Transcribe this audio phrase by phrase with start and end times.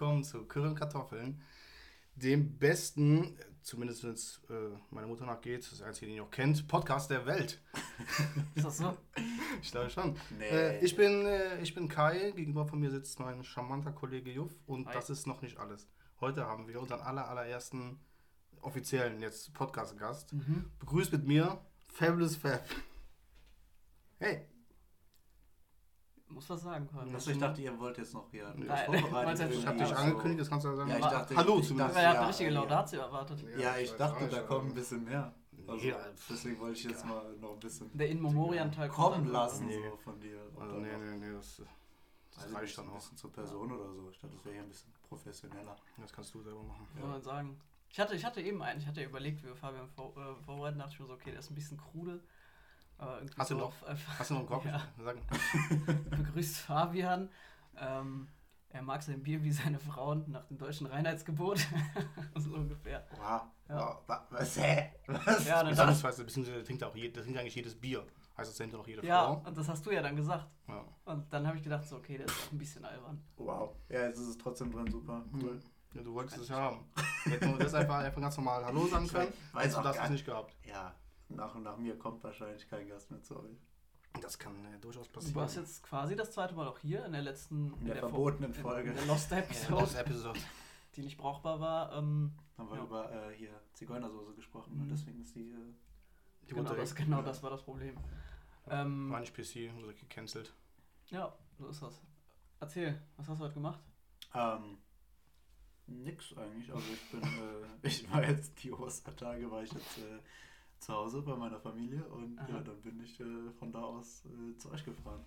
[0.00, 1.42] willkommen zu Kürren Kartoffeln,
[2.14, 4.54] dem besten, zumindest wenn es äh,
[4.88, 7.60] meiner Mutter nachgeht, das einzige, den ihr auch kennt, Podcast der Welt.
[8.54, 8.96] Ist das so?
[9.60, 10.16] Ich glaube schon.
[10.38, 10.48] Nee.
[10.48, 14.56] Äh, ich, bin, äh, ich bin Kai, gegenüber von mir sitzt mein charmanter Kollege Juff
[14.64, 14.94] und Hi.
[14.94, 15.86] das ist noch nicht alles.
[16.18, 18.00] Heute haben wir unseren aller, allerersten
[18.62, 20.32] offiziellen jetzt Podcast-Gast.
[20.32, 20.70] Mhm.
[20.78, 21.60] Begrüßt mit mir
[21.92, 22.64] Fabulous Fab.
[24.18, 24.49] Hey.
[26.30, 27.14] Muss was sagen können.
[27.14, 30.48] Achso, ich dachte, ihr wollt jetzt noch hier wollt's jetzt- Ich habe dich angekündigt, das
[30.50, 30.90] kannst du ja sagen.
[30.90, 31.96] Ja, ich dachte, Hallo ich zumindest.
[31.96, 32.60] dachte, ja, eine richtige ja.
[32.60, 33.44] Laudatio erwartet?
[33.58, 35.34] Ja, ich dachte, da kommt ein bisschen mehr.
[35.66, 35.96] Also, Ja,
[36.28, 39.78] deswegen wollte ich jetzt mal noch ein bisschen Der In Memoriam-Teil kommen lassen Nee.
[39.90, 40.40] so von dir.
[40.58, 41.62] Also, nee, nee, nee, das,
[42.34, 42.94] das also reicht dann auch.
[42.94, 44.08] bisschen zur Person oder so.
[44.10, 45.76] Ich dachte, das wäre hier ein bisschen professioneller.
[45.98, 46.86] Das kannst du selber machen.
[46.94, 47.60] Was soll man sagen?
[47.92, 50.78] Ich hatte, ich hatte eben einen, ich hatte überlegt, wie wir Fabian vor, äh, vorbereiten,
[50.78, 52.20] dachte ich mir so, okay, der ist ein bisschen krude.
[53.00, 53.74] Aber irgendwie Hast du so noch?
[54.18, 54.64] Hast du noch einen Korb?
[54.66, 54.82] Ja.
[55.02, 55.22] Sagen.
[56.10, 57.30] begrüßt Fabian.
[57.78, 58.28] Ähm,
[58.68, 61.66] er mag sein Bier wie seine Frauen nach dem deutschen Reinheitsgebot.
[62.36, 63.06] so ungefähr.
[63.12, 63.42] Wow.
[63.68, 64.00] Ja.
[64.06, 64.18] wow.
[64.30, 64.60] Was?
[64.60, 64.92] Hä?
[65.06, 65.46] Was?
[65.46, 68.06] Ja, dann Beziehungsweise, beziehungsweise trinkt auch je, das trinkt eigentlich jedes Bier.
[68.36, 69.42] Heißt das nimmt auch jede ja, Frau.
[69.46, 70.46] und das hast du ja dann gesagt.
[70.68, 70.84] Ja.
[71.04, 73.22] Und dann habe ich gedacht, so, okay, der ist auch ein bisschen albern.
[73.36, 73.74] Wow.
[73.88, 74.90] Ja, jetzt ist es trotzdem drin.
[74.90, 75.24] Super.
[75.32, 75.58] Cool.
[75.94, 76.84] ja, du wolltest es ja haben.
[77.24, 79.96] Hätten wir das einfach, einfach ganz normal Hallo sagen Ich können, weiß hättest du das
[79.96, 80.54] gar jetzt nicht gehabt.
[80.64, 80.94] Ja,
[81.30, 83.56] nach und nach mir kommt wahrscheinlich kein Gast mehr zu euch.
[84.20, 85.34] Das kann äh, durchaus passieren.
[85.34, 88.08] Du warst jetzt quasi das zweite Mal auch hier in der letzten In der vor-
[88.10, 88.90] verbotenen in- Folge.
[88.90, 90.40] In der Lost Ja, Episode, das Episode.
[90.96, 91.92] die nicht brauchbar war.
[91.96, 92.82] Ähm, Haben wir Ja.
[92.84, 94.82] über äh, hier Zigeunersoße gesprochen Mhm.
[94.82, 95.50] und deswegen ist die.
[95.50, 95.54] Äh,
[96.42, 97.96] Die genau, wurde das, genau das war das Problem.
[98.68, 100.52] Ähm, War nicht PC, wurde gecancelt.
[101.10, 102.02] ja, so ist das.
[102.58, 103.80] Erzähl, was hast du heute gemacht?
[104.34, 104.78] Ähm,
[105.86, 106.72] nix eigentlich.
[106.72, 107.26] Also ich bin, äh,
[107.86, 110.18] ich war jetzt die Ostertage, war ich jetzt äh,
[110.80, 112.48] zu Hause bei meiner Familie und Aha.
[112.48, 115.24] ja, dann bin ich äh, von da aus äh, zu euch gefahren.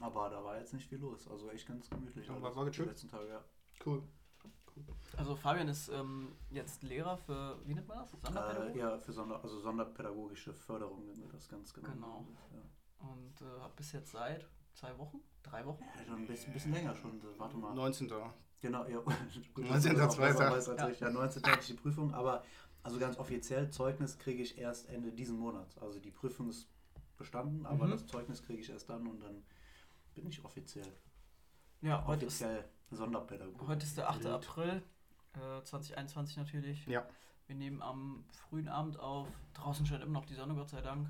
[0.00, 1.28] Aber da war jetzt nicht viel los.
[1.28, 2.26] Also echt ganz gemütlich.
[2.26, 2.88] Ja, war- war die gechillt?
[2.88, 3.44] letzten Tage, ja.
[3.86, 4.02] Cool.
[5.16, 8.10] Also Fabian ist ähm, jetzt Lehrer für, wie nennt man das?
[8.10, 8.74] Sonderpädagogik?
[8.74, 11.88] Äh, ja, für Sonder, also sonderpädagogische Förderung nennen wir das ganz genau.
[11.92, 12.26] Genau.
[12.52, 13.08] Ja.
[13.08, 15.20] Und äh, hab bis jetzt seit zwei Wochen?
[15.44, 15.84] Drei Wochen?
[15.96, 17.22] Ja, schon ein bisschen, bisschen länger schon.
[17.38, 17.72] Warte mal.
[17.72, 18.10] 19.
[18.60, 18.98] Genau, ja.
[19.54, 19.70] Gut, 19.
[19.70, 20.50] dass du das auch besser Zweiter.
[20.56, 21.00] weißt als ich.
[21.00, 21.42] Ja, 19.
[21.44, 22.42] hatte ich die Prüfung, aber
[22.84, 25.76] also ganz offiziell Zeugnis kriege ich erst Ende diesen Monats.
[25.78, 26.68] Also die Prüfung ist
[27.16, 27.90] bestanden, aber Mhm.
[27.90, 29.42] das Zeugnis kriege ich erst dann und dann
[30.14, 30.86] bin ich offiziell.
[31.80, 33.66] Ja, heute ist, offiziell Sonderpädagoge.
[33.66, 34.24] heute ist der 8.
[34.24, 34.34] Wild.
[34.34, 34.82] April,
[35.34, 36.86] äh, 2021 natürlich.
[36.86, 37.06] Ja.
[37.46, 39.28] Wir nehmen am frühen Abend auf.
[39.52, 41.08] Draußen scheint immer noch die Sonne, Gott sei Dank.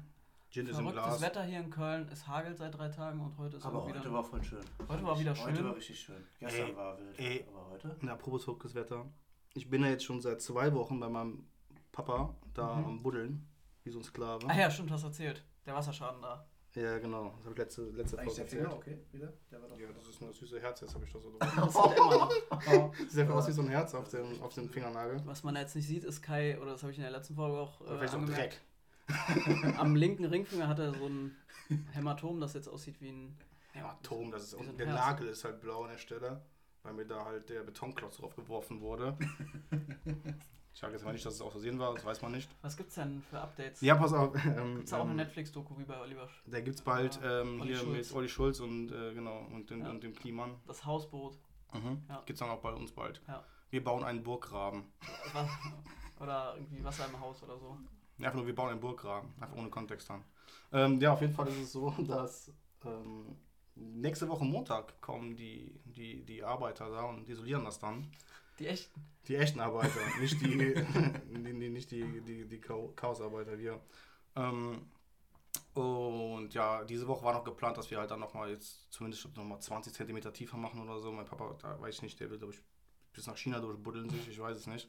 [0.51, 1.21] Gin ist im Verrücktes Glas.
[1.21, 2.09] Wetter hier in Köln.
[2.13, 3.99] Es hagelt seit drei Tagen und heute ist aber auch wieder.
[4.01, 4.65] heute war voll schön.
[4.89, 5.65] Heute war wieder Heute schön.
[5.65, 6.25] war richtig schön.
[6.39, 7.45] Gestern Ey, war wild, ey.
[7.49, 7.97] aber heute?
[8.01, 9.07] Und apropos verrücktes Wetter.
[9.55, 11.47] Ich bin ja jetzt schon seit zwei Wochen bei meinem
[11.95, 12.85] Papa da Mhm.
[12.85, 13.47] am Buddeln,
[13.85, 14.47] wie so ein Sklave.
[14.49, 15.45] ah ja, stimmt, hast erzählt.
[15.65, 16.47] Der Wasserschaden da.
[16.75, 17.33] Ja, genau.
[17.37, 18.67] Das habe ich letzte, letzte Folge erzählt.
[18.69, 19.33] okay, wieder?
[19.51, 21.31] Der war doch Ja, das ist nur das süße Herz, jetzt habe ich das so
[21.39, 22.95] Das hat immer noch.
[23.09, 25.23] Sieht einfach aus wie so ein Herz auf dem, auf dem Fingernagel.
[25.25, 27.57] Was man jetzt nicht sieht, ist Kai, oder das habe ich in der letzten Folge
[27.59, 28.27] auch äh, Vielleicht so ein.
[28.27, 28.61] Dreck.
[29.79, 31.37] Am linken Ringfinger hat er so ein
[31.93, 33.39] Hämatom, das jetzt aussieht wie ein.
[33.73, 34.99] Hämatom, das ist so ein der Herz.
[34.99, 36.41] Nagel ist halt blau an der Stelle,
[36.83, 39.17] weil mir da halt der Betonklotz drauf geworfen wurde.
[40.75, 42.51] Ich sage jetzt mal nicht, dass es aus Versehen war, das weiß man nicht.
[42.63, 43.81] Was gibt's denn für Updates?
[43.81, 44.35] Ja, pass auf.
[44.45, 47.43] Ähm, Gibt's da auch eine ähm, Netflix-Doku wie bei Oliver Da gibt es bald Ja,
[47.43, 48.09] ähm, hier Schulz.
[48.09, 49.91] mit Olli Schulz und äh, genau und, den, Ja.
[49.91, 50.57] und dem Kliemann.
[50.67, 51.39] Das Hausboot.
[51.73, 52.03] Mhm.
[52.09, 52.17] Ja.
[52.27, 53.23] Gibt es dann auch bei uns bald.
[53.29, 53.45] Ja.
[53.71, 54.85] Wir bauen einen Burggraben.
[55.33, 55.49] Was-
[56.21, 57.77] Oder irgendwie Wasser im Haus oder so.
[58.19, 59.33] Einfach nur, wir bauen einen Burggraben.
[59.41, 60.25] Einfach ohne Kontext dann.
[60.73, 62.53] Ähm, ja, auf jeden Fall ist es so, dass
[62.85, 63.37] ähm,
[63.77, 68.11] nächste Woche Montag kommen die, die, die Arbeiter da und isolieren das dann.
[68.59, 69.05] Die echten.
[69.29, 70.75] Die echten Arbeiter, nicht die,
[71.35, 73.81] die, die, nicht die, die, die Chao- Chaosarbeiter, wir.
[74.37, 74.87] Ähm,
[75.75, 79.61] und ja, diese Woche war noch geplant, dass wir halt dann nochmal jetzt zumindest nochmal
[79.61, 81.11] 20 Zentimeter tiefer machen oder so.
[81.11, 82.63] Mein Papa, da weiß ich nicht, der will, glaube ich,
[83.13, 84.89] bis nach China durchbuddeln sich, ich weiß es nicht.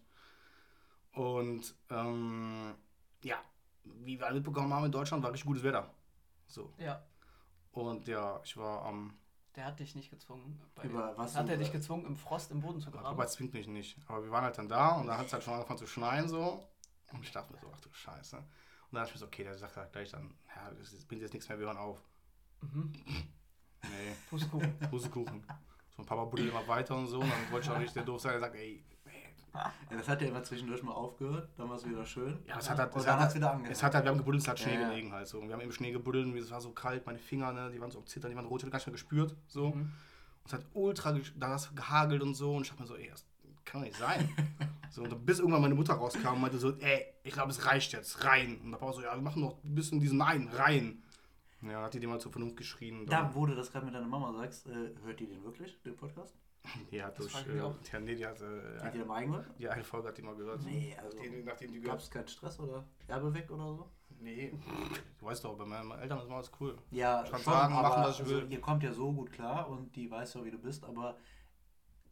[1.14, 2.76] Und ähm,
[3.24, 3.38] ja,
[3.84, 5.94] wie wir alle mitbekommen haben in Deutschland, war richtig gutes Wetter.
[6.48, 6.74] So.
[6.78, 7.04] Ja.
[7.72, 9.18] Und ja, ich war am.
[9.56, 10.60] Der hat dich nicht gezwungen.
[10.84, 13.06] Über was hat er dich gezwungen, im Frost im Boden zu graben?
[13.06, 13.98] Papa zwingt mich nicht.
[14.08, 16.28] Aber wir waren halt dann da und da hat es halt schon angefangen zu schneien
[16.28, 16.68] so.
[17.14, 18.38] Und ich dachte mir so, ach du Scheiße.
[18.38, 18.46] Und
[18.92, 21.34] dann dachte ich mir so, okay, der sagt halt gleich dann, ja, das bringt jetzt
[21.34, 22.04] nichts mehr, wir hören auf.
[22.62, 22.92] Mhm.
[23.84, 24.80] Nee, Pustekuchen.
[24.90, 25.46] Pustekuchen.
[25.96, 27.20] So ein Papa buddelt immer weiter und so.
[27.20, 28.84] Und dann wollte ich auch nicht der doof sein, der sagt, ey,
[29.92, 32.38] Ja, das hat ja immer zwischendurch mal aufgehört, dann war es wieder schön.
[32.48, 33.72] Ja, es hat halt, Und es dann hat, halt, wieder angefangen.
[33.72, 35.40] es hat halt, wir haben gebuddelt, es hat Schnee Ja, gelegen halt so.
[35.40, 37.80] Und wir haben im Schnee gebuddelt und es war so kalt, meine Finger, ne, die
[37.80, 39.70] waren so Zittern, die waren rot, ich hab gar nicht mehr gespürt, so.
[39.70, 39.82] Mhm.
[39.82, 39.92] Und
[40.46, 42.56] es hat ultra, gesch- da hat es gehagelt und so.
[42.56, 43.26] Und ich hab mir so, ey, das
[43.64, 44.30] kann doch nicht sein.
[44.92, 47.94] so, und bis irgendwann meine Mutter rauskam und meinte so, ey, ich glaube, es reicht
[47.94, 48.60] jetzt, rein.
[48.64, 51.02] Und der Papa so, ja, wir machen noch ein bisschen diesen Nein, rein.
[51.62, 53.06] Ja, hat die dem mal zur Vernunft geschrien.
[53.08, 55.82] Da, dann- wo du das gerade mit deiner Mama sagst, äh, hört die den wirklich,
[55.84, 56.36] den Podcast?
[56.92, 57.72] Die hat durch, mich auch.
[57.74, 59.46] äh, ja, nee, die hat, äh, Hat die mal eingehört?
[59.60, 60.64] die eine Folge hat die mal gehört.
[60.64, 63.90] Nee, also Die, nachdem die gab es keinen Stress oder Erbe weg oder so?
[64.20, 64.54] Nee,
[65.20, 66.78] du weißt doch, bei meinen Eltern ist mal alles cool.
[66.92, 68.48] Ja, Ich kann schon, sagen, machen, was ich also, will.
[68.52, 71.18] ihr kommt ja so gut klar und die weiß ja, wie du bist, aber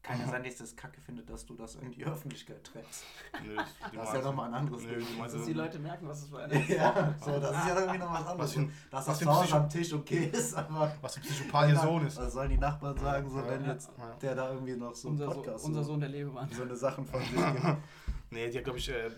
[0.03, 3.03] kann ja sein, dass das Kacke findet, dass du das in die Öffentlichkeit trägst.
[3.41, 3.55] Die
[3.95, 4.99] Das ist ja nochmal ein anderes Ding.
[4.99, 7.79] die meisten- Dass die Leute merken, was es für eine Ja, so, das ist ja
[7.79, 8.55] irgendwie noch was anderes.
[8.91, 12.17] Dass das Psycho- am Tisch okay ist, aber Was für ein Psychopath ihr Sohn ist.
[12.17, 14.15] was sollen die Nachbarn sagen, so Ja, wenn ja, jetzt ja.
[14.21, 16.49] der da irgendwie noch so unser, einen so, Podcast unser so, Sohn der Lebemann.
[16.51, 17.77] so eine Sachen von sich gibt.
[18.29, 19.11] Nee, die hat, glaube ich, äh,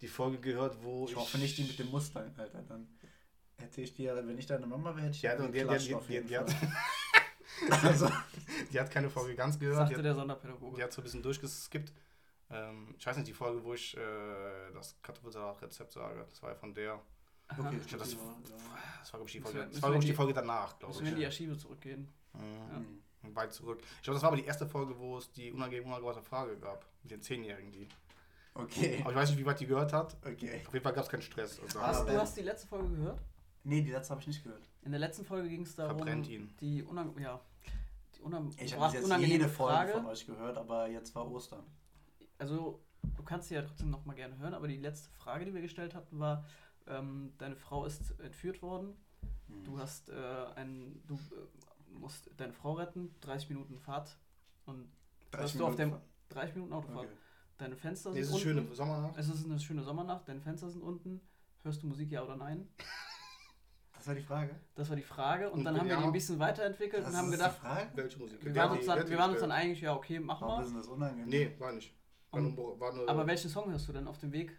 [0.00, 2.62] die Folge gehört, wo Ich hoffe nicht die mit dem Mustang, Alter.
[2.62, 2.88] Dann
[3.56, 5.88] hätte ich dir, wenn ich deine Mama wäre, hätte ich Die dir die, die, geklatscht
[5.88, 6.68] die, auf die, jeden die, hat, Fall.
[7.82, 8.08] Also,
[8.72, 9.76] die hat keine Folge ganz gehört.
[9.76, 10.76] Sagte Die hat, der Sonderpädagoge.
[10.76, 11.92] die hat so ein bisschen durchgeskippt.
[12.50, 14.00] Ähm, ich weiß nicht, die Folge, wo ich äh,
[14.74, 17.00] das Kartoffelsalat-Rezept sage, das war ja von der.
[17.58, 18.18] Okay, Ich glaub, das- ja,
[19.00, 20.92] Das war, glaube ich, die Folge, das war, wir glaub ich, die Folge danach, glaube
[20.94, 21.26] Müssen wir in die ich.
[21.28, 22.08] Archive zurückgehen.
[22.32, 23.00] Mhm.
[23.22, 23.36] Mhm.
[23.36, 23.80] Weit zurück.
[23.96, 26.84] Ich glaube, das war aber die erste Folge, wo es die unangenehme, unangebrachte Frage gab.
[27.02, 27.88] Mit den Zehnjährigen, die.
[28.54, 28.98] Okay.
[29.00, 30.16] Aber ich weiß nicht, wie weit die gehört hat.
[30.24, 30.62] Okay.
[30.66, 31.58] Auf jeden Fall gab es keinen Stress.
[31.60, 33.20] Also, Hast, du hast die letzte Folge gehört?
[33.64, 34.68] Nee, die letzte habe ich nicht gehört.
[34.84, 36.54] In der letzten Folge ging es darum, Verbrennt ihn.
[36.60, 37.40] die, unang ja,
[38.16, 39.92] die unang Ich habe jetzt unangenehme jede Folge Frage.
[39.92, 41.64] von euch gehört, aber jetzt war Ostern.
[42.38, 42.82] Also,
[43.16, 45.62] du kannst sie ja trotzdem noch mal gerne hören, aber die letzte Frage, die wir
[45.62, 46.44] gestellt hatten, war:
[46.86, 48.94] ähm, Deine Frau ist entführt worden.
[49.48, 49.64] Mhm.
[49.64, 54.18] Du hast äh, ein, du äh, musst deine Frau retten, 30 Minuten Fahrt
[54.66, 54.88] und
[55.30, 57.06] 30 hörst du auf dem Minuten 30 Minuten Autofahrt.
[57.06, 57.16] Okay.
[57.56, 58.66] Deine Fenster nee, sind es ist eine unten.
[58.66, 59.16] schöne Sommernacht.
[59.16, 61.20] Es ist eine schöne Sommernacht, deine Fenster sind unten.
[61.62, 62.68] Hörst du Musik ja oder nein?
[64.04, 64.54] Das war die Frage.
[64.74, 65.50] Das war die Frage.
[65.50, 67.88] Und, Und dann haben wir die ein bisschen weiterentwickelt Das und haben gedacht, die Frage?
[67.94, 68.44] Welche Musik?
[68.44, 70.76] wir waren, uns die dann, wir waren uns dann eigentlich, ja, okay, machen wir.
[70.76, 71.26] das unangenehm?
[71.28, 71.94] Nee, war nicht.
[72.30, 74.52] War nur, war nur, Aber welchen Song hörst du denn auf dem Weg,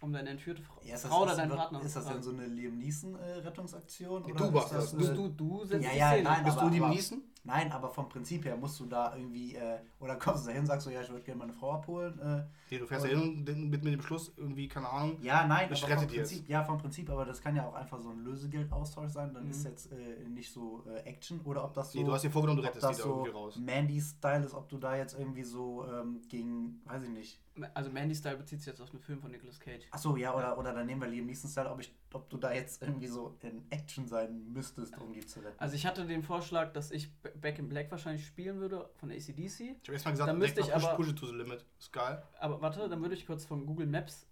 [0.00, 2.78] um deine entführte Frau, Ja, Frau oder deinen Partner Ist das denn so eine Liam
[2.78, 4.22] Neeson äh, Rettungsaktion?
[4.34, 4.92] Du warst das.
[4.92, 6.22] du, du, du setzt Ja, die ja, Szene.
[6.22, 7.22] nein, Bist aber- du die aber- Niesen?
[7.42, 10.66] Nein, aber vom Prinzip her musst du da irgendwie, äh, oder kommst du da hin,
[10.66, 12.18] sagst du, ja, ich würde gerne meine Frau abholen.
[12.20, 15.16] Äh, Nee, du fährst ja hin und den- mit, mit dem Beschluss irgendwie, keine Ahnung.
[15.22, 16.16] ja, nein, Ich aber rette vom die.
[16.18, 19.44] Prinzip, ja, vom Prinzip, aber das kann ja auch einfach so ein Lösegeldaustausch sein, dann
[19.46, 19.50] Mhm.
[19.50, 22.30] ist jetzt äh, nicht so äh, Action oder ob das so, Nee, du hast dir
[22.30, 23.56] vorgenommen, du rettest die das da so irgendwie raus.
[23.56, 27.40] Mandy-Style ist, ob du da jetzt irgendwie so ähm, gegen, weiß ich nicht.
[27.74, 29.84] Also Mandy Style bezieht sich jetzt auf einen Film von Nicolas Cage.
[29.90, 32.82] Achso, ja, oder, oder dann nehmen wir Liam Neeson-Style, ob, ich- ob du da jetzt
[32.82, 35.58] irgendwie so in Action sein müsstest, um die zu retten.
[35.58, 39.60] Also ich hatte den Vorschlag, dass ich Back in Black wahrscheinlich spielen würde von ACDC.
[39.60, 41.64] Ich habe erstmal gesagt, Dann müsste ich push, aber- push it to the limit.
[41.78, 42.22] Ist geil.
[42.40, 44.26] Aber warte, dann würde ich kurz von Google Maps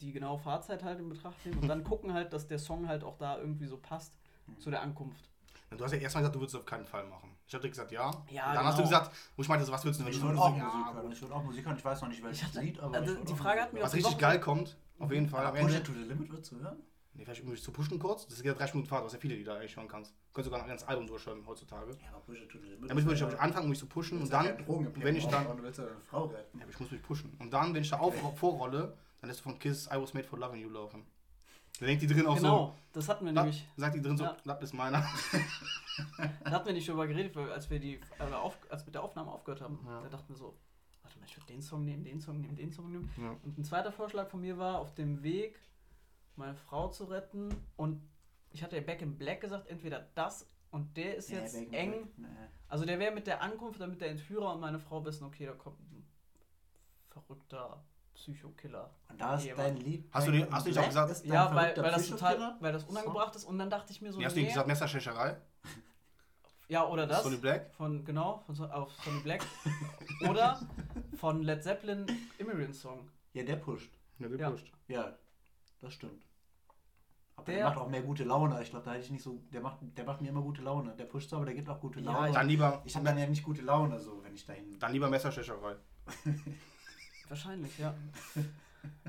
[0.00, 3.04] die genaue Fahrzeit halt in Betracht nehmen und dann gucken halt, dass der Song halt
[3.04, 4.16] auch da irgendwie so passt
[4.58, 5.28] zu der Ankunft.
[5.76, 7.36] Du hast ja erstmal gesagt, du würdest es auf keinen Fall machen.
[7.46, 8.10] Ich habe dir gesagt, ja.
[8.30, 8.98] Ja, Dann hast du genau.
[8.98, 10.64] gesagt, wo ich meinte, so, was würdest du denn, ich wenn würde du auch ja,
[10.64, 11.12] Musik hören.
[11.12, 11.76] Ich würde auch Musik hören.
[11.76, 12.96] Ich weiß noch nicht, welches Lied, aber.
[12.96, 13.82] also die Frage hat mir.
[13.82, 15.52] Was richtig geil kommt, auf jeden Fall.
[15.52, 15.74] Push.
[15.76, 16.82] It to the Limit würdest du hören?
[17.20, 18.24] Nee, vielleicht um dich zu pushen kurz.
[18.26, 20.10] Das ist ja 30 Minuten Fahrt, du hast ja viele, die da eigentlich hören kannst.
[20.12, 21.90] Du kannst sogar ein ganzes Album durchhören heutzutage.
[22.02, 22.88] Ja, aber Push It to the Limit.
[22.90, 24.46] Damit würde ich, ich anfangen, um mich zu pushen und dann,
[24.96, 26.56] wenn ich dann, Und du willst ja deine Frau retten.
[26.58, 27.36] ja, aber ich muss mich pushen.
[27.38, 30.26] Und dann, wenn ich da auf, vorrolle, dann lässt du von Kiss I Was Made
[30.26, 31.04] for Loving You laufen.
[31.78, 33.68] Dann denkt die drin auch Genau, das hatten wir so, nämlich.
[33.76, 34.36] sagt die drin so, Ja.
[34.42, 35.06] das ist meiner.
[36.44, 39.02] Da hatten wir nicht drüber geredet, weil als wir die äh, auf, als mit der
[39.02, 40.00] Aufnahme aufgehört haben, Ja.
[40.00, 40.56] da dachten wir so,
[41.02, 43.10] warte mal, ich würde den Song nehmen, den Song nehmen, den Song nehmen.
[43.18, 43.36] Ja.
[43.44, 45.60] Und ein zweiter Vorschlag von mir war, auf dem Weg
[46.36, 48.00] meine Frau zu retten und
[48.50, 51.90] ich hatte ja Back in Black gesagt, entweder das und der ist jetzt Back eng.
[51.92, 52.26] Black, nee.
[52.68, 55.52] Also der wäre mit der Ankunft, damit der Entführer und meine Frau wissen, okay, da
[55.52, 56.06] kommt ein
[57.08, 57.82] verrückter
[58.14, 58.90] Psychokiller.
[59.08, 60.08] Und da ist dein Lied.
[60.12, 62.84] Hast du in hast du nicht auch gesagt- Ja, weil, weil das total, weil das
[62.84, 65.36] unangebracht ist und dann dachte ich mir so, Wie hast du nee, gesagt, Messerstecherei?
[66.68, 67.22] ja oder das.
[67.22, 67.72] Sonny Black?
[67.74, 69.44] Von, genau, von, So- auf Sonny Black.
[70.28, 70.60] Oder
[71.16, 72.06] von Led Zeppelin
[72.38, 73.08] Immigrant Song.
[73.32, 73.90] Ja, der pusht.
[74.18, 74.50] Ja, der Ja.
[74.50, 74.70] pusht.
[74.88, 75.16] Ja,
[75.80, 76.26] das stimmt.
[77.36, 78.60] Aber der, Der- macht auch mehr gute Laune.
[78.62, 79.42] Ich glaube, da hätte ich nicht so.
[79.52, 80.94] Der macht, der macht mir immer gute Laune.
[80.96, 82.32] Der pusht zwar, aber der gibt auch gute Ja, Laune.
[82.32, 84.78] Dann lieber, ich habe dann ja nicht gute Laune, so wenn ich dahin.
[84.78, 85.76] dann lieber Messerstecherei.
[87.28, 87.94] Wahrscheinlich, ja.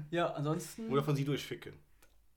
[0.10, 1.74] Ja, ansonsten Oder von sie durchficken.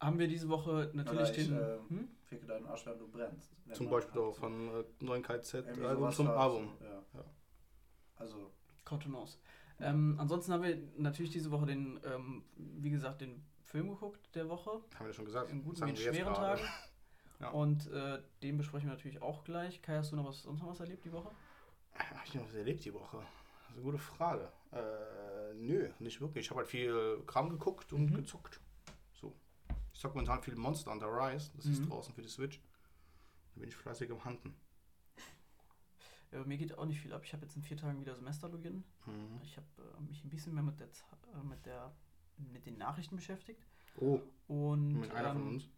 [0.00, 1.56] haben wir diese Woche natürlich ich, den.
[1.58, 2.08] äh, hm?
[2.26, 3.50] Ficke deinen Arsch, wenn du brennst.
[3.64, 6.68] Wenn Zum Beispiel halt auch von äh, neuen KZ irgendwie Album sowas zum hat, Album.
[6.78, 7.02] so, Ja.
[7.14, 7.24] Ja.
[8.14, 8.52] Also,
[8.84, 9.38] Contenance.
[9.80, 14.48] Ähm, ansonsten haben wir natürlich diese Woche den, ähm, wie gesagt, den Film geguckt der
[14.48, 14.70] Woche.
[14.94, 15.50] Haben wir schon gesagt.
[15.50, 16.32] In guten wie schweren.
[16.34, 16.62] Tagen.
[17.40, 17.48] Ja.
[17.50, 19.82] Und äh, den besprechen wir natürlich auch gleich.
[19.82, 21.28] Kai, hast du noch was, sonst noch was erlebt die Woche?
[21.96, 23.16] Habe ich noch was erlebt die Woche?
[23.18, 24.48] Das ist eine gute Frage.
[24.70, 26.44] Äh, nö, nicht wirklich.
[26.46, 28.14] Ich habe halt viel Kram geguckt und Mhm.
[28.14, 28.60] gezockt.
[29.14, 29.34] So.
[29.92, 31.50] Ich zocke momentan viel Monster Hunter Rise.
[31.56, 31.88] Das ist Mhm.
[31.90, 32.60] draußen für die Switch.
[33.56, 34.54] Da bin ich fleißig am Handen.
[36.30, 37.22] Ja, mir geht auch nicht viel ab.
[37.24, 38.84] Ich habe jetzt in vier Tagen wieder Semesterlogin.
[39.06, 39.40] Mhm.
[39.42, 41.92] Ich habe äh, mich ein bisschen mehr mit der, äh, mit der
[42.38, 43.64] mit den Nachrichten beschäftigt.
[43.96, 45.68] Oh, Und, mit einer von ähm, uns.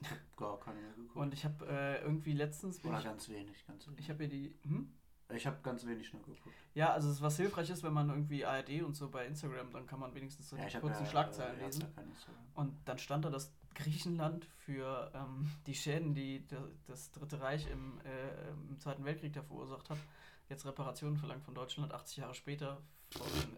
[0.36, 1.16] Gar keine mehr geguckt.
[1.16, 2.84] Und ich habe äh, irgendwie letztens.
[2.84, 4.00] Oder Ich, ganz wenig, ganz wenig.
[4.00, 4.54] ich habe hier die.
[4.62, 4.92] Hm?
[5.34, 6.54] Ich habe ganz wenig nur geguckt.
[6.74, 9.86] Ja, also es- was hilfreich ist, wenn man irgendwie ARD und so bei Instagram, dann
[9.86, 11.84] kann man wenigstens so die ich hab kurzen ja, Schlagzeilen äh, lesen.
[12.14, 12.56] Ich.
[12.56, 16.46] Und dann stand da, dass Griechenland für ähm, die Schäden, die
[16.86, 19.98] das Dritte Reich im, äh, im Zweiten Weltkrieg da verursacht hat,
[20.48, 22.82] jetzt Reparationen verlangt von Deutschland 80 Jahre später von,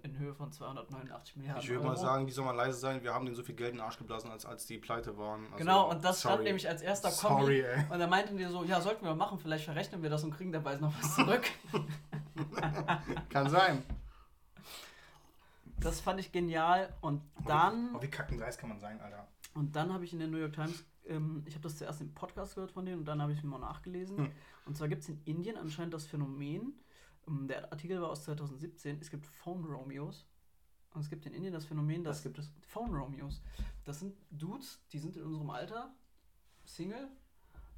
[0.04, 1.90] in Höhe von 289 Milliarden Ich würde Euro.
[1.90, 3.02] mal sagen, die soll mal leise sein.
[3.02, 5.44] Wir haben denen so viel Geld in den Arsch geblasen, als, als die pleite waren.
[5.46, 6.44] Also, genau, und das stand sorry.
[6.44, 7.82] nämlich als erster Sorry, Kommi.
[7.82, 7.84] ey.
[7.92, 10.52] Und da meinten die so, ja, sollten wir machen, vielleicht verrechnen wir das und kriegen
[10.52, 11.44] dabei noch was zurück.
[13.30, 13.82] Kann sein.
[15.78, 16.92] Das fand ich genial.
[17.00, 19.26] Und dann, Oh, wie kacken dreist kann man sein, Alter.
[19.54, 22.12] und dann habe ich in der New York Times, ähm, ich habe das zuerst im
[22.14, 24.16] Podcast gehört von denen und dann habe ich mir mal nachgelesen.
[24.18, 24.32] Hm.
[24.66, 26.74] Und zwar gibt es in Indien anscheinend das Phänomen,
[27.26, 30.26] der Artikel war aus 2017, es gibt Phone Romeos.
[30.92, 32.52] Und es gibt in Indien das Phänomen, dass Was gibt es?
[32.62, 33.40] Phone Romeos.
[33.84, 35.94] Das sind Dudes, die sind in unserem Alter,
[36.64, 37.08] Single.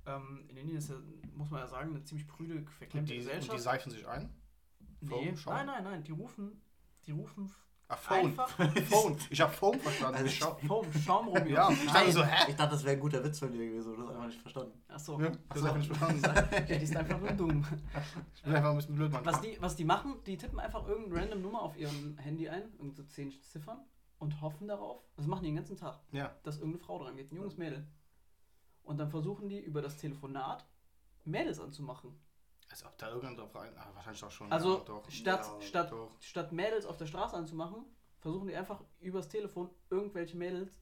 [0.06, 0.96] Ähm, in Indien ist ja,
[1.34, 3.58] muss man ja sagen, eine ziemlich prüde, Und verklemmte die, und Gesellschaft.
[3.58, 4.34] die seifen sich ein.
[5.00, 6.60] nee, Phone, nein, nein, nein, die rufen,
[7.06, 7.52] die rufen
[7.94, 8.18] Ach, Phone.
[8.26, 8.48] einfach
[8.90, 9.16] Phone.
[9.30, 10.16] Ich habe Phone verstanden.
[10.16, 11.48] Also, Schau- Phone, Schaum Romeos.
[11.48, 12.50] Ja, ich dachte so, hä?
[12.50, 14.82] Ich dachte, das wäre ein guter Witz von dir gewesen, du hast einfach nicht verstanden.
[14.88, 16.22] Achso, Ja, das hab ich nicht verstanden.
[16.68, 17.64] ja, die ist einfach nur dumm.
[18.34, 19.24] Ich bin einfach ein bisschen blöd, Mann.
[19.26, 22.62] Was die, was die machen, die tippen einfach irgendeine random Nummer auf ihrem Handy ein,
[22.78, 23.78] irgend so 10 Ziffern,
[24.18, 26.30] und hoffen darauf, das machen die den ganzen Tag, Ja.
[26.44, 27.86] dass irgendeine Frau dran geht, ein junges Mädel.
[28.84, 30.64] Und dann versuchen die über das Telefonat
[31.24, 32.12] Mädels anzumachen.
[32.72, 33.72] Als ob da irgendwann drauf rein.
[33.76, 34.50] Ah, wahrscheinlich auch schon.
[34.50, 35.10] Also ja, doch.
[35.10, 36.10] statt, Ja, statt, doch.
[36.20, 37.84] statt Mädels auf der Straße anzumachen,
[38.18, 40.72] versuchen die einfach übers Telefon irgendwelche Mädels,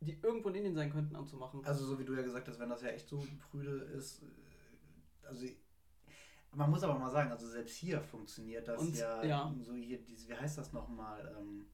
[0.00, 1.64] die irgendwo in Indien sein könnten, anzumachen.
[1.64, 4.26] Also so wie du ja gesagt hast, wenn das ja echt so prüde ist, äh,
[5.28, 5.46] also
[6.50, 9.54] man muss aber mal sagen, also selbst hier funktioniert das Und- ja, ja.
[9.62, 11.66] so hier, diese, wie heißt das nochmal, ähm,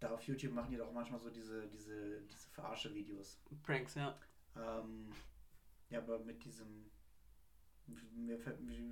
[0.00, 3.38] da auf YouTube machen die doch manchmal so diese, diese, diese Verarsche-Videos.
[3.62, 4.16] Pranks, ja.
[4.56, 5.10] Ähm,
[5.90, 6.90] ja, aber mit diesem,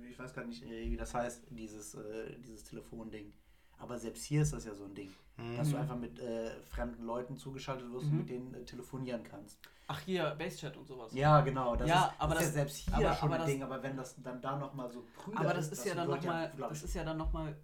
[0.09, 3.33] ich weiß gar nicht, äh, wie das heißt, dieses, äh, dieses Telefonding.
[3.77, 5.11] Aber selbst hier ist das ja so ein Ding,
[5.57, 5.81] dass du Mhm.
[5.81, 8.11] einfach mit äh, fremden Leuten zugeschaltet wirst Mhm.
[8.11, 9.59] und mit denen äh, telefonieren kannst.
[9.87, 11.13] Ach hier, Basechat und sowas.
[11.13, 11.75] Ja, genau.
[11.75, 13.63] Das Ja, ist, aber das ist das- ja selbst hier aber- schon aber ein Ding,
[13.63, 16.53] aber wenn das dann da nochmal so prüder Aber das ist ja dass dann nochmal,
[16.57, 17.55] das ist ja dann nochmal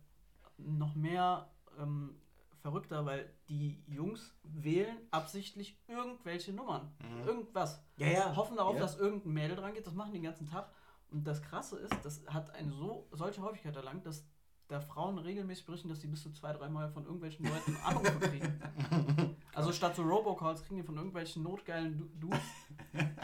[0.57, 2.15] noch mehr ähm,
[2.59, 6.91] verrückter, weil die Jungs wählen absichtlich irgendwelche Nummern.
[6.99, 7.27] Mhm.
[7.27, 7.81] Irgendwas.
[7.95, 8.35] ja, ja.
[8.35, 8.81] Hoffen darauf, ja.
[8.81, 9.87] dass irgendein Mädel dran geht.
[9.87, 10.69] Das machen die den ganzen Tag.
[11.11, 14.25] Und das Krasse ist, das hat eine so solche Häufigkeit erlangt, dass
[14.69, 19.35] da Frauen regelmäßig berichten, dass sie bis zu zwei, dreimal von irgendwelchen Leuten Anrufe kriegen.
[19.53, 22.39] also statt so Robocalls kriegen die von irgendwelchen notgeilen Du- Dudes,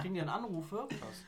[0.01, 0.87] kriegen die dann Anrufe.
[0.89, 1.23] Krass.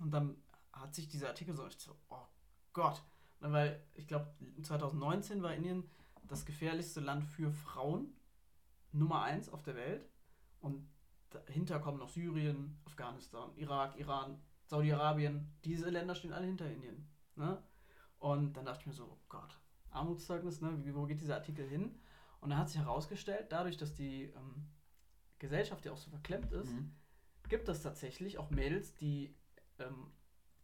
[0.00, 0.36] Und dann
[0.72, 2.26] hat sich dieser Artikel so, ich so oh
[2.72, 3.00] Gott.
[3.38, 4.26] Na, Weil ich glaube,
[4.60, 5.88] 2019 war Indien
[6.24, 8.12] das gefährlichste Land für Frauen.
[8.90, 10.08] Nummer eins auf der Welt.
[10.60, 10.88] Und
[11.30, 15.52] dahinter kommen noch Syrien, Afghanistan, Irak, Iran, Saudi-Arabien.
[15.64, 17.06] Diese Länder stehen alle hinter Indien.
[17.36, 17.62] Ne?
[18.18, 19.58] Und dann dachte ich mir so, oh Gott,
[19.90, 20.82] Armutszeugnis, ne?
[20.94, 22.00] Wo geht dieser Artikel hin?
[22.40, 24.66] Und dann hat sich herausgestellt, dadurch, dass die ähm,
[25.38, 26.94] Gesellschaft ja auch so verklemmt ist, Mhm.
[27.48, 29.34] gibt es tatsächlich auch Mädels, die
[29.78, 30.10] ähm,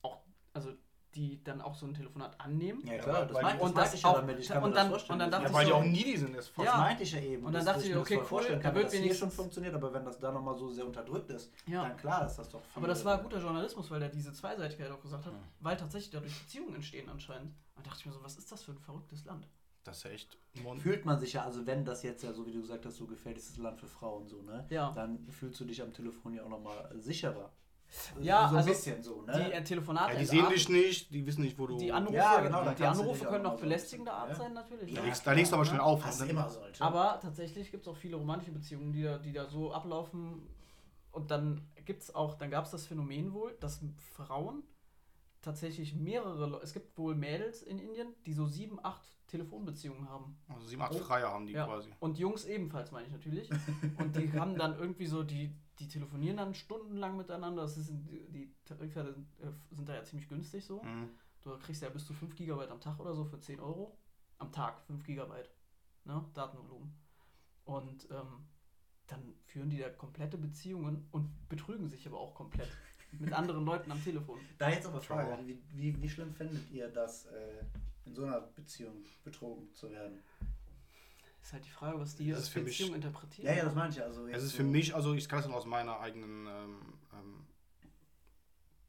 [0.02, 0.72] auch, also
[1.14, 2.86] die dann auch so ein Telefonat annehmen.
[2.86, 4.38] Ja, Ja, klar, das die- und das das ich ja auch- damit.
[4.38, 5.14] Ich kann und mir dann- das vorstellen.
[5.14, 6.36] und dann Das- Ja, weil die so- auch needy sind.
[6.36, 6.76] Das das Ja.
[6.76, 7.44] meinte ich ja eben.
[7.46, 9.30] Und dann Das- dachte das ich, mir okay, cool, vorstellen da wird dass hier schon
[9.30, 11.82] funktioniert, aber wenn das da nochmal so sehr unterdrückt ist, Ja.
[11.82, 12.70] dann klar ist das doch viel.
[12.76, 15.38] Aber das war guter Journalismus, weil der diese Zweiseitigkeit auch gesagt hat, Ja.
[15.60, 17.54] weil tatsächlich dadurch Beziehungen entstehen anscheinend.
[17.74, 19.48] Da dachte ich mir so, was ist das für ein verrücktes Land?
[19.82, 20.38] Das ist ja echt.
[20.78, 23.06] Fühlt man sich ja, also wenn das jetzt ja, so wie du gesagt hast, so
[23.06, 24.66] gefährlichstes Land für Frauen so, ne?
[24.68, 24.92] Ja.
[24.92, 27.50] Dann fühlst du dich am Telefon ja auch nochmal sicherer.
[28.20, 29.32] Ja, so ein also bisschen so, ne?
[29.46, 31.76] Die äh, Telefonate ja, die sehen dich nicht, die wissen nicht, wo du.
[31.76, 34.34] Die Anrufe, Ja, genau, die Anrufe können auch belästigender Art ja.
[34.36, 34.94] sein, natürlich.
[34.94, 35.06] da Ja.
[35.06, 36.04] legst, da legst du aber schnell auf.
[36.04, 36.82] Was immer sollte.
[36.82, 40.46] Aber tatsächlich gibt es auch viele romantische Beziehungen, die da, die da so ablaufen.
[41.12, 43.80] Und dann gibt es auch, dann gab es das Phänomen wohl, dass
[44.14, 44.62] Frauen
[45.42, 50.36] tatsächlich mehrere, Leu- es gibt wohl Mädels in Indien, die so sieben, acht Telefonbeziehungen haben.
[50.48, 50.98] also sieben, acht Oh.
[50.98, 51.64] Freier haben die Ja.
[51.66, 51.88] quasi.
[52.00, 53.48] Und Jungs ebenfalls, meine ich natürlich.
[53.98, 57.62] Und die haben dann irgendwie so, die, die telefonieren dann stundenlang miteinander.
[57.62, 58.96] Das ist, die, sind,
[59.40, 60.82] äh, sind da ja ziemlich günstig so.
[60.82, 61.10] Mhm.
[61.42, 63.96] Du kriegst ja bis zu 5 GB am Tag oder so für 10 Euro.
[64.38, 65.32] Am Tag 5 GB.
[66.04, 66.24] Ne?
[66.34, 66.94] Datenvolumen.
[67.64, 68.46] Und ähm,
[69.06, 72.68] dann führen die da komplette Beziehungen und betrügen sich aber auch komplett
[73.18, 74.38] mit anderen Leuten am Telefon.
[74.58, 75.00] Da jetzt aber.
[75.00, 77.64] Frage, wie, wie, wie schlimm findet ihr das, äh,
[78.04, 80.20] in so einer Beziehung betrogen zu werden?
[81.42, 83.46] Ist halt die Frage, was die als für mich- Beziehung interpretieren.
[83.48, 84.04] Ja, ja, das meine ich ja.
[84.04, 86.80] Also Es ist so- für mich, also ich kann es nur aus meiner eigenen, ähm,
[87.12, 87.46] ähm,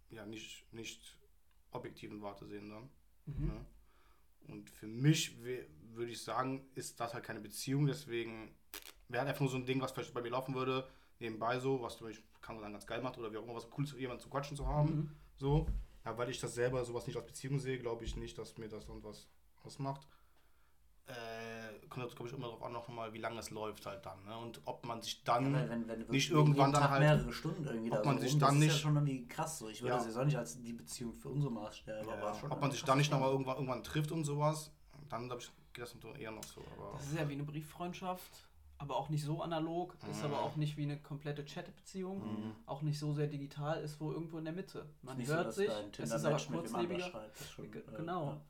[0.10, 1.18] ja, nicht, nicht
[1.72, 2.90] objektiven Warte sehen dann.
[3.26, 3.48] Mhm.
[3.48, 3.66] Ne?
[4.48, 8.54] Und für mich würde ich sagen, ist das halt keine Beziehung, deswegen
[9.08, 10.88] wäre halt einfach nur so ein Ding, was vielleicht bei mir laufen würde,
[11.20, 13.56] nebenbei so, was du mich, kann man dann ganz geil macht oder wie auch immer,
[13.56, 14.96] was cool ist, jemanden zu quatschen zu haben.
[14.96, 15.12] Mhm.
[15.38, 15.68] So.
[16.04, 18.68] Ja, weil ich das selber sowas nicht als Beziehung sehe, glaube ich nicht, dass mir
[18.68, 19.28] das dann was
[19.64, 20.08] ausmacht.
[21.12, 24.06] Äh, kommt jetzt, glaube ich, immer darauf an, noch mal, wie lange es läuft halt
[24.06, 24.24] dann.
[24.26, 24.38] Ne?
[24.38, 25.54] Und ob man sich dann.
[25.54, 28.32] Weil wenn, wenn nicht irgendwann dann halt- mehrere Stunden irgendwie ob da man so sich
[28.34, 29.68] rum, dann das ist nicht- ja schon irgendwie krass so.
[29.70, 29.98] Ich würde Ja.
[29.98, 32.72] das jetzt auch nicht als die Beziehung für unsere Maßstäbe, Ja, aber schon ob man
[32.72, 34.72] sich dann nicht nochmal irgendwann, irgendwann trifft und sowas,
[35.10, 36.62] dann glaube ich, geht das eher noch so.
[36.78, 38.32] Aber Das ist ja wie eine Brieffreundschaft,
[38.78, 40.26] aber auch nicht so analog, ist Mhm.
[40.34, 42.56] aber auch nicht wie eine komplette Chat-Beziehung, Mhm.
[42.66, 44.86] auch nicht so sehr digital, ist wohl irgendwo in der Mitte.
[45.02, 47.08] Man so, hört dass sich, es ist aber kurzlebiger.
[47.34, 48.26] ist äh, genau.
[48.28, 48.42] ja.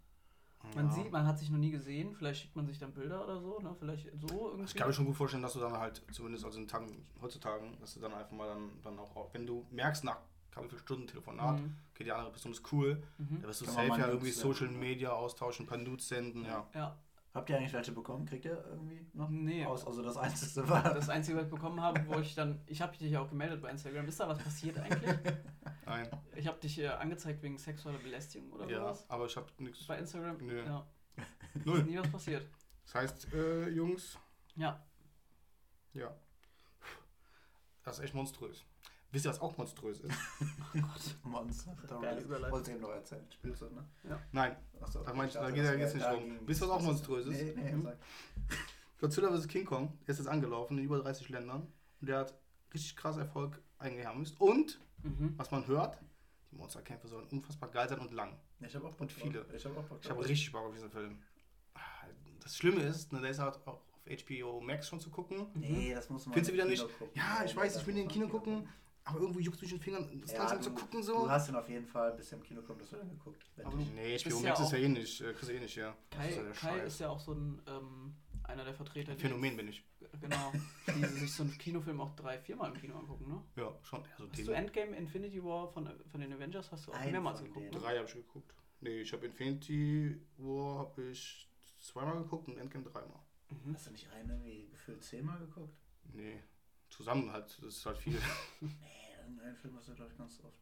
[0.75, 0.91] Man ja.
[0.91, 3.59] sieht, man hat sich noch nie gesehen, vielleicht schickt man sich dann Bilder oder so,
[3.59, 3.75] ne?
[3.77, 4.65] vielleicht so irgendwie.
[4.65, 7.65] Ich kann mir schon gut vorstellen, dass du dann halt, zumindest also in Tagen, heutzutage,
[7.79, 10.17] dass du dann einfach mal dann, dann auch, wenn du merkst, nach
[10.55, 11.75] wie viele Stunden Telefonat, Mhm.
[11.93, 13.39] okay, die andere Person ist cool, Mhm.
[13.41, 14.67] dann wirst du Kann safe mal ja irgendwie Social?
[14.69, 16.67] Media austauschen, paar Nudes senden, ja.
[16.73, 16.97] Ja,
[17.33, 18.25] Habt ihr eigentlich welche bekommen?
[18.25, 19.29] Kriegt ihr irgendwie noch?
[19.29, 19.65] nee.
[19.65, 20.93] Aus, also das einzige war.
[20.93, 23.61] Das Einzige, was ich bekommen habe, wo ich dann, ich habe dich ja auch gemeldet
[23.61, 24.05] bei Instagram.
[24.07, 25.15] Ist da was passiert eigentlich?
[25.85, 26.09] Nein.
[26.35, 29.87] Ich habe dich äh, angezeigt wegen sexueller Belästigung oder Ja, sowas aber ich habe nichts.
[29.87, 30.37] bei Instagram.
[30.45, 30.63] Nö.
[30.65, 30.85] Ja,
[31.53, 31.83] ist Null.
[31.83, 32.45] nie was passiert.
[32.83, 34.17] Das heißt, äh, Jungs,
[34.55, 34.83] Ja,
[35.93, 36.13] ja.
[37.83, 38.63] Das ist echt monströs.
[39.11, 40.13] Wisst ihr, was auch monströs ist?
[41.23, 41.75] Monster.
[42.01, 42.51] Geile Überleitung.
[42.51, 43.25] Wolltest du eben noch erzählen?
[43.29, 43.85] Spielst du, ne?
[44.31, 46.39] Nein, Achso, Da meinst du, da geht ja jetzt nicht rum.
[46.45, 47.41] Wisst ihr, was auch monströs ist?
[47.41, 47.83] Nee, nee, Hm?
[47.83, 47.97] sag.
[48.99, 49.47] Godzilla vs.
[49.47, 51.67] King Kong, der ist jetzt angelaufen in über 30 Ländern.
[51.99, 52.33] Und der hat
[52.73, 54.39] richtig krass Erfolg eingeheimst.
[54.39, 55.33] Und, mhm.
[55.37, 55.97] was man hört,
[56.51, 58.37] die Monsterkämpfe sollen unfassbar geil sein und lang.
[58.61, 59.45] Ich habe auch Bock Und viele.
[59.55, 61.19] Ich habe auch Bock Ich habe richtig Bock auf diesen Film.
[61.73, 61.79] Ah,
[62.43, 65.47] Das Schlimme ist, ne, der ist halt auch auf HBO Max schon zu gucken.
[65.53, 66.33] Nee, das muss man.
[66.33, 66.97] Findest du wieder Kino nicht?
[66.99, 67.15] gucken.
[67.15, 68.67] Ja, ich nee, weiß, ich will den Kino im gucken,
[69.03, 71.13] aber irgendwie juckt durch den Fingern, das Ja, langsam du, zu gucken so.
[71.25, 73.43] Du hast ihn auf jeden Fall bis im Kino kommt, das wird dann geguckt.
[73.63, 75.95] Aber du- Nee, HBO ja ist ja eh nicht, äh, kriegst du eh nicht, ja.
[76.09, 79.55] Kai, ist ja Kai ist ja auch so ein, ähm, einer der Vertreter, Ein Phänomen
[79.57, 79.83] bin ich.
[80.19, 80.51] genau,
[80.95, 83.41] die sich so einen Kinofilm auch drei, viermal im Kino angucken, ne?
[83.55, 84.03] Ja, schon.
[84.17, 87.39] Also Hast du Endgame Infinity War von, von den Avengers hast du auch Einen mehrmals
[87.39, 87.73] geguckt, denen.
[87.75, 87.79] ne?
[87.79, 88.53] Drei habe ich geguckt.
[88.81, 93.19] Nee, ich habe Infinity War habe ich zweimal geguckt und Endgame dreimal.
[93.49, 93.73] Mhm.
[93.73, 95.75] Hast du nicht einen irgendwie gefühlt zehnmal geguckt?
[96.13, 96.41] Nee,
[96.91, 98.19] zusammen halt, das ist halt viel.
[98.59, 100.53] Nee, einen Film hast du, glaube ich, ganz oft.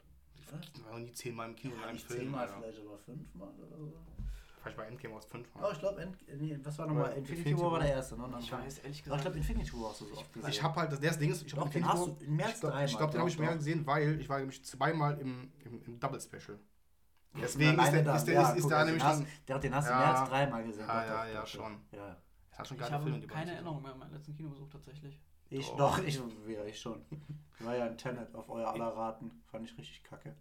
[0.48, 0.62] Oder?
[0.74, 2.20] Ich war noch nie zehnmal im Kino in Ja, einem nicht Film.
[2.22, 2.62] zehnmal, Alter.
[2.62, 3.94] vielleicht aber fünfmal oder so.
[4.62, 5.72] Vielleicht bei Endgame aus Oh, fünfmal.
[5.72, 7.14] ich glaube, nee, was war nochmal?
[7.14, 7.80] Infinity, Infinity War war War.
[7.80, 8.28] der erste, ne?
[8.30, 9.22] Dann Ich weiß ehrlich Aber ich gesagt.
[9.22, 10.50] glaube, Infinity War hast du so oft gesehen.
[10.50, 12.56] Ich habe halt, das, das Ding ist, ich habe Infinity hast War, du mehr als
[12.56, 12.86] ich glaube, dreimal.
[12.90, 16.00] ich glaub, den habe ich mehr gesehen, weil ich war nämlich zweimal im, im, im
[16.00, 16.60] Double Special.
[17.36, 18.16] Ja, Deswegen ist der, da.
[18.16, 19.92] ist der, Ja, ist, ist guck, der also nämlich den hast, der, den hast du
[19.92, 19.98] Ja.
[20.00, 20.88] mehr als dreimal gesehen.
[20.88, 21.80] Ja, ja, ja, schon.
[21.92, 22.18] Ja.
[22.52, 25.22] Hat Ich geile habe keine Erinnerung mehr an meinen letzten Kinobesuch tatsächlich.
[25.50, 25.78] Ich Doch.
[25.98, 27.04] doch, ich, ja, ich schon.
[27.60, 29.42] Ich war ja in Tenet auf euer aller Raten.
[29.48, 30.36] Fand ich richtig kacke.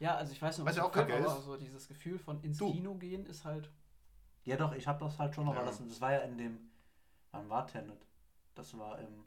[0.00, 1.44] Ja, also ich weiß noch, Weißt du, der auch kacke Film, aber ist?
[1.44, 2.72] so dieses Gefühl von ins Du.
[2.72, 3.70] Kino gehen ist halt.
[4.44, 5.64] Ja, doch, ich hab das halt schon noch, Ja.
[5.64, 6.58] das, das war ja in dem.
[7.30, 8.04] Wann war Tenet?
[8.54, 9.24] Das war im.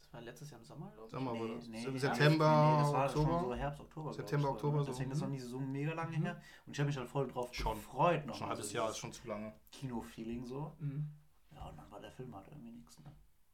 [0.00, 1.12] Das war letztes Jahr im Sommer, glaube ich.
[1.12, 1.68] Sag mal, war das?
[1.68, 3.30] nee, September, nee, nee, das war Oktober?
[3.38, 4.12] schon so Herbst, Oktober.
[4.14, 4.90] September, ich, Oktober, so.
[4.90, 6.22] Deswegen ist noch nicht so mega lange Mhm.
[6.24, 6.40] her.
[6.66, 7.74] Und ich habe mich halt voll drauf Schon.
[7.74, 8.34] gefreut noch.
[8.36, 9.52] Schon ein also halbes Jahr, ist schon zu lange.
[9.70, 10.74] Kino-Feeling so.
[10.80, 11.08] Mhm.
[11.52, 12.98] Ja, und dann war der Film halt irgendwie nichts.
[13.00, 13.12] Ne?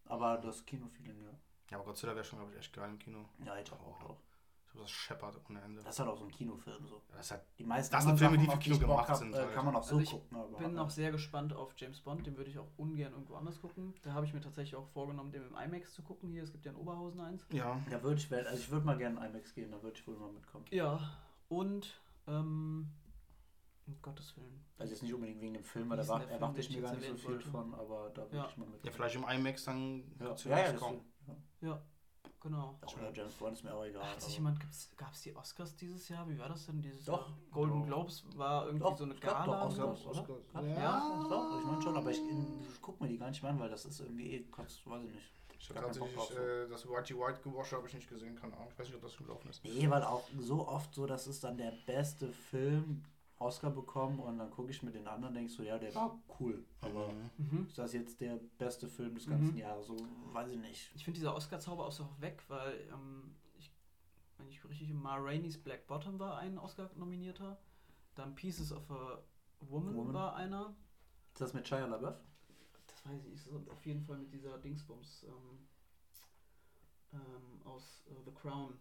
[0.08, 1.30] Aber das Kino-Feeling, ja.
[1.70, 3.24] Ja, aber Godzilla wäre schon, glaube ich, echt geil im Kino.
[3.44, 3.92] Ja, ich hab auch.
[3.92, 4.20] Ich glaube,
[4.74, 5.82] das scheppert ohne Ende.
[5.82, 7.02] Das ist halt auch so ein Kinofilm so.
[7.10, 9.16] Das ist halt Die meisten Das sind Filme, die für auf Kino ich gemacht hab,
[9.16, 9.54] sind äh, halt.
[9.54, 10.36] Kann man auch so Also ich gucken.
[10.36, 13.60] Aber bin noch sehr gespannt auf James Bond, den würde ich auch ungern irgendwo anders
[13.60, 13.94] gucken.
[14.02, 16.28] Da habe ich mir tatsächlich auch vorgenommen, den im IMAX zu gucken.
[16.28, 17.46] Hier, es gibt ja in Oberhausen eins.
[17.50, 17.80] Ja.
[17.90, 20.16] Da würde ich, also ich würde mal gerne in IMAX gehen, da würde ich wohl
[20.16, 20.66] mal mitkommen.
[20.70, 21.00] Ja,
[21.48, 22.90] und ähm,
[23.86, 24.64] um Gottes Willen.
[24.78, 26.94] Also jetzt nicht unbedingt wegen dem Film, weil da der Film, ich ich mir gar
[26.94, 27.48] nicht so viel wollte?
[27.50, 28.46] von, aber da würde Ja.
[28.48, 28.84] ich mal mitkommen.
[28.84, 31.00] Ja, vielleicht im IMAX dann Ja, Godzilla ja, ja, kommen.
[31.26, 31.36] ja.
[31.68, 31.82] Ja,
[32.40, 32.78] genau.
[32.98, 34.04] Oder James Bond ist mir auch egal.
[34.10, 34.58] Hat sich jemand,
[34.96, 36.28] gab es die Oscars dieses Jahr?
[36.28, 37.28] Wie war das denn dieses Doch.
[37.28, 37.38] Jahr?
[37.50, 37.86] Golden Doch.
[37.86, 39.60] Globes war irgendwie Doch, so eine es gab Gala.
[39.60, 40.20] doch Oscars, oder?
[40.20, 40.42] Oscars.
[40.54, 40.62] Ja.
[40.62, 42.20] Ja, doch, ich meine schon, aber ich,
[42.70, 45.04] ich gucke mir die gar nicht mehr an, weil das ist irgendwie eh, kurz, weiß
[45.04, 45.32] ich nicht.
[45.58, 48.68] Ich habe tatsächlich äh, das Whitey White Gewasch habe ich nicht gesehen, keine Ahnung.
[48.70, 49.64] Ich weiß nicht, ob das gelaufen ist.
[49.64, 53.02] Nee, weil auch so oft so, das ist dann der beste Film
[53.38, 56.18] Oscar bekommen und dann gucke ich mir den anderen und denke so, ja, der war
[56.40, 56.64] cool.
[56.80, 57.30] Aber Mhm.
[57.58, 57.66] Mhm.
[57.66, 59.58] ist das jetzt der beste Film des ganzen Mhm.
[59.58, 59.86] Jahres?
[59.86, 59.96] So,
[60.32, 60.90] weiß ich nicht.
[60.94, 63.70] Ich finde dieser Oscar-Zauber auch so weg, weil, ähm, ich,
[64.38, 67.58] wenn ich richtig Ma Rainey's Black Bottom war ein Oscar-Nominierter.
[68.14, 69.18] Dann Pieces of a
[69.60, 70.14] Woman, Woman.
[70.14, 70.74] war einer.
[71.32, 72.16] Ist das mit Shia LaBeouf?
[72.86, 75.58] Das weiß ich, ist auf jeden Fall mit dieser Dingsbums ähm,
[77.12, 78.78] ähm, aus äh, The Crown.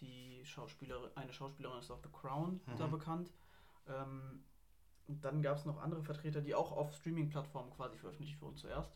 [0.00, 2.76] Die Schauspielerin, eine Schauspielerin ist auf The Crown Mhm.
[2.78, 3.32] da bekannt.
[3.88, 4.44] Ähm,
[5.06, 8.92] und dann gab es noch andere Vertreter, die auch auf Streaming-Plattformen quasi veröffentlicht wurden zuerst.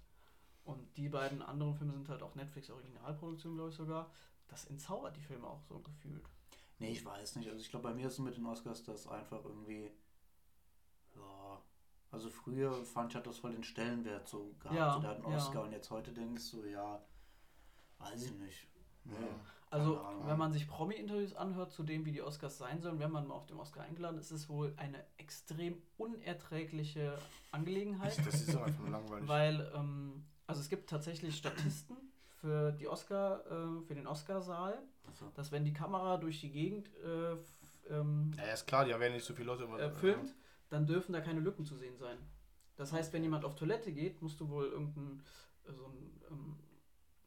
[0.64, 4.10] Und die beiden anderen Filme sind halt auch Netflix-Originalproduktionen, glaube ich sogar.
[4.48, 6.28] Das entzaubert die Filme auch so gefühlt.
[6.78, 7.48] Nee, ich weiß nicht.
[7.48, 9.90] Also ich glaube, bei mir ist es mit den Oscars das einfach irgendwie.
[11.16, 11.62] Ja.
[12.10, 14.76] Also früher fand ich, hat das voll den Stellenwert so gehabt.
[14.76, 15.38] Ja, so, der hat einen ja.
[15.38, 17.02] Oscar und jetzt heute denkst du, ja,
[17.98, 18.68] weiß ich nicht.
[19.04, 19.14] Nee.
[19.72, 23.26] Also, wenn man sich Promi-Interviews anhört zu dem, wie die Oscars sein sollen, wenn man
[23.26, 27.16] mal auf dem Oscar eingeladen ist, ist es wohl eine extrem unerträgliche
[27.52, 28.18] Angelegenheit.
[28.18, 29.26] Das ist so einfach nur langweilig.
[29.28, 31.96] Weil, ähm, also es gibt tatsächlich Statisten
[32.42, 35.30] für die Oscar, äh, für den Oscarsaal, Achso.
[35.32, 37.36] dass wenn die Kamera durch die Gegend äh,
[37.88, 39.64] ähm, ja, ist klar, die werden nicht so viele Leute.
[39.64, 40.34] äh, filmt,
[40.68, 42.18] dann dürfen da keine Lücken zu sehen sein.
[42.76, 45.22] Das heißt, wenn jemand auf Toilette geht, musst du wohl irgendein
[45.66, 46.58] äh, so, ein, ähm,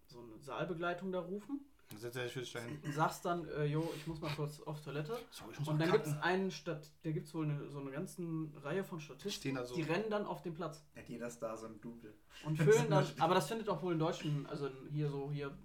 [0.05, 2.79] so eine Saalbegleitung da rufen Dann setzt er sich für sich dahin.
[2.93, 5.17] sagst dann, äh, jo, ich muss mal kurz auf Toilette.
[5.29, 7.69] So, ich muss Und mal dann gibt es einen Stat, da gibt es wohl eine,
[7.69, 8.23] so eine ganze
[8.63, 9.75] Reihe von Statisten, Stehen da so.
[9.75, 12.13] die rennen dann auf den Platz Hat jeder Star so ein Double.
[12.45, 15.55] und füllen dann, aber das findet auch wohl in deutschen, also hier so, hier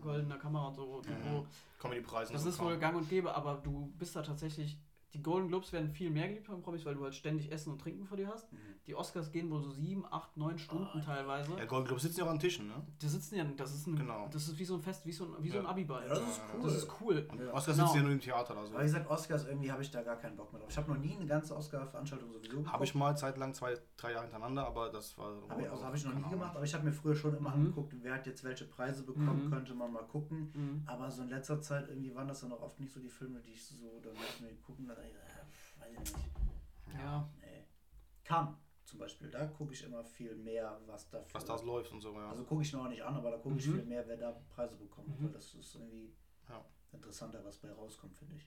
[0.00, 1.46] goldener Kamera und so, wo,
[1.80, 2.32] Comedy-Preisen.
[2.32, 4.78] das ist wohl gang und gäbe, aber du bist da tatsächlich,
[5.16, 7.80] die Golden Globes werden viel mehr geliebt von Promis, weil du halt ständig Essen und
[7.80, 8.52] Trinken vor dir hast.
[8.52, 8.58] Mhm.
[8.86, 11.50] Die Oscars gehen wohl so sieben, acht, neun Stunden Ah, teilweise.
[11.58, 12.74] Ja, Golden Globes sitzen ja auch an Tischen, ne?
[13.02, 14.28] Die sitzen ja, das ist ein, Genau.
[14.30, 15.70] das ist wie so ein Fest, wie so ein, wie so ein Ja.
[15.70, 16.02] Abiball.
[16.04, 16.62] Ja, das ist cool.
[16.62, 17.28] Das ist cool.
[17.32, 17.52] Und Ja.
[17.54, 17.86] Oscar Genau.
[17.86, 18.72] sitzen ja nur im Theater oder so.
[18.74, 20.70] Aber wie gesagt, Oscars, irgendwie habe ich da gar keinen Bock mehr drauf.
[20.70, 24.24] Ich habe noch nie eine ganze Oscar-Veranstaltung sowieso Habe ich mal zeitlang zwei, drei Jahre
[24.24, 25.32] hintereinander, aber das war.
[25.48, 26.30] Hab ich, also habe ich noch nie Ahnung.
[26.30, 27.56] gemacht, aber ich habe mir früher schon immer Mhm.
[27.56, 29.50] angeguckt, wer hat jetzt welche Preise bekommen, Mhm.
[29.50, 30.50] könnte man mal gucken.
[30.54, 30.82] Mhm.
[30.86, 33.40] Aber so in letzter Zeit irgendwie waren das dann auch oft nicht so die Filme,
[33.40, 34.12] die ich so dann
[34.64, 34.86] gucken.
[34.86, 36.28] Dann, äh, weiß ich nicht.
[36.98, 37.28] Ja.
[37.40, 37.64] Nee.
[38.24, 41.34] Kann zum Beispiel, da gucke ich immer viel mehr, was dafür.
[41.34, 42.28] Was da läuft und so, ja.
[42.30, 43.74] Also gucke ich noch nicht an, aber da gucke ich Mhm.
[43.74, 45.24] viel mehr, wer da Preise bekommt, Mhm.
[45.24, 46.14] weil das ist irgendwie
[46.48, 46.64] Ja.
[46.92, 48.46] interessanter, was bei rauskommt, finde ich.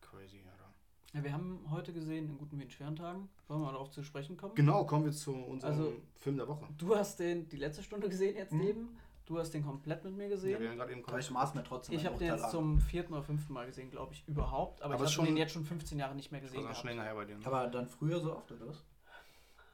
[0.00, 0.72] Crazy, Alter.
[1.12, 4.02] Ja, wir haben heute gesehen, in guten wie in schweren Tagen, wollen wir darauf zu
[4.02, 4.54] sprechen kommen?
[4.54, 6.68] Genau, kommen wir zu unserem Also- Film der Woche.
[6.76, 8.60] Du hast den die letzte Stunde gesehen jetzt Mhm.
[8.60, 8.98] eben.
[9.26, 10.60] Du hast den komplett mit mir Ja, gesehen.
[10.60, 13.14] wir haben gerade eben Aber ich maß mir trotzdem ich habe den jetzt zum vierten
[13.14, 14.82] oder fünften Mal gesehen, glaube ich, überhaupt.
[14.82, 16.66] Aber, Aber ich habe den jetzt schon 15 Jahre nicht mehr gesehen.
[16.66, 17.38] Also schon länger her bei dir.
[17.38, 17.46] Ne?
[17.46, 18.84] Aber dann früher so oft, oder was?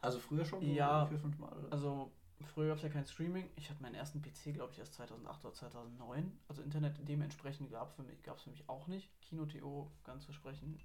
[0.01, 1.07] Also früher schon so Ja.
[1.07, 1.53] vier, fünf Mal?
[1.53, 1.73] Oder?
[1.73, 2.13] Also
[2.55, 3.51] früher gab es ja kein Streaming.
[3.57, 6.39] Ich hatte meinen ersten PC, glaube ich, erst 2008 oder 2009.
[6.49, 9.11] Also Internet dementsprechend gab es für, mich- gab's für mich auch nicht.
[9.21, 10.79] Kino.to ganz zu sprechen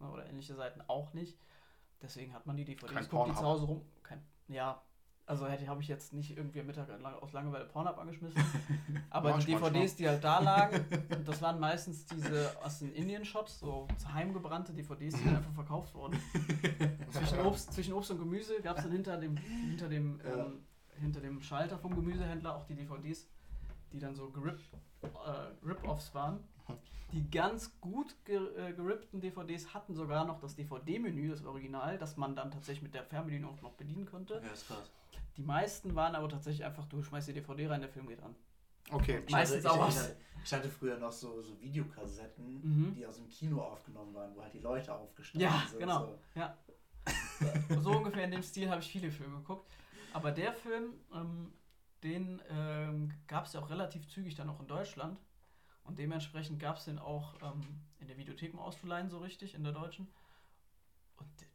[0.00, 1.38] ne, oder ähnliche Seiten auch nicht.
[2.02, 3.82] Deswegen hat man die DVDs, Kein guckt die zu Hause rum.
[4.02, 4.82] Kein, ja,
[5.30, 6.88] also hätte habe ich jetzt nicht irgendwie am Mittag
[7.22, 8.42] aus Langeweile Pornhub angeschmissen.
[9.10, 10.84] Aber die DVDs, die halt da lagen,
[11.16, 15.94] und das waren meistens diese aus den Indien-Shops, so heimgebrannte DVDs, die dann einfach verkauft
[15.94, 16.18] wurden.
[17.12, 20.46] zwischen, Obst, zwischen Obst und Gemüse gab es dann hinter dem, hinter, dem, Ja.
[20.46, 20.64] ähm,
[21.00, 23.28] hinter dem Schalter vom Gemüsehändler auch die DVDs,
[23.92, 24.58] die dann so gerip,
[25.02, 26.40] äh, Rip-Offs waren.
[27.12, 32.34] Die ganz gut äh, gerippten DVDs hatten sogar noch das DVD-Menü, das Original, das man
[32.34, 34.34] dann tatsächlich mit der Fernbedienung auch noch bedienen konnte.
[34.44, 34.90] ja, ist krass.
[35.36, 38.34] Die meisten waren aber tatsächlich einfach, du schmeißt die DVD rein, der Film geht an.
[38.90, 39.22] Okay.
[39.26, 39.96] Ich Meistens hatte, auch ich, was.
[39.96, 42.94] ich, hatte, ich hatte früher noch so, so Videokassetten, Mhm.
[42.94, 45.78] die aus dem Kino aufgenommen waren, wo halt die Leute aufgestanden Ja, sind.
[45.78, 46.06] genau.
[46.06, 46.18] So.
[46.34, 46.56] Ja.
[47.80, 49.70] so ungefähr in dem Stil habe ich viele Filme geguckt.
[50.12, 51.52] Aber der Film, ähm,
[52.02, 55.18] den ähm, gab es ja auch relativ zügig dann auch in Deutschland.
[55.84, 57.62] Und dementsprechend gab es den auch ähm,
[58.00, 60.08] in der Videothek mal auszuleihen, so richtig, in der deutschen.
[61.16, 61.48] Und hat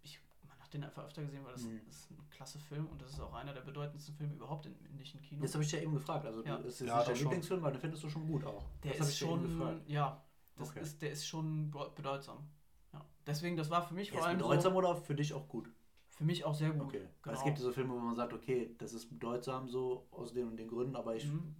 [0.75, 1.81] den einfach öfter gesehen, weil das, Mhm.
[1.85, 4.75] das ist ein klasse Film und das ist auch einer der bedeutendsten Filme überhaupt im
[4.85, 5.41] indischen Kino.
[5.41, 6.57] Jetzt habe ich ja eben gefragt, also Ja.
[6.57, 7.17] du, ist das Ja, nicht dein.
[7.17, 8.63] Lieblingsfilm, weil den findest du schon gut auch.
[8.83, 10.23] Der das ist ja schon, ja,
[10.57, 10.81] das Okay.
[10.81, 12.47] ist, der ist schon be- bedeutsam.
[12.93, 13.03] Ja.
[13.25, 15.47] Deswegen, das war für mich Der vor ist allem bedeutsam so, oder für dich auch
[15.47, 15.71] gut?
[16.09, 16.83] für mich auch sehr gut.
[16.87, 17.09] Okay.
[17.23, 17.35] Genau.
[17.37, 20.55] es gibt so Filme, wo man sagt, okay, das ist bedeutsam so aus den und
[20.55, 21.55] den Gründen, aber ich, Mhm.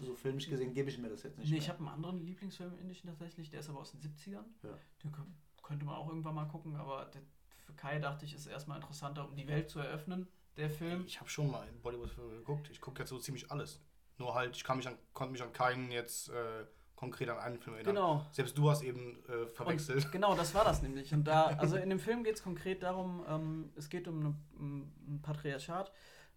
[0.00, 1.62] so filmisch gesehen, gebe ich mir das jetzt nicht Nee, mehr.
[1.62, 4.44] ich habe einen anderen Lieblingsfilm im Indischen tatsächlich, der ist aber aus den 70ern.
[4.64, 4.76] Ja.
[5.04, 5.22] Den kö-
[5.62, 7.22] könnte man auch irgendwann mal gucken, aber der,
[7.64, 11.04] für Kai dachte ich, ist erstmal interessanter, um die Welt zu eröffnen, der Film.
[11.06, 12.68] Ich habe schon mal in Bollywood-Filme geguckt.
[12.70, 13.80] Ich gucke jetzt so ziemlich alles.
[14.18, 16.64] Nur halt, ich kann mich an, konnte mich an keinen jetzt äh,
[16.96, 17.94] konkret an einen Film erinnern.
[17.94, 18.26] Genau.
[18.30, 20.04] Selbst du hast eben äh, verwechselt.
[20.04, 21.12] Und genau, das war das nämlich.
[21.12, 24.34] Und da, also in dem Film geht es konkret darum, ähm, es geht um, eine,
[24.58, 25.92] um ein Patriarchat,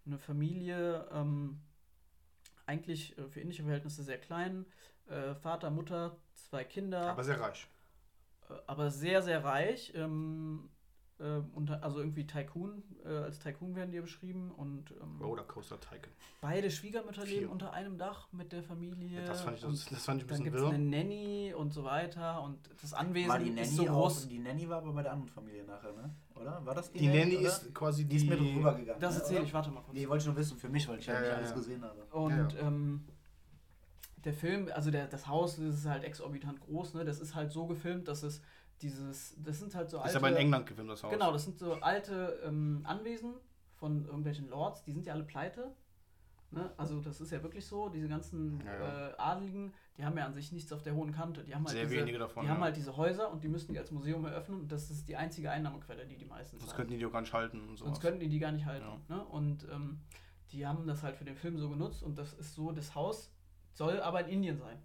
[0.06, 1.60] eine Familie, ähm,
[2.66, 4.66] eigentlich äh, für indische Verhältnisse sehr klein,
[5.06, 7.10] äh, Vater, Mutter, zwei Kinder.
[7.10, 7.68] Aber sehr reich.
[8.50, 9.92] Äh, aber sehr, sehr reich.
[9.94, 10.68] Ähm,
[11.18, 14.50] äh, unter, also irgendwie Tycoon, äh, als Tycoon werden die ja beschrieben.
[14.50, 16.12] Und ähm, Rollercoaster Tycoon.
[16.40, 17.40] beide Schwiegermütter Viel.
[17.40, 19.24] leben unter einem Dach mit der Familie.
[19.24, 21.72] Das fand ich, das, das fand ich ein dann bisschen gibt es eine Nanny und
[21.72, 22.42] so weiter.
[22.42, 24.28] Und das Anwesen war die Nanny ist so auch, groß.
[24.28, 26.14] die Nanny war aber bei der anderen Familie nachher, ne?
[26.34, 26.64] Oder?
[26.66, 27.48] War das die, Die Nanny oder?
[27.48, 29.00] ist quasi die ist mit rübergegangen.
[29.00, 29.94] Das ne, erzähle ich, warte mal kurz.
[29.94, 31.54] Nee, wollte ich nur wissen, für mich, weil ich ja, Ja, nicht ja, alles ja.
[31.56, 32.04] gesehen habe.
[32.10, 32.60] Und Ja.
[32.60, 33.04] ähm,
[34.24, 37.04] der Film, also der, das Haus, das ist halt exorbitant groß, ne?
[37.04, 38.42] Das ist halt so gefilmt, dass es
[38.82, 40.10] dieses, das sind halt so alte.
[40.10, 41.12] Ist aber in England gefilmt, das Haus.
[41.12, 43.34] Genau, das sind so alte ähm, Anwesen
[43.74, 45.74] von irgendwelchen Lords, die sind ja alle pleite.
[46.50, 46.70] Ne?
[46.76, 49.08] Also das ist ja wirklich so, diese ganzen Ja, ja.
[49.08, 51.42] Äh, Adeligen, die haben ja an sich nichts auf der hohen Kante.
[51.42, 52.54] Die haben halt, Sehr diese, wenige davon, die ja.
[52.54, 55.16] haben halt diese Häuser und die müssen die als Museum eröffnen und das ist die
[55.16, 57.90] einzige Einnahmequelle, die die meisten Sonst könnten die die auch gar nicht halten und sowas.
[57.90, 58.86] Sonst könnten die die gar nicht halten.
[59.08, 59.24] Ne?
[59.24, 60.00] Und ähm,
[60.52, 63.32] die haben das halt für den Film so genutzt und das ist so, das Haus
[63.72, 64.78] soll aber in Indien sein.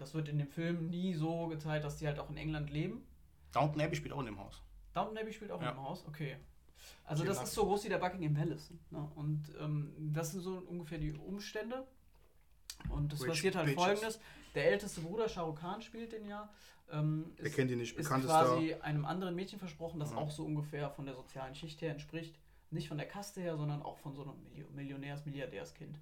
[0.00, 3.04] Das wird in dem Film nie so gezeigt, dass die halt auch in England leben.
[3.52, 4.62] Downton Abbey spielt auch in dem Haus.
[4.94, 5.70] Downton Abbey spielt auch Ja.
[5.70, 6.36] in dem Haus, okay.
[7.04, 8.72] Also das ist so groß wie der Buckingham Palace.
[8.90, 9.06] Ne?
[9.14, 11.86] Und ähm, das sind so ungefähr die Umstände.
[12.88, 13.84] Und es passiert halt bitches.
[13.84, 14.20] folgendes.
[14.54, 16.48] Der älteste Bruder, Shah Rukh Khan, spielt den ja.
[16.90, 17.96] Ähm, ist, kennt ihn nicht?
[17.96, 20.16] ist Bekannt ist quasi einem anderen Mädchen versprochen, das Ja.
[20.16, 22.38] auch so ungefähr von der sozialen Schicht her entspricht.
[22.70, 25.98] Nicht von der Kaste her, sondern auch von so einem Millio- Millionärs-, Milliardärskind.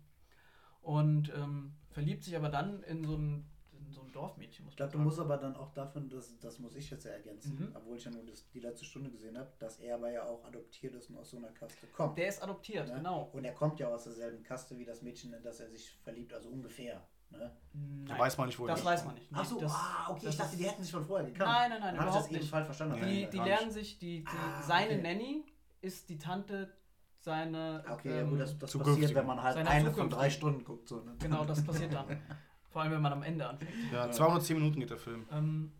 [0.83, 3.45] Und ähm, verliebt sich aber dann in so ein,
[3.91, 6.59] so ein Dorfmädchen, muss Ich glaube, du man musst aber dann auch davon, das, das
[6.59, 7.73] muss ich jetzt ja ergänzen, Mhm.
[7.75, 10.45] obwohl ich ja nur das, die letzte Stunde gesehen habe, dass er aber ja auch
[10.45, 12.17] adoptiert ist und aus so einer Kaste kommt.
[12.19, 12.95] Der ist adoptiert, ne?
[12.95, 13.31] genau.
[13.33, 16.33] Und er kommt ja aus derselben Kaste wie das Mädchen, in das er sich verliebt,
[16.35, 17.07] also ungefähr.
[17.31, 17.55] Ne?
[17.75, 19.29] Nein, weiß man nicht, wo Das weiß man nicht.
[19.35, 21.51] Ach so, das, ah, okay, das ich dachte, die hätten sich von vorher gekannt.
[21.51, 22.51] Nein, nein, nein, Dann habe ich das eben nicht.
[22.51, 22.95] falsch verstanden.
[22.95, 23.75] Nee, Die, nee, die lernen nicht.
[23.75, 25.03] sich, die, die Ah, seine okay.
[25.03, 25.45] Nanny
[25.83, 26.73] ist die Tante
[27.21, 27.85] seine.
[27.91, 30.89] Okay, ja, ähm, gut, das, das passiert, wenn man halt eine von drei Stunden guckt.
[30.89, 31.15] So, ne?
[31.19, 32.07] Genau, das passiert dann.
[32.71, 33.71] Vor allem, wenn man am Ende anfängt.
[33.93, 35.27] Ja, 210 Minuten geht der Film.
[35.33, 35.73] Ähm,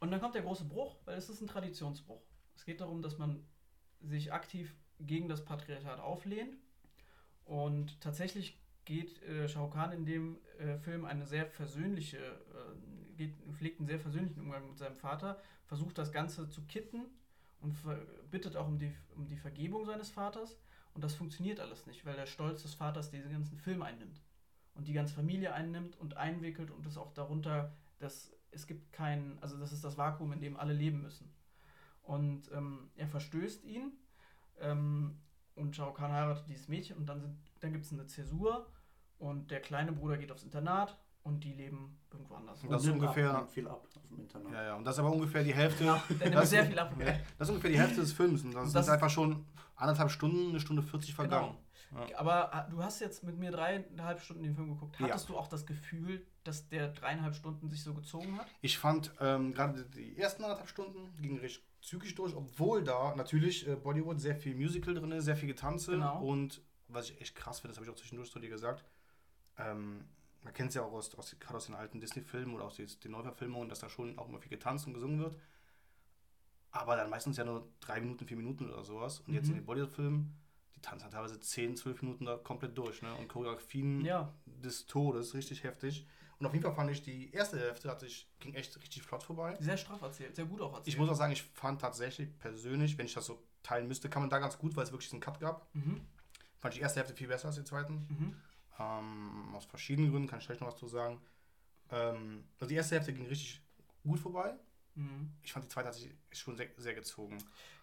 [0.00, 2.20] und dann kommt der große Bruch, weil es ist ein Traditionsbruch.
[2.54, 3.44] Es geht darum, dass man
[4.00, 6.56] sich aktiv gegen das Patriarchat auflehnt.
[7.44, 13.34] Und tatsächlich geht äh, Shao Kahn in dem äh, Film eine sehr versöhnliche, äh, geht,
[13.56, 17.02] pflegt einen sehr versöhnlichen Umgang mit seinem Vater, versucht das Ganze zu kitten
[17.60, 20.56] und ver- bittet auch um die, um die Vergebung seines Vaters.
[20.94, 24.20] Und das funktioniert alles nicht, weil der Stolz des Vaters diesen ganzen Film einnimmt.
[24.76, 29.38] Und die ganze Familie einnimmt und einwickelt und es auch darunter, dass es gibt kein,
[29.40, 31.30] also das ist das Vakuum, in dem alle leben müssen.
[32.02, 33.92] Und ähm, er verstößt ihn
[34.60, 35.16] ähm,
[35.54, 38.66] und Shao Kahn heiratet dieses Mädchen und dann, sind, dann gibt es eine Zäsur
[39.18, 42.62] und der kleine Bruder geht aufs Internat und die leben irgendwo anders.
[42.62, 44.52] Und das ist ungefähr- Ab, viel ab auf dem Internat.
[44.52, 44.74] Ja, ja.
[44.76, 45.84] Und das ist aber ungefähr die Hälfte.
[45.84, 46.94] Nimmt das, sehr viel ab.
[47.00, 47.06] Ja,
[47.38, 48.44] das ist ungefähr die Hälfte des Films.
[48.44, 51.56] Und das, Das- sind einfach schon anderthalb Stunden, eine Stunde 40 vergangen.
[52.16, 54.98] Aber ah, du hast jetzt mit mir dreieinhalb Stunden den Film geguckt.
[55.00, 55.08] Ja.
[55.08, 58.46] Hattest du auch das Gefühl, dass der dreieinhalb Stunden sich so gezogen hat?
[58.60, 63.66] Ich fand ähm, gerade die ersten anderthalb Stunden gingen recht zügig durch, obwohl da natürlich
[63.68, 65.92] äh, Bollywood sehr viel Musical drin ist, sehr viel Getanze.
[65.92, 66.22] Genau.
[66.22, 68.84] Und was ich echt krass finde, das habe ich auch zwischendurch zu dir gesagt,
[69.58, 70.04] ähm,
[70.42, 72.86] man kennt es ja auch aus, aus, gerade aus den alten Disney-Filmen oder aus den,
[73.02, 75.36] den Neuverfilmungen, dass da schon auch immer viel getanzt und gesungen wird.
[76.70, 79.20] Aber dann meistens ja nur drei Minuten, vier Minuten oder sowas.
[79.20, 79.52] Und jetzt Mhm.
[79.52, 80.36] in den Bollywood-Filmen,
[80.86, 83.02] tanzen teilweise 10, 12 Minuten da komplett durch.
[83.02, 83.14] Ne?
[83.16, 84.32] Und Choreografien Ja.
[84.46, 86.06] des Todes, richtig heftig.
[86.38, 89.22] Und auf jeden Fall fand ich, die erste Hälfte hat sich, ging echt richtig flott
[89.22, 89.56] vorbei.
[89.60, 90.88] Sehr straff erzählt, sehr gut auch erzählt.
[90.88, 94.22] Ich muss auch sagen, ich fand tatsächlich persönlich, wenn ich das so teilen müsste, kann
[94.22, 95.74] man da ganz gut, weil es wirklich diesen Cut gab.
[95.74, 96.06] Mhm.
[96.58, 98.06] Fand ich die erste Hälfte viel besser als die zweiten.
[98.08, 98.36] Mhm.
[98.78, 101.20] Ähm, aus verschiedenen Gründen, kann ich gleich noch was zu sagen.
[101.90, 103.62] Ähm, also die erste Hälfte ging richtig
[104.02, 104.54] gut vorbei.
[104.94, 105.32] Mhm.
[105.42, 107.38] Ich fand die zweite hat sich schon sehr, sehr gezogen.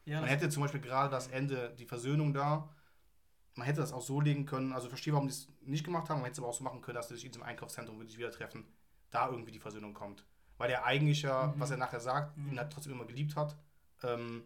[0.06, 2.70] Ja, Man hätte zum Beispiel gerade das Ende, die Versöhnung da,
[3.56, 6.10] man hätte das auch so legen können, also ich verstehe, warum die es nicht gemacht
[6.10, 8.00] haben, man hätte es aber auch so machen können, dass sie sich in diesem Einkaufszentrum
[8.00, 8.66] wirklich wieder treffen,
[9.12, 10.26] da irgendwie die Versöhnung kommt.
[10.58, 11.60] Weil der eigentlich ja, Mhm.
[11.60, 12.52] was er nachher sagt, Mhm.
[12.54, 13.56] ihn halt trotzdem immer geliebt hat,
[14.04, 14.44] ähm,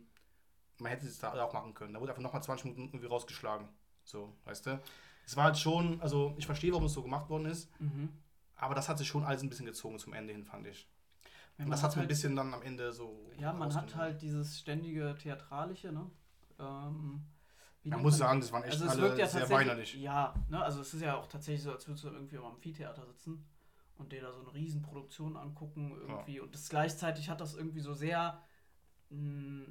[0.80, 1.94] man hätte es da auch machen können.
[1.94, 3.68] Da wurde einfach nochmal 20 Minuten irgendwie rausgeschlagen.
[4.04, 4.80] So, weißt du?
[5.26, 8.10] Es war halt schon, also ich verstehe, warum es so gemacht worden ist, Mhm.
[8.56, 10.88] aber das hat sich schon alles ein bisschen gezogen zum Ende hin, fand ich.
[11.58, 13.30] Ja, Und das hat ein halt- bisschen dann am Ende so.
[13.40, 16.10] Ja, man hat halt dieses ständige Theatralische, ne?
[16.60, 17.26] Ähm,
[17.90, 19.96] Man muss sagen, das waren echt also es alle wirkt ja sehr tatsächlich, weinerlich.
[19.96, 20.62] Ja, ne?
[20.64, 23.46] Also es ist ja auch tatsächlich so, als würdest du irgendwie am Amphitheater sitzen
[23.98, 26.40] und dir da so eine Riesenproduktion angucken irgendwie.
[26.40, 28.40] Und das gleichzeitig hat das irgendwie so sehr,
[29.10, 29.66] mh,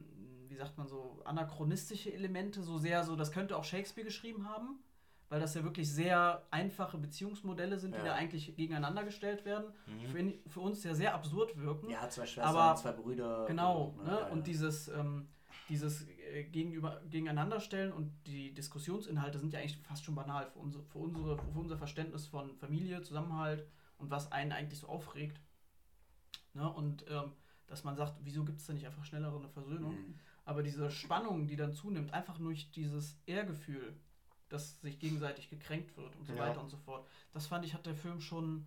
[0.49, 4.81] wie sagt man so, anachronistische Elemente, so sehr so, das könnte auch Shakespeare geschrieben haben.
[5.29, 8.05] Weil das ja wirklich sehr einfache Beziehungsmodelle sind, die Ja.
[8.05, 9.73] da eigentlich gegeneinander gestellt werden.
[9.89, 10.07] Mhm.
[10.07, 11.91] Für, ihn- für uns ja sehr absurd wirken.
[11.91, 13.45] Ja, zwei Schwestern, Aber- zwei Brüder.
[13.49, 14.11] Genau, so, ne?
[14.21, 14.45] Ja, und ja.
[14.45, 15.27] dieses, ähm,
[15.69, 20.85] dieses äh, gegenüber, gegeneinanderstellen und die Diskussionsinhalte sind ja eigentlich fast schon banal für, unsere,
[20.85, 23.67] für, unsere, für unser Verständnis von Familie, Zusammenhalt
[23.99, 25.41] und was einen eigentlich so aufregt.
[26.55, 26.71] Ne?
[26.71, 27.33] Und ähm,
[27.67, 29.95] dass man sagt, wieso gibt es da nicht einfach schnellere eine Versöhnung?
[29.95, 30.15] Mhm.
[30.45, 33.97] Aber diese Spannung, die dann zunimmt, einfach durch dieses Ehrgefühl,
[34.49, 36.39] dass sich gegenseitig gekränkt wird und so Ja.
[36.41, 38.67] weiter und so fort, das fand ich, hat der Film schon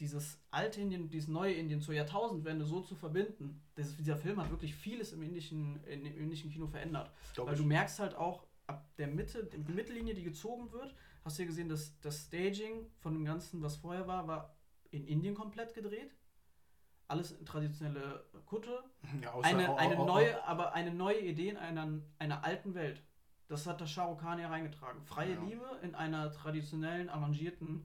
[0.00, 3.62] dieses alte Indien, dieses neue Indien zur Jahrtausendwende so zu verbinden.
[3.74, 7.12] Das, dieser Film hat wirklich vieles im indischen, in, im indischen Kino verändert.
[7.34, 11.38] Glaub Weil du merkst halt auch, ab der Mitte, die Mittellinie, die gezogen wird, hast
[11.38, 14.56] du ja gesehen, dass das Staging von dem Ganzen, was vorher war, war
[14.90, 16.16] in Indien komplett gedreht.
[17.08, 18.84] Alles in traditionelle Kutte,
[19.20, 23.02] Ja, eine, eine neue, aber eine neue Idee in einer, einer alten Welt.
[23.48, 25.02] Das hat der Shah Rukh Khan ja reingetragen.
[25.02, 25.42] Freie Ja.
[25.42, 27.84] Liebe in einer traditionellen, arrangierten,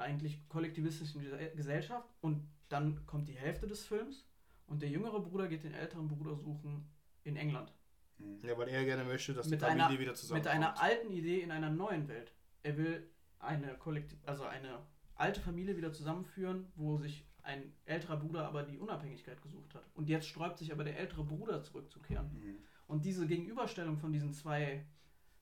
[0.00, 2.08] eigentlich kollektivistischen Gese- Gesellschaft.
[2.20, 4.26] Und dann kommt die Hälfte des Films
[4.66, 6.88] und der jüngere Bruder geht den älteren Bruder suchen
[7.24, 7.72] in England.
[8.18, 8.40] Hm.
[8.42, 10.54] Ja, weil er gerne möchte, dass Mit die Familie einer- wieder zusammenkommt.
[10.54, 12.32] Mit einer alten Idee in einer neuen Welt.
[12.62, 14.80] Er will eine Kollektiv also eine
[15.14, 19.84] alte Familie wieder zusammenführen, wo sich ein älterer Bruder aber die Unabhängigkeit gesucht hat.
[19.94, 22.30] Und jetzt sträubt sich aber der ältere Bruder zurückzukehren.
[22.30, 22.58] Hm.
[22.86, 24.84] Und diese Gegenüberstellung von diesen zwei,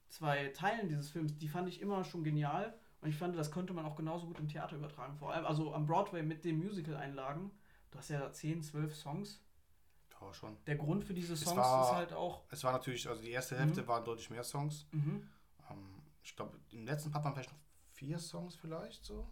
[0.07, 2.77] zwei Teilen dieses Films, die fand ich immer schon genial.
[3.01, 5.15] Und ich fand, das konnte man auch genauso gut im Theater übertragen.
[5.17, 7.51] Vor allem, also am Broadway mit den Musical-Einlagen.
[7.91, 9.41] Du hast ja 10, 12 Songs.
[10.19, 10.57] Ja, schon.
[10.65, 12.43] Der Grund für diese Es Songs war- ist halt auch.
[12.49, 13.87] Es war natürlich, also die erste Hälfte Mhm.
[13.87, 14.85] waren deutlich mehr Songs.
[14.91, 15.27] Mhm.
[15.69, 17.59] Ähm, ich glaube, im letzten Part waren vielleicht noch
[17.93, 19.25] vier Songs vielleicht so.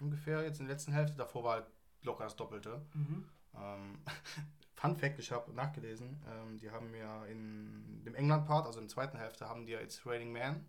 [0.00, 1.16] Ungefähr jetzt in der letzten Hälfte.
[1.18, 1.66] Davor war halt
[2.02, 2.80] locker das Doppelte.
[2.94, 3.24] Mhm.
[3.54, 3.98] Ähm,
[4.74, 8.94] Fun Fact, ich habe nachgelesen, ähm, die haben ja in dem England-Part, also in der
[8.94, 10.64] zweiten Hälfte, haben die ja It's Raining Man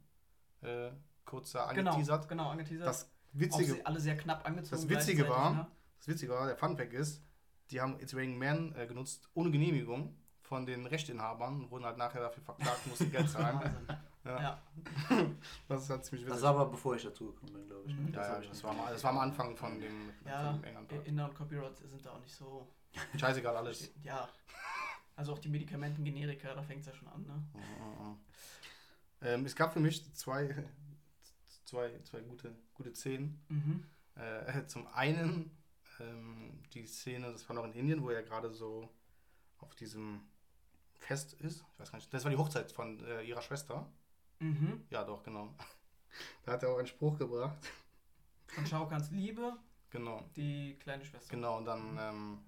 [0.62, 0.92] äh,
[1.26, 2.28] kurz da Genau, angeteasert.
[2.30, 2.88] genau, angeteasert.
[2.88, 4.82] Das Witzige, alle sehr knapp angezogen.
[4.82, 5.68] Das Witzige war- ne?
[6.00, 7.22] das Witzige war, der Fun Fact ist,
[7.70, 11.98] die haben It's Raining Man äh, genutzt ohne Genehmigung von den Rechteinhabern und wurden halt
[11.98, 13.60] nachher dafür verklagt, mussten Geld zahlen.
[14.26, 14.40] Ja.
[14.42, 14.62] Ja.
[15.68, 16.36] Das ist halt ziemlich witzig.
[16.36, 17.96] Das war aber bevor ich dazu gekommen bin, glaube ich.
[17.96, 18.14] Mhm.
[18.14, 20.62] ja, ja, hab ich das, war mal, das war am Anfang von dem, Ja, von
[20.62, 21.08] dem England-Part.
[21.08, 22.68] Inner- und Copyright sind da auch nicht so.
[23.18, 23.92] Scheißegal, alles.
[24.04, 24.28] Ja.
[25.16, 28.18] Also auch die Medikamentengenerika, da fängt es ja schon an, ne?
[29.24, 30.66] Ähm, es gab für mich zwei,
[31.72, 33.42] zwei, zwei gute, gute Szenen.
[33.48, 33.84] Mhm.
[34.16, 35.50] Äh, zum einen
[36.00, 38.90] ähm, die Szene, das war noch in Indien, wo er gerade so
[39.60, 40.22] auf diesem
[40.96, 41.64] Fest ist.
[41.74, 43.90] Ich weiß gar nicht, das war die Hochzeit von äh, ihrer Schwester.
[44.40, 44.86] Mhm.
[44.90, 45.56] Ja, doch, genau.
[46.44, 47.58] Da hat er auch einen Spruch gebracht.
[48.48, 49.56] Von Shao Kahns Liebe,
[49.92, 51.30] Genau, die kleine Schwester.
[51.34, 51.60] genau.
[51.60, 52.40] Und dann, ähm,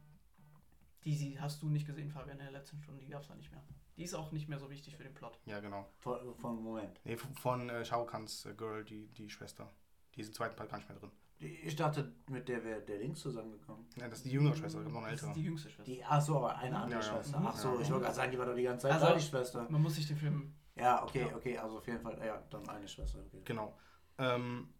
[1.06, 3.00] Die sie, hast du nicht gesehen, Fabian, in der letzten Stunde.
[3.02, 3.64] Die gab es da nicht mehr.
[3.98, 5.40] Die ist auch nicht mehr so wichtig für den Plot.
[5.46, 5.88] ja, genau.
[6.00, 7.00] Von, von Moment.
[7.04, 9.70] Nee, von, von äh, Shao Kahns äh, Girl, die, die Schwester.
[10.16, 11.12] Die ist im zweiten Part gar nicht mehr drin.
[11.40, 13.86] Ich dachte, mit der wäre der Links zusammengekommen.
[13.98, 15.34] Ja, das ist die jüngere Schwester, noch eine Das ist ältere.
[15.34, 15.84] die jüngste Schwester.
[15.92, 17.14] Die, ach so, aber eine andere Ja, ja.
[17.14, 17.40] Schwester.
[17.40, 17.48] Mhm.
[17.48, 17.82] Ach so, Ja.
[17.82, 19.68] ich wollte gerade sagen, die war doch die ganze Zeit Also- da, die Schwester.
[19.70, 20.56] Man muss sich den Film.
[20.76, 21.36] Ja, okay, Ja.
[21.36, 23.20] okay, also auf jeden Fall, ja, dann eine Schwester.
[23.28, 23.42] Okay.
[23.46, 23.78] Genau.
[24.18, 24.74] Ähm,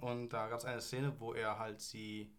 [0.00, 2.34] und da gab es eine Szene, wo er halt sie.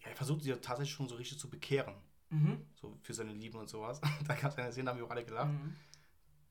[0.00, 1.94] Ja, er versucht sie tatsächlich schon so richtig zu bekehren.
[2.30, 2.58] Mhm.
[2.74, 4.00] So für seine Liebe und sowas.
[4.26, 5.50] da gab es eine Szene, da haben wir auch alle gelacht.
[5.52, 5.74] Mhm.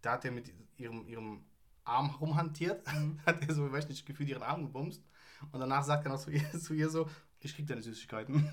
[0.01, 1.43] Da hat er mit ihrem, ihrem
[1.83, 2.85] Arm rumhantiert.
[2.93, 3.19] Mhm.
[3.25, 5.03] hat er so, weiß nicht, gefühlt ihren Arm gebumst.
[5.51, 7.09] Und danach sagt er noch zu ihr, zu ihr so:
[7.39, 8.49] Ich krieg deine Süßigkeiten.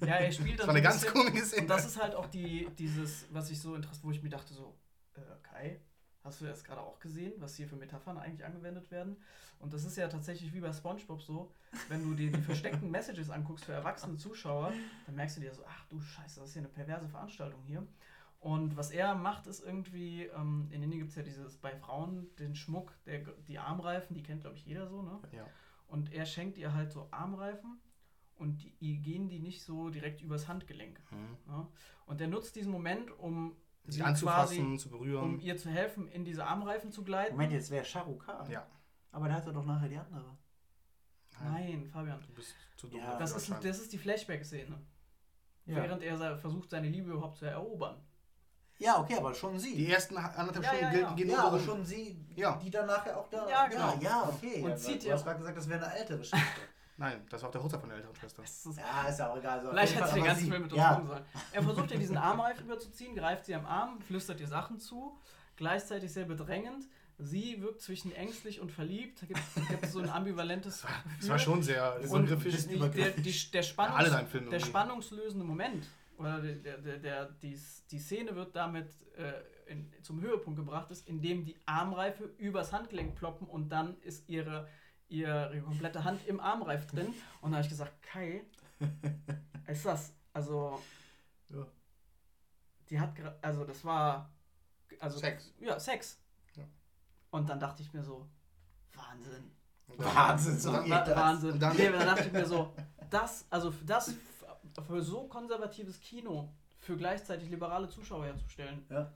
[0.00, 1.62] Ja, er spielt Das dann war eine ganz bisschen- komische Szene.
[1.62, 4.54] Und das ist halt auch die, dieses, was ich so interessiert, wo ich mir dachte,
[4.54, 4.78] so,
[5.14, 5.80] äh, Kai,
[6.24, 9.16] hast du das gerade auch gesehen, was hier für Metaphern eigentlich angewendet werden?
[9.60, 11.52] Und das ist ja tatsächlich wie bei SpongeBob so,
[11.88, 14.72] wenn du dir die versteckten Messages anguckst für erwachsene Zuschauer,
[15.06, 17.86] dann merkst du dir so, ach du Scheiße, das ist hier eine perverse Veranstaltung hier.
[18.40, 22.28] Und was er macht, ist irgendwie, ähm, in Indien gibt es ja dieses bei Frauen
[22.36, 25.18] den Schmuck, der, die Armreifen, die kennt glaube ich jeder so, ne?
[25.32, 25.46] Ja.
[25.88, 27.80] Und er schenkt ihr halt so Armreifen
[28.36, 31.00] und die gehen die nicht so direkt übers Handgelenk.
[31.10, 31.36] Mhm.
[31.48, 31.68] Ja?
[32.06, 33.56] Und er nutzt diesen Moment, um
[33.90, 35.24] Sie anzufassen, zu berühren.
[35.24, 37.32] um ihr zu helfen, in diese Armreifen zu gleiten.
[37.32, 38.50] Moment, jetzt wäre Shah Rukh Khan.
[38.50, 38.66] Ja.
[39.12, 40.36] Aber der hatte doch nachher die andere.
[41.42, 42.20] Nein, Fabian.
[42.26, 43.00] Du bist zu dumm.
[43.00, 44.78] Ja, Das ist, das ist die Flashback-Szene.
[45.66, 45.76] Ja.
[45.76, 48.00] Während er versucht, seine Liebe überhaupt zu erobern.
[48.78, 49.74] ja, okay, aber schon sie.
[49.74, 51.12] Die ersten anderthalb Ja, Stunden ja, ja.
[51.14, 52.56] gehen ja, aber schon sie, Ja.
[52.62, 53.48] die dann nachher auch da.
[53.48, 53.98] Ja, genau.
[54.00, 54.62] Ja, okay.
[54.62, 56.46] Und ja, zieht du ihr- hast gerade gesagt, das wäre eine ältere Schwester.
[56.98, 58.42] Nein, das war auf der Hochzeit von der älteren Schwester.
[58.42, 59.62] Das ist, ja, ist ja auch egal.
[59.62, 60.94] So, Vielleicht hat sie den ganzen Film mit uns ja.
[60.94, 61.24] gucken sollen.
[61.52, 65.16] Er versucht ihr diesen Armreifen überzuziehen, greift sie am Arm, flüstert ihr Sachen zu,
[65.56, 66.86] gleichzeitig sehr bedrängend.
[67.20, 69.22] Sie wirkt zwischen ängstlich und verliebt.
[69.22, 69.40] Da gibt
[69.82, 70.84] es so ein ambivalentes
[71.20, 72.52] Das war schon sehr Und übergriffig.
[72.52, 73.14] bisschen die, übergriffig.
[73.14, 74.60] der, die, der, Spannungs, Film der irgendwie.
[74.60, 77.58] spannungslösende Moment oder der, der, der, der, die,
[77.90, 79.32] die Szene wird damit äh,
[79.70, 84.68] in, zum Höhepunkt gebracht, ist, indem die Armreife übers Handgelenk ploppen und dann ist ihre,
[85.08, 87.14] ihre komplette Hand im Armreif drin.
[87.40, 88.42] Und da habe ich gesagt, Kai,
[89.66, 90.80] ist das, also,
[91.48, 91.66] Ja.
[92.90, 94.30] die hat, also das war,
[95.00, 95.52] also, Sex.
[95.60, 96.18] Ja, Sex.
[96.54, 96.64] Ja.
[97.30, 98.26] Und dann dachte ich mir so,
[98.94, 99.50] Wahnsinn.
[99.88, 101.16] Dann- Wahnsinn, so Wa- geht wa- das.
[101.16, 101.52] Wahnsinn.
[101.52, 102.74] Und dann- nee, da dachte ich mir so,
[103.10, 104.14] das, also das
[104.86, 109.10] für so konservatives Kino für gleichzeitig liberale Zuschauer herzustellen, Ja.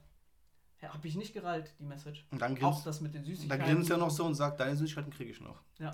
[0.91, 2.25] Habe ich nicht gerallt, die Message.
[2.31, 3.65] Und dann Auch grinst, das mit den und dann Süßigkeiten.
[3.65, 5.61] grinst er noch so und sagt, deine Süßigkeiten kriege ich noch.
[5.79, 5.91] Ja.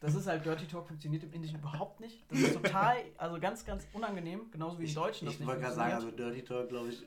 [0.00, 2.30] Das ist halt, Dirty Talk funktioniert im Indischen überhaupt nicht.
[2.30, 5.24] Das ist total, also ganz, ganz unangenehm, genauso wie im Deutschen.
[5.24, 6.10] das Ich nicht wollte gerade sagen, also.
[6.10, 7.02] Dirty Talk, glaube ich,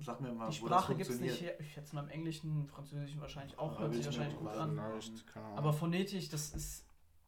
[0.00, 1.58] sag mir mal, die wo das Sprache gibt es nicht her.
[1.60, 4.80] Ich schätze mal im Englischen, Französischen wahrscheinlich auch, hört sich ich wahrscheinlich gut an.
[5.56, 6.86] Aber phonetisch, das ist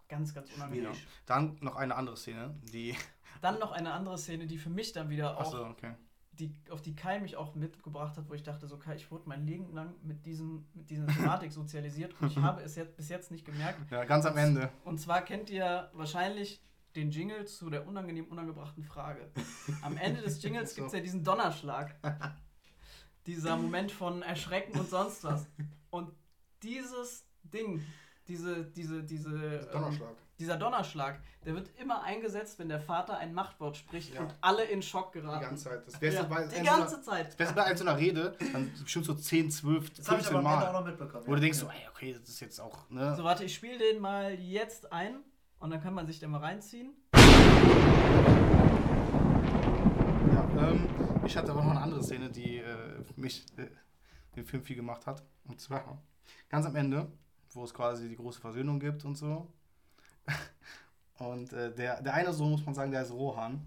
[0.08, 0.94] ganz, ganz unangenehm.
[0.94, 1.06] Schwierig.
[1.26, 2.94] Dann noch eine andere Szene, die.
[3.40, 5.94] Dann noch eine andere Szene, die für mich dann wieder auch Achso, okay.
[6.40, 9.28] Die, auf die Kai mich auch mitgebracht hat, wo ich dachte, so Kai, ich wurde
[9.28, 13.08] mein Leben lang mit, diesem, mit dieser Thematik sozialisiert und ich habe es jetzt, bis
[13.08, 13.90] jetzt nicht gemerkt.
[13.90, 14.70] Ja, ganz am Ende.
[14.84, 16.62] Und zwar kennt ihr wahrscheinlich
[16.96, 19.30] den Jingle zu der unangenehm unangebrachten Frage.
[19.82, 20.76] Am Ende des Jingles So.
[20.76, 21.94] gibt es ja diesen Donnerschlag.
[23.26, 25.46] Dieser Moment von Erschrecken und sonst was.
[25.90, 26.10] Und
[26.62, 27.84] dieses Ding,
[28.26, 30.16] diese, diese, diese, ähm, Donnerschlag.
[30.40, 34.22] Dieser Donnerschlag, der wird immer eingesetzt, wenn der Vater ein Machtwort spricht Ja.
[34.22, 35.42] und alle in Schock Die geraten.
[35.44, 35.86] ganze Zeit.
[35.86, 37.26] Das Beste Ja, bei, die ganze Zeit.
[37.28, 40.36] Das Beste bei so einer Rede, dann bestimmt so 10, 12, Das habe ich 15
[40.38, 40.80] aber am Ende auch Mal.
[40.80, 41.26] noch mitbekommen.
[41.26, 41.40] Wo du ja.
[41.42, 41.64] denkst ja.
[41.66, 43.14] so, ey, okay, das ist jetzt auch, ne?
[43.16, 45.16] So, warte, ich spiele den mal jetzt ein
[45.58, 46.94] und dann kann man sich den mal reinziehen.
[50.32, 50.88] Ja, ähm,
[51.26, 53.66] ich hatte aber noch eine andere Szene, die äh, für mich äh,
[54.36, 55.22] den Film viel gemacht hat.
[55.44, 56.00] Und zwar
[56.48, 57.10] ganz am Ende,
[57.52, 59.52] wo es quasi die große Versöhnung gibt und so.
[61.18, 63.60] Und äh, der, der eine Sohn, muss man sagen, der ist Rohan.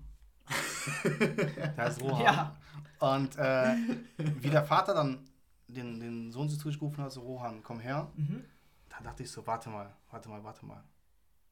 [1.03, 2.21] der heißt Rohan.
[2.23, 2.55] Ja.
[2.99, 3.75] Und äh,
[4.17, 5.19] wie der Vater dann
[5.67, 8.09] den, den Sohn zu sich gerufen hat, so Rohan, komm her.
[8.15, 8.43] Mhm.
[8.89, 10.83] Da dachte ich so, warte mal, warte mal, warte mal.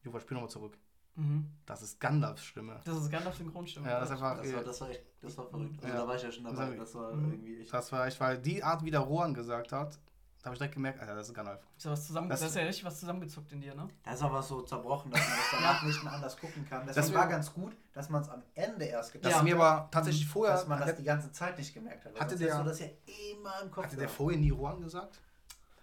[0.04, 0.78] Juba, spiel nochmal zurück.
[1.16, 1.50] Mhm.
[1.66, 2.80] Das ist Gandalfs Stimme.
[2.86, 3.88] Das ist Gandalf Synchronstimme.
[3.90, 4.38] Ja, das ist einfach.
[4.42, 5.76] Das war, das war echt, das war verrückt.
[5.84, 6.02] Also Ja.
[6.02, 6.66] da war ich ja schon dabei.
[6.70, 7.32] Das Das war Mhm.
[7.32, 7.74] irgendwie echt.
[7.74, 10.00] Das war echt, weil die Art, wie der Rohan gesagt hat,
[10.42, 11.60] da habe ich direkt gemerkt, Alter, das ist Gandalf.
[11.78, 13.88] Ist ja was zusammen, Das- das, ist ja richtig was zusammengezuckt in dir, ne?
[14.04, 16.86] Da ist auch was so zerbrochen, dass man das danach nicht mehr anders gucken kann.
[16.88, 19.56] Deswegen Das- war ganz gut, dass man es am Ende erst Das gedacht ist mir
[19.56, 20.56] hat, aber tatsächlich vorher.
[20.56, 22.20] dass man das hatte, die ganze Zeit nicht gemerkt hat.
[22.20, 22.88] Hatte der- du das ja
[23.34, 23.86] immer im Kopf.
[23.86, 25.20] hatte der vorher nie Rohan gesagt?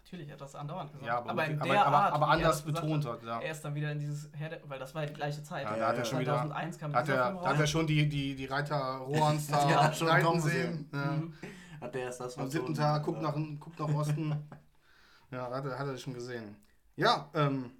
[0.05, 1.07] Natürlich, er hat das andauernd gesagt.
[1.07, 3.13] Ja, aber, aber in aber, der aber, Art, aber wie er anders das betont hat,
[3.13, 3.23] hat.
[3.25, 3.41] Ja.
[3.41, 5.65] Er ist dann wieder in dieses Herr der, weil das war ja die gleiche Zeit.
[5.65, 6.33] Ja, Ja, da hat er schon wieder.
[6.33, 9.93] 2001 kam Hat er, da hat er schon die, die, die Reiter Rohans da Ja,
[9.93, 10.89] schon sehen.
[10.95, 10.99] Ja.
[10.99, 11.35] Mhm.
[11.81, 14.31] Hat der erst das Am was siebten so- Tag, guckt nach, guckt nach Osten.
[15.31, 16.57] ja, hat er, hat er schon gesehen.
[16.97, 17.71] Ja, ähm,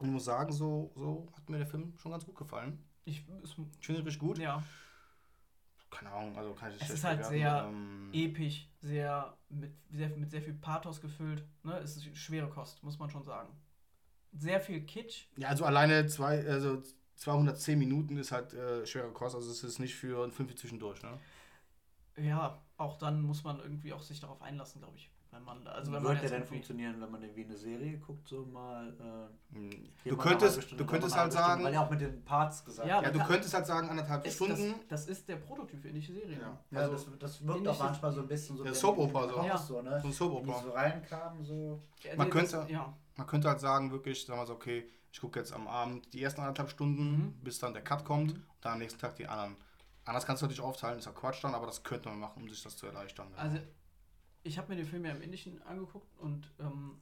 [0.00, 2.82] ich muss sagen, so, so hat mir der Film schon ganz gut gefallen.
[3.04, 4.38] Ich, finde ihn richtig gut.
[4.38, 4.62] ja,
[5.90, 7.38] Keine Ahnung, also kann ich Es ist halt bewerten.
[7.38, 11.44] sehr ähm, episch, sehr mit, sehr mit sehr viel Pathos gefüllt.
[11.62, 11.78] Ne?
[11.78, 13.48] Es ist schwere Kost, muss man schon sagen.
[14.32, 15.26] Sehr viel Kitsch.
[15.36, 16.82] Ja, also alleine zwei, also
[17.14, 21.02] 210 Minuten ist halt äh, schwere Kost, also es ist nicht für ein Fünf zwischendurch,
[21.02, 21.18] ne?
[22.18, 25.10] Ja, auch dann muss man irgendwie auch sich darauf einlassen, glaube ich.
[25.32, 27.98] Wenn man, also wenn man Wird der denn funktionieren, wenn man den wie eine Serie
[27.98, 28.88] guckt, so mal.
[28.98, 29.70] Äh, Hm.
[30.04, 33.02] Du könntest, Stunde, du könntest halt sagen, Weil ja auch mit den Parts gesagt Ja,
[33.02, 34.74] ja, du könntest halt sagen anderthalb Stunden.
[34.88, 36.40] das, das ist der Prototyp für ähnliche Serien.
[36.40, 36.58] Ja.
[36.70, 38.62] Ja, Also, das, das wirkt auch manchmal so ein bisschen so.
[38.64, 39.42] Ja, wenn Soap-Opera die so.
[39.44, 39.58] Ja.
[39.58, 39.90] so, ne?
[39.90, 40.62] so ein Wenn die Soap-Opera.
[40.62, 41.82] so reinkamen, so.
[42.02, 42.94] Ja, Man das- könnte- Ja.
[43.16, 46.22] Man könnte halt sagen, wirklich, sagen wir so, okay, ich gucke jetzt am Abend die
[46.22, 47.34] ersten anderthalb Stunden, Mhm.
[47.42, 48.36] bis dann der Cut kommt Mhm.
[48.40, 49.56] und dann am nächsten Tag die anderen.
[50.06, 52.48] Anders kannst du natürlich aufteilen, ist ja Quatsch dann, aber das könnte man machen, um
[52.48, 53.28] sich das zu erleichtern.
[53.32, 53.36] ja.
[53.38, 53.58] Also,
[54.44, 56.98] ich habe mir den Film ja im Indischen angeguckt und ähm,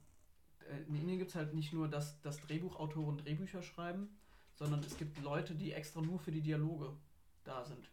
[0.71, 4.09] äh, in Indien gibt es halt nicht nur, dass, dass Drehbuchautoren Drehbücher schreiben,
[4.55, 6.91] sondern es gibt Leute, die extra nur für die Dialoge
[7.43, 7.91] da sind.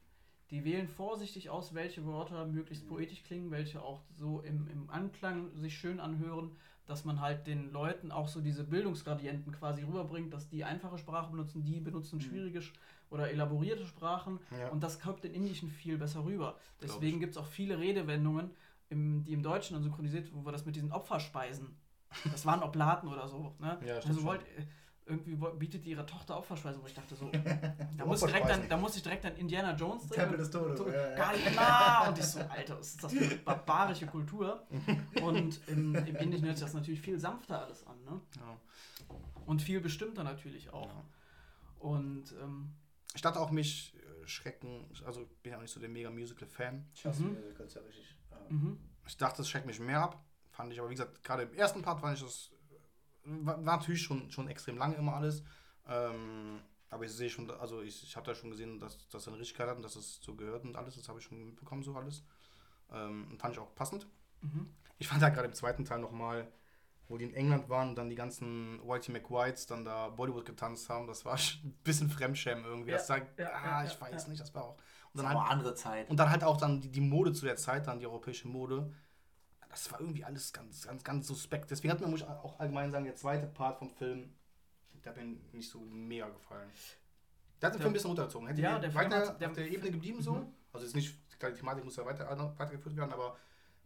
[0.51, 5.55] Die wählen vorsichtig aus, welche Wörter möglichst poetisch klingen, welche auch so im, im Anklang
[5.57, 6.57] sich schön anhören,
[6.87, 11.31] dass man halt den Leuten auch so diese Bildungsgradienten quasi rüberbringt, dass die einfache Sprache
[11.31, 12.73] benutzen, die benutzen schwierige Sch-
[13.13, 14.69] oder elaborierte Sprachen Ja.
[14.69, 16.57] und das kommt in Indischen viel besser rüber.
[16.81, 18.51] Deswegen gibt es auch viele Redewendungen,
[18.89, 21.77] im, die im Deutschen dann synchronisiert, wo wir das mit diesen Opferspeisen,
[22.31, 23.79] das waren Oblaten oder so, ne?
[23.87, 24.67] Ja, also wollt, äh,
[25.07, 27.31] irgendwie bietet die ihrer Tochter Opferspeise, wo ich dachte so,
[27.99, 30.15] da muss, ich direkt an, da muss ich direkt an Indiana Jones denken.
[30.15, 32.09] Tempel des Todes, So, ja, ja.
[32.09, 34.63] Und ich so, Alter, was ist das für eine barbarische Kultur?
[35.23, 38.21] Und im, im Indischen hört sich das natürlich viel sanfter alles an, ne?
[38.37, 38.57] Ja.
[39.47, 40.91] Und viel bestimmter natürlich auch.
[41.81, 42.71] Und ähm,
[43.15, 46.11] Ich dachte auch mich äh, schrecken, also ich bin ja auch nicht so der mega
[46.11, 46.89] Musical-Fan.
[46.95, 47.35] Ich hasse Mhm.
[47.35, 48.17] Musicals ja richtig.
[48.49, 48.79] mhm.
[49.07, 50.25] Ich dachte, es schreckt mich mehr ab.
[50.51, 52.51] Fand ich aber, wie gesagt, gerade im ersten Part fand ich das,
[53.25, 55.43] war, natürlich schon, schon extrem lange immer alles.
[55.87, 56.61] Ähm,
[56.91, 59.67] aber ich sehe schon, also ich, ich habe da schon gesehen, dass das eine Richtigkeit
[59.69, 60.95] hat und dass es so gehört und alles.
[60.97, 62.23] Das habe ich schon mitbekommen, so alles.
[62.91, 64.07] Ähm, und fand ich auch passend.
[64.43, 64.69] Mhm.
[64.99, 66.53] Ich fand da gerade im zweiten Teil nochmal,
[67.09, 70.89] wo die in England waren und dann die ganzen Whitey McWhites dann da Bollywood getanzt
[70.89, 71.07] haben.
[71.07, 71.35] Das war
[71.65, 72.91] ein bisschen Fremdschämen irgendwie.
[72.91, 74.29] Ja, das sagt, ja, ah, ja, ich weiß ja.
[74.31, 74.77] nicht, das war auch.
[75.15, 76.09] Und Das dann, war halt, eine andere Zeit.
[76.09, 78.93] und dann halt auch dann die, die Mode zu der Zeit, dann die europäische Mode.
[79.69, 81.71] Das war irgendwie alles ganz, ganz, ganz suspekt.
[81.71, 84.35] Deswegen hat mir muss ich auch allgemein sagen, der zweite Part vom Film,
[85.05, 86.69] der hat mir nicht so mega gefallen.
[87.61, 88.49] Der hat den Der- Film ein bisschen runtergezogen.
[88.49, 90.35] Hätte Ja, der Film weiter hat- der auf der Ebene geblieben so.
[90.35, 90.47] Mhm.
[90.73, 92.29] Also ist nicht, klar, die Thematik muss ja weiter,
[92.59, 93.37] weitergeführt werden, aber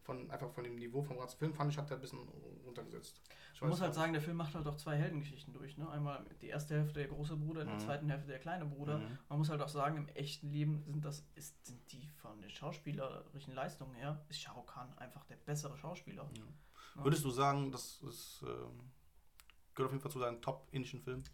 [0.06, 2.20] von, einfach von dem Niveau vom ganzen Film fand ich, hat der ein bisschen
[2.64, 3.20] runtergesetzt.
[3.52, 5.76] Ich Man muss halt sagen, der Film macht halt auch zwei Heldengeschichten durch.
[5.76, 5.90] Ne?
[5.90, 7.80] Einmal die erste Hälfte der große Bruder, in der Mhm.
[7.80, 8.98] zweiten Hälfte der kleine Bruder.
[8.98, 9.18] Mhm.
[9.28, 12.50] Man muss halt auch sagen, im echten Leben sind das ist, sind die von den
[12.50, 16.28] schauspielerischen Leistungen her, ist Shah Rukh Khan einfach der bessere Schauspieler.
[16.36, 17.04] Ja.
[17.04, 18.90] Würdest du sagen, das ist, ähm,
[19.74, 21.24] gehört auf jeden Fall zu deinen top-indischen Filmen?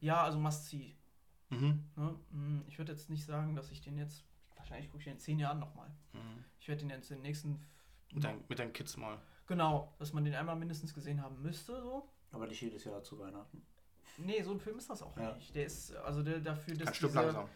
[0.00, 0.94] Ja, also must see.
[1.48, 1.84] Mhm.
[1.96, 2.14] Ne?
[2.30, 4.24] Mm, Ich würde jetzt nicht sagen, dass ich den jetzt.
[4.56, 5.88] wahrscheinlich gucke ich ihn in zehn Jahren nochmal.
[6.12, 6.44] Mhm.
[6.60, 7.64] Ich werde ihn jetzt in den nächsten.
[8.12, 9.18] Mit, dein, mit deinen Kids mal.
[9.46, 12.08] Genau, dass man den einmal mindestens gesehen haben müsste, so.
[12.32, 13.62] Aber nicht jedes Jahr zu Weihnachten.
[14.18, 15.34] Nee, so ein Film ist das auch Ja.
[15.34, 15.54] nicht.
[15.54, 17.48] Der ist, also der dafür, dass Ein Stück diese- langsam.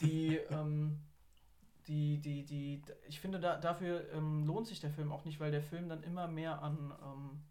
[0.00, 0.98] die, ähm,
[1.88, 5.50] die, die, die, ich finde, da, dafür ähm, lohnt sich der Film auch nicht, weil
[5.50, 7.42] der Film dann immer mehr an, ähm,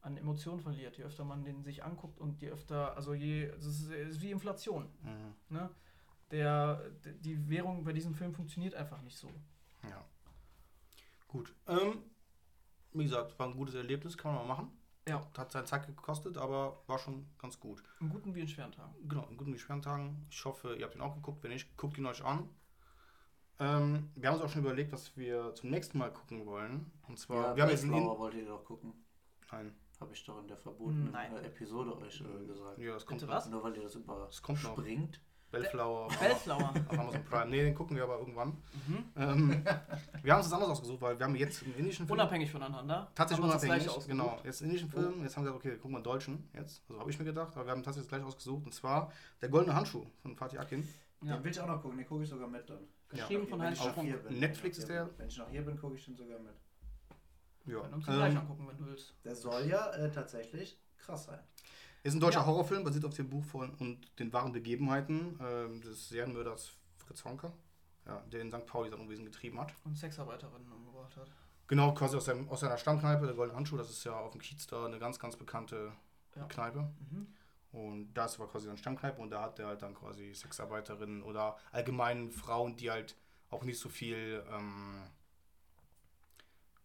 [0.00, 0.96] an Emotionen verliert.
[0.96, 4.30] Je öfter man den sich anguckt und je öfter, also je, es ist, ist wie
[4.30, 4.88] Inflation.
[5.02, 5.34] Mhm.
[5.56, 5.70] Ne?
[6.30, 6.82] Der,
[7.20, 9.28] die Währung bei diesem Film funktioniert einfach nicht so.
[9.88, 10.02] Ja.
[11.32, 11.54] Gut.
[11.66, 12.02] Ähm,
[12.92, 14.70] wie gesagt, war ein gutes Erlebnis, kann man mal machen.
[15.08, 15.26] Ja.
[15.36, 17.82] Hat seine Zeit gekostet, aber war schon ganz gut.
[18.00, 18.94] In guten wie in schweren Tagen.
[19.08, 20.26] Genau, in guten wie schweren Tagen.
[20.30, 21.42] Ich hoffe, ihr habt ihn auch geguckt.
[21.42, 22.48] Wenn nicht, guckt ihn euch an.
[23.58, 26.90] Ähm, wir haben uns auch schon überlegt, was wir zum nächsten Mal gucken wollen.
[27.08, 28.92] Und zwar, Ja, wir haben jetzt einen wollt ihr doch gucken.
[29.50, 31.34] Nein, Habe ich doch in der verbotenen Nein.
[31.36, 32.78] äh, Episode euch äh, gesagt.
[32.78, 33.48] ja, das kommt Bitte was?
[33.48, 34.76] Nur weil ihr das Das kommt noch.
[35.52, 36.72] Bellflower auf, Bellflower.
[36.88, 37.46] auf Amazon Prime.
[37.50, 38.56] Nee, den gucken wir aber irgendwann.
[38.88, 39.04] mhm.
[39.16, 39.64] Ähm,
[40.22, 42.18] wir haben uns das anders ausgesucht, weil wir haben jetzt einen indischen Film.
[42.18, 43.10] Unabhängig voneinander.
[43.14, 43.66] Tatsächlich unabhängig.
[43.76, 44.08] Gleiche ausgesucht.
[44.08, 45.22] Genau, jetzt einen indischen Film.
[45.22, 46.48] Jetzt haben wir gesagt, okay, gucken wir einen deutschen.
[46.54, 46.82] Jetzt.
[46.88, 48.64] Also habe ich mir gedacht, aber wir haben tatsächlich das gleiche ausgesucht.
[48.64, 50.88] Und zwar Der Goldene Handschuh von Fatih Akin.
[51.22, 51.36] Ja.
[51.36, 52.80] Den will ich auch noch gucken, den gucke ich sogar mit dann.
[53.10, 54.00] Geschrieben von Wenn Heinz Strunk.
[54.00, 54.40] hier bin.
[54.40, 55.08] Netflix ist der.
[55.18, 56.54] Wenn ich noch hier bin, gucke ich den sogar mit.
[57.66, 57.78] Ja.
[57.78, 59.14] Uns den gleich Ähm, angucken, wenn du willst.
[59.24, 61.38] Der soll ja äh, tatsächlich krass sein.
[62.02, 62.46] Ist ein deutscher Ja.
[62.46, 67.52] Horrorfilm, basiert auf dem Buch von und den wahren Begebenheiten ähm, des Serienmörders Fritz Honka,
[68.06, 68.66] ja, der in St.
[68.66, 69.72] Pauli sein Unwesen getrieben hat.
[69.84, 71.28] Und Sexarbeiterinnen umgebracht hat.
[71.68, 73.76] Genau, quasi aus, seinem, aus seiner Stammkneipe, der Goldene Handschuh.
[73.76, 75.92] Das ist ja auf dem Kiez da eine ganz, ganz bekannte
[76.36, 76.44] Ja.
[76.46, 76.80] Kneipe.
[77.10, 77.26] Mhm.
[77.72, 81.56] Und das war quasi seine Stammkneipe und da hat er halt dann quasi Sexarbeiterinnen oder
[81.70, 83.16] allgemein Frauen, die halt
[83.50, 85.02] auch nicht so viel, ähm,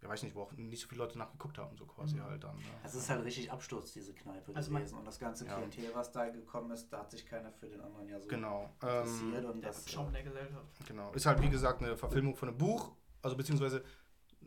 [0.01, 2.23] ja weiß nicht, wo auch nicht so viele Leute nachgeguckt haben, so quasi Mhm.
[2.23, 2.55] halt dann.
[2.57, 2.63] Ja.
[2.83, 4.99] Es ist halt richtig Absturz, diese Kneipe Also man- gewesen.
[4.99, 5.55] Und das ganze Ja.
[5.55, 8.69] Klientel, was da gekommen ist, da hat sich keiner für den anderen ja so Genau.
[8.81, 9.43] interessiert.
[9.43, 10.65] Ähm, und Der das, Schaum der Gesellschaft.
[10.87, 11.11] genau.
[11.13, 12.91] Ist halt wie gesagt eine Verfilmung von einem Buch,
[13.21, 13.83] also beziehungsweise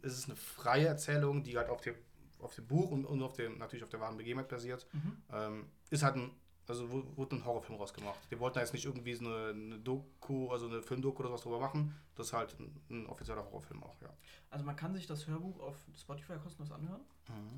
[0.02, 1.94] es ist eine freie Erzählung, die halt auf dem,
[2.38, 4.86] auf dem Buch und, und auf dem, natürlich auf der wahren Begebenheit basiert.
[4.92, 5.22] Mhm.
[5.30, 6.30] Ähm, ist halt ein,
[6.70, 8.18] also wu- wurde ein Horrorfilm rausgemacht.
[8.30, 11.42] Die wollten da jetzt nicht irgendwie so eine, eine Doku, also eine Filmdoku oder was
[11.42, 11.94] drüber machen.
[12.14, 14.08] Das ist halt ein, ein offizieller Horrorfilm auch, ja.
[14.50, 17.02] Also man kann sich das Hörbuch auf Spotify kostenlos anhören.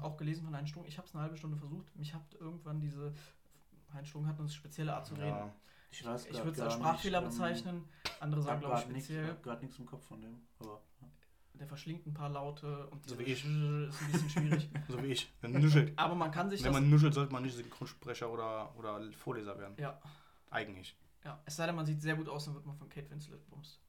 [0.01, 0.87] Auch gelesen von Heinz Strunk.
[0.89, 1.95] Ich habe es eine halbe Stunde versucht.
[1.97, 3.15] Mich hat irgendwann diese.
[3.95, 5.29] Heinz Strunk hat eine spezielle Art zu reden.
[5.29, 5.55] Ja.
[5.91, 7.85] ich weiß Ich grad würde es als Sprachfehler nicht, ähm, bezeichnen.
[8.21, 9.29] Andere Ich sagen, habe glaube ich, gerade nichts, speziell.
[9.31, 10.41] hab grad nichts im Kopf von dem.
[10.61, 10.81] Aber.
[11.55, 13.45] Der verschlingt ein paar Laute und So wie ich.
[13.45, 14.69] Ist ein bisschen schwierig.
[14.89, 15.33] So wie ich.
[15.41, 15.93] Wenn man nuschelt.
[15.99, 16.81] Aber man kann sich Wenn das.
[16.81, 19.75] man nuschelt, sollte man nicht Synchronsprecher oder, oder Vorleser werden.
[19.79, 20.01] Ja,
[20.51, 20.97] Eigentlich.
[21.25, 21.41] ja.
[21.45, 23.81] Es sei denn, man sieht sehr gut aus, dann wird man von Kate Winslet bumst.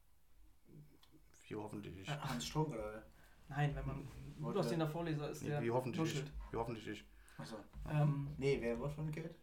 [1.48, 2.08] Wie hoffentlich ich.
[2.08, 2.20] Ja.
[2.28, 3.02] Hans Strunk oder?
[3.48, 4.08] Nein, wenn man
[4.40, 6.24] gut aussehender Vorleser ist, Nee, der wie hoffentlich nuschelt.
[6.26, 6.52] ich.
[6.52, 7.04] Wie hoffentlich ich.
[7.38, 7.56] Achso.
[7.90, 9.34] Ähm, Nee, wer wird von Kate?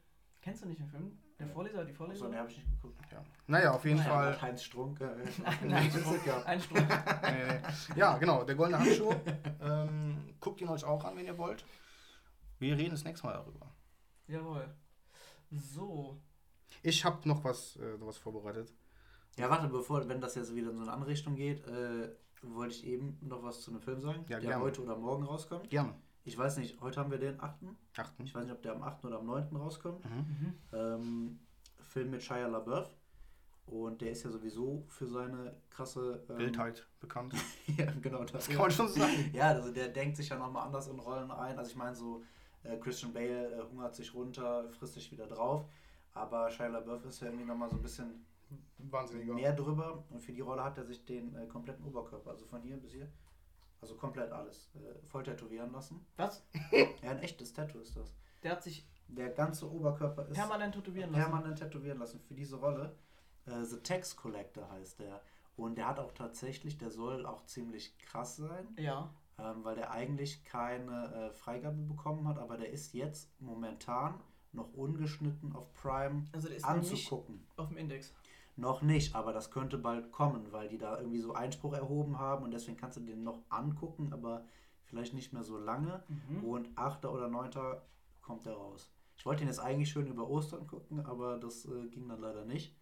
[0.41, 1.19] kennst du nicht den Film?
[1.41, 2.29] Der Vorleser, die Vorleser?
[2.29, 2.99] den habe ich nicht geguckt.
[3.11, 3.23] Ja.
[3.47, 4.41] Naja, auf jeden Naja, Fall.
[4.41, 5.01] Heinz Strunk.
[5.01, 5.07] Äh,
[5.65, 5.91] Nein.
[6.45, 6.87] Ein Strunk.
[7.95, 9.13] ja, genau, der goldene Handschuh.
[9.59, 11.65] ähm, guckt ihn euch auch an, wenn ihr wollt.
[12.59, 13.71] Wir reden das nächste Mal darüber.
[14.27, 14.73] Jawohl.
[15.49, 16.21] So.
[16.83, 18.71] Ich habe noch was, äh, noch was vorbereitet.
[19.37, 22.09] Ja, warte, bevor, wenn das jetzt wieder in so eine andere Richtung geht, äh,
[22.43, 24.63] wollte ich eben noch was zu einem Film sagen, Ja, der gerne.
[24.63, 25.69] heute oder morgen rauskommt.
[25.69, 25.95] Gerne.
[26.23, 27.55] Ich weiß nicht, heute haben wir den 8.
[27.97, 28.23] Achten.
[28.23, 29.05] Ich weiß nicht, ob der am 8.
[29.05, 29.55] oder am 9.
[29.55, 30.03] rauskommt.
[30.05, 30.17] Mhm.
[30.17, 30.55] Mhm.
[30.73, 31.39] Ähm,
[31.81, 32.89] Film mit Shia LaBeouf.
[33.67, 37.33] Und der ist ja sowieso für seine krasse ähm, Wildheit bekannt.
[37.77, 38.19] ja, genau.
[38.23, 39.31] Das Das kann man schon sagen.
[39.33, 41.57] Ja, also der denkt sich ja nochmal anders in Rollen ein.
[41.57, 42.23] Also ich meine so,
[42.63, 45.65] äh, Christian Bale äh, hungert sich runter, frisst sich wieder drauf.
[46.13, 48.25] Aber Shia LaBeouf ist ja irgendwie nochmal so ein bisschen
[48.77, 49.33] Wahnsinniger.
[49.33, 50.03] mehr drüber.
[50.09, 52.91] Und für die Rolle hat er sich den äh, kompletten Oberkörper, also von hier bis
[52.91, 53.07] hier,
[53.81, 56.05] also komplett alles, äh, voll tätowieren lassen.
[56.17, 56.43] Was?
[56.71, 58.13] Ja, ein echtes Tattoo ist das.
[58.43, 61.23] Der hat sich Der ganze Oberkörper ist permanent tätowieren lassen.
[61.23, 62.95] permanent tätowieren lassen für diese Rolle.
[63.45, 65.21] Äh, The Tax Collector heißt der.
[65.57, 68.67] Und der hat auch tatsächlich, der soll auch ziemlich krass sein.
[68.77, 69.13] Ja.
[69.37, 74.21] ähm, weil der eigentlich keine äh, Freigabe bekommen hat, aber der ist jetzt momentan
[74.53, 77.45] noch ungeschnitten auf Prime Also der ist anzugucken.
[77.57, 78.13] auf dem Index.
[78.57, 82.43] Noch nicht, aber das könnte bald kommen, weil die da irgendwie so Einspruch erhoben haben
[82.43, 84.45] und deswegen kannst du den noch angucken, aber
[84.83, 86.03] vielleicht nicht mehr so lange.
[86.29, 86.43] Mhm.
[86.43, 87.05] Und 8.
[87.05, 87.51] oder 9.
[88.21, 88.91] kommt der raus.
[89.17, 92.45] Ich wollte ihn jetzt eigentlich schön über Ostern gucken, aber das äh, ging dann leider
[92.45, 92.75] nicht.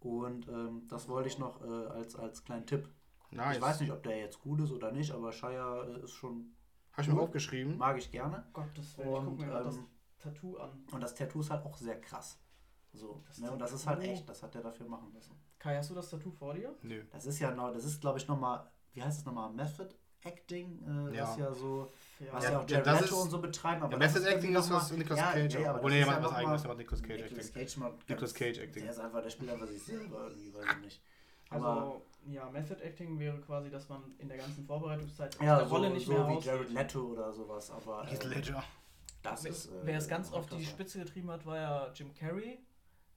[0.00, 2.88] Und ähm, das wollte ich noch äh, als, als kleinen Tipp.
[3.30, 3.56] Nice.
[3.56, 6.52] Ich weiß nicht, ob der jetzt gut ist oder nicht, aber Shia äh, ist schon,
[6.92, 7.78] Habe ich mir aufgeschrieben.
[7.78, 8.44] mag ich gerne.
[8.52, 9.86] Gottes Willen, ich Und, guck mir mal das ähm,
[10.18, 10.70] Tattoo an.
[10.92, 12.38] Und das Tattoo ist halt auch sehr krass.
[12.94, 13.50] So, Das ne?
[13.50, 15.34] Und das ist halt echt, das hat der dafür machen müssen.
[15.58, 16.74] Kai, hast du das Tattoo vor dir?
[16.82, 17.02] Nö.
[17.10, 19.88] Das ist ja noch, das ist glaube ich nochmal, wie heißt es nochmal, Method
[20.24, 20.78] Acting,
[21.10, 21.22] äh, Ja.
[21.28, 21.90] was ja so,
[22.30, 23.82] was Ja, ja, auch ja, Jared das Leto ist- und so betreiben.
[23.82, 25.54] Aber Ja, das Method ist Acting ist was Nicolas ja, Cage.
[25.54, 27.62] ja, aber das nee, ist jemand ja was eigenes, aber Nicolas Cage Nicolas Acting.
[27.62, 28.82] Cage mal Nicolas ganz- Cage Acting.
[28.82, 31.02] Der ist einfach, der spielt einfach sich selber irgendwie, weiß ich nicht.
[31.50, 35.66] Also, Aber Ja, Method Acting wäre quasi, dass man in der ganzen Vorbereitungszeit Ja, der
[35.66, 36.52] so, Rolle nicht so mehr wie rausgeht.
[36.52, 38.62] Jared Leto oder sowas, aber Heath äh, Ledger.
[39.24, 39.66] das Wer- ist...
[39.66, 40.64] äh, Wer es ganz noch auf die.
[40.64, 42.60] Spitze getrieben hat, war ja Jim Carrey.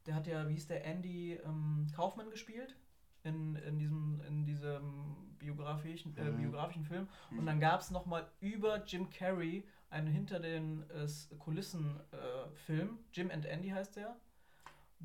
[0.05, 2.75] Der hat ja, wie hieß der, Andy ähm, Kaufmann gespielt
[3.23, 6.37] in, in, diesem, in diesem biografischen, äh, Mhm.
[6.41, 7.07] biografischen Film.
[7.31, 7.45] Und Mhm.
[7.45, 11.07] dann gab es nochmal über Jim Carrey einen hinter den äh,
[11.39, 12.99] Kulissen äh, Film.
[13.13, 14.15] Jim and Andy heißt der.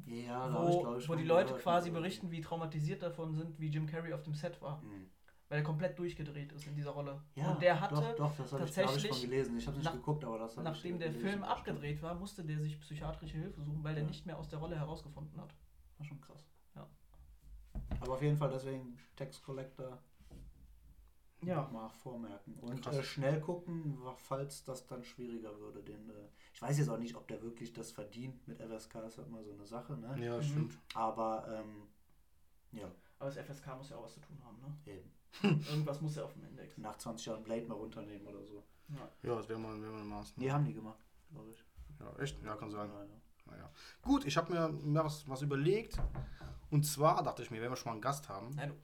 [0.07, 3.69] Ja, ich, Wo, glaub ich, wo die Leute quasi berichten, wie traumatisiert davon sind, wie
[3.69, 4.83] Jim Carrey auf dem Set war.
[4.83, 5.11] Mhm.
[5.51, 7.21] Weil er komplett durchgedreht ist in dieser Rolle.
[7.35, 9.59] Ja, Und der hatte doch, doch, das habe ich, hab ich tatsächlich schon gelesen.
[9.59, 11.51] Ich habe nicht nach- geguckt, aber das habe ich Nachdem äh, der gelesen, Film das
[11.51, 14.09] abgedreht war, musste der sich psychiatrische Hilfe suchen, weil der Ja.
[14.09, 15.53] nicht mehr aus der Rolle herausgefunden hat.
[15.99, 16.47] War schon krass.
[18.01, 19.99] Aber auf jeden Fall deswegen Text Collector
[21.43, 21.69] Ja.
[21.73, 22.55] mal vormerken.
[22.61, 25.83] Und äh, schnell gucken, falls das dann schwieriger würde.
[25.83, 29.19] Den, äh, ich weiß jetzt auch nicht, ob der wirklich das verdient mit FSK, ist
[29.19, 30.17] halt mal so eine Sache, ne?
[30.25, 30.43] Ja, Mhm.
[30.43, 30.79] stimmt.
[30.95, 31.89] Aber ähm,
[32.73, 34.77] ja, Aber das FSK muss ja auch was zu tun haben, ne?
[34.93, 35.11] eben.
[35.43, 36.77] Irgendwas muss ja auf dem Index.
[36.79, 38.65] Nach 20 Jahren Blade mal runternehmen oder so.
[38.89, 39.09] Ja.
[39.23, 40.45] Ja, das wäre mal, wär mal eine Maßnahme.
[40.45, 40.99] Nee, haben die gemacht,
[41.31, 41.65] glaube ich.
[42.01, 42.43] Ja, echt?
[42.43, 42.89] Ja, kann sein.
[42.91, 43.21] Ja, ja.
[43.47, 43.71] Naja.
[44.03, 45.97] Gut, ich habe mir, mir was, was überlegt.
[46.71, 48.57] Und zwar dachte ich mir, wenn wir schon mal einen Gast haben.
[48.59, 48.75] Eine,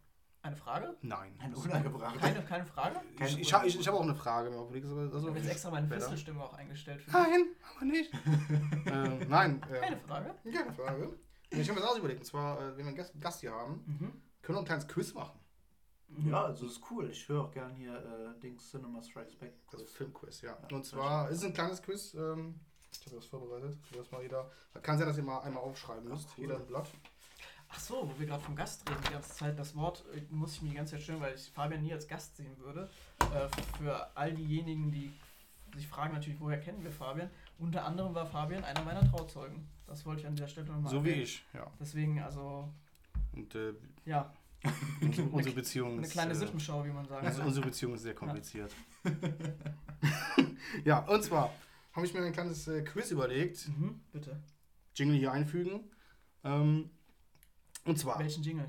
[0.43, 0.97] eine Frage?
[1.03, 1.37] Nein.
[1.41, 2.19] Ein unangebracht.
[2.19, 3.01] Keine, keine Frage?
[3.21, 4.51] Ich, ich, habe ich, ich hab auch eine Frage.
[4.51, 4.77] das
[5.23, 5.89] Ich habe jetzt extra meine.
[5.89, 7.03] Fistelstimme auch eingestellt.
[7.13, 8.13] Nein, aber nicht.
[8.87, 9.63] äh, nein.
[9.71, 10.35] Äh, Keine Frage?
[10.53, 11.19] Keine Frage.
[11.51, 12.21] Ich habe mir das auch überlegt.
[12.21, 14.13] Und zwar, äh, wenn wir einen Gast, Gast hier haben, Mhm.
[14.43, 15.39] können wir ein kleines Quiz machen.
[16.25, 17.11] Ja, also ist cool.
[17.11, 19.53] Ich höre auch gern hier äh, Dings Cinema Strikes Back.
[19.73, 20.57] Also Filmquiz, ja.
[20.71, 22.15] Ja, Und zwar das ist es ein kleines Quiz.
[22.15, 22.61] Ähm,
[22.93, 23.77] ich habe das vorbereitet.
[23.91, 24.51] So, dass mal jeder,
[24.83, 26.29] kann sein, dass ihr mal einmal aufschreiben müsst.
[26.37, 26.45] cool.
[26.45, 26.89] Jeder ein Blatt.
[27.69, 29.59] Ach so, wo wir gerade vom Gast reden, die ganze Zeit.
[29.59, 32.07] Das Wort äh, muss ich mir die ganze Zeit stellen, weil ich Fabian nie als
[32.07, 32.89] Gast sehen würde.
[33.35, 33.49] Äh,
[33.79, 35.13] für all diejenigen, die
[35.75, 37.31] sich fragen natürlich, woher kennen wir Fabian?
[37.59, 39.69] Unter anderem war Fabian einer meiner Trauzeugen.
[39.87, 41.71] Das wollte ich an dieser Stelle nochmal So wie ich, ja.
[41.79, 42.69] Deswegen, also,
[43.33, 44.33] Und äh, ja,
[45.01, 46.13] unsere, unsere Beziehung eine ist.
[46.13, 48.73] kleine äh, Sippenschau, wie man sagen Also unsere Beziehung ist sehr kompliziert.
[50.85, 51.53] ja, und zwar
[51.93, 53.69] habe ich mir ein kleines äh, Quiz überlegt.
[53.69, 54.41] Mhm, bitte.
[54.95, 55.91] Jingle hier einfügen.
[56.45, 56.91] Ähm,
[57.85, 58.19] und zwar.
[58.19, 58.69] Welchen Jingle?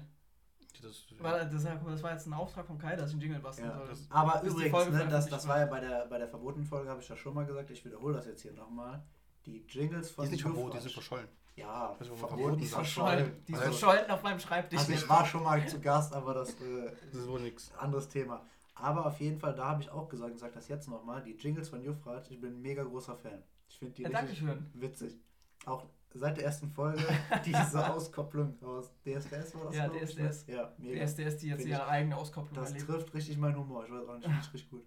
[0.81, 3.67] Das, War, das, das war jetzt ein Auftrag von Kai, dass ich einen Jingle basteln
[3.67, 3.87] Ja, soll.
[3.87, 6.87] das- Aber die übrigens, ne, das, das war ja bei der, bei der verbotenen Folge,
[6.89, 7.71] habe ich ja schon mal gesagt.
[7.71, 9.03] Ich wiederhole das jetzt hier nochmal.
[9.47, 11.27] Die Jingles die von ist nicht verboten, die sind verschollen.
[11.57, 13.43] Ja, aber verboten, Die ist verschollen.
[13.47, 14.79] Die ist Also- verschollen auf meinem Schreibtisch.
[14.79, 17.71] Also ich war schon mal zu Gast, aber das äh, Das ist wohl nix.
[17.73, 18.45] ein anderes Thema.
[18.75, 21.31] Aber auf jeden Fall, da habe ich auch gesagt, ich sage das jetzt nochmal, die
[21.31, 23.43] Jingles von Jufrat, ich bin ein mega großer Fan.
[23.67, 24.71] Ich finde die Ja, richtig Dankeschön.
[24.75, 25.19] witzig.
[25.65, 25.83] Auch
[26.13, 27.03] seit der ersten Folge
[27.45, 29.99] diese Auskopplung aus DSDS war das, Ja, ne?
[29.99, 30.45] DSDS.
[30.47, 31.01] Ja, Die mega.
[31.01, 32.87] SDS, die jetzt Find ihre eigene Auskopplung Das erlebt.
[32.87, 33.83] trifft richtig meinen Humor.
[33.83, 34.85] Ich weiß auch nicht, finde ich richtig gut.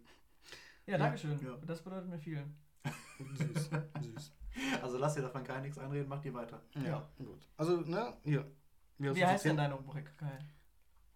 [0.86, 1.38] Ja, Dankeschön.
[1.44, 1.56] Ja.
[1.66, 2.44] Das bedeutet mir viel.
[3.34, 3.70] Süß.
[4.02, 4.32] Süß.
[4.82, 6.60] Also lass dir davon gar nichts einreden, mach die weiter.
[6.74, 7.08] Ja, Ja.
[7.18, 7.48] gut.
[7.56, 8.44] Also, ne, hier.
[8.98, 10.10] Wir Wie heißt denn deine Rubrik?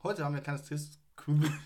[0.02, 0.98] Heute haben wir ein kleines Tis.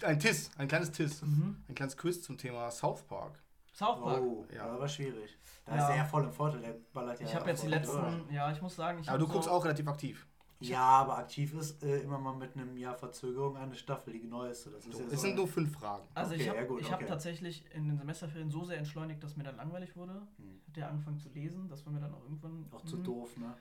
[0.03, 1.23] Ein Tis, ein kleines Tis.
[1.23, 1.63] Mhm.
[1.69, 3.41] Ein kleines Quiz zum Thema South Park.
[3.73, 4.21] South Park.
[4.23, 4.57] Oh, Ja.
[4.67, 4.73] ja.
[4.75, 5.39] aber schwierig.
[5.65, 5.85] Da Ja.
[5.85, 7.27] ist er ja voll im Vorteil, der ballert ja.
[7.27, 8.33] Ich habe jetzt die letzten, durch.
[8.33, 10.27] ja, ich muss sagen, ich Aber du so, guckst auch relativ aktiv.
[10.61, 14.71] Ja, aber aktiv ist äh, immer mal mit einem Jahr Verzögerung eine Staffel, die neueste.
[14.71, 16.07] Das ist ja es so sind nur fünf Fragen.
[16.15, 17.09] Also ich Okay, habe ja ich hab okay.
[17.09, 20.15] tatsächlich in den Semesterferien so sehr entschleunigt, dass mir dann langweilig wurde.
[20.15, 20.61] Hm.
[20.67, 22.67] Hat ja angefangen zu lesen, das war mir dann auch irgendwann.
[22.73, 23.05] auch zu hm.
[23.05, 23.55] doof, ne?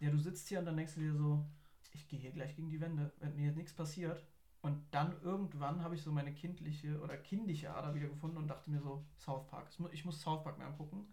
[0.00, 1.44] Ja, du sitzt hier und dann denkst du dir so,
[1.92, 4.24] ich gehe hier gleich gegen die Wände, wenn mir jetzt nichts passiert.
[4.62, 8.70] Und dann irgendwann habe ich so meine kindliche oder kindliche Ader wieder gefunden und dachte
[8.70, 9.68] mir so, South Park.
[9.92, 11.06] Ich muss South Park mehr angucken.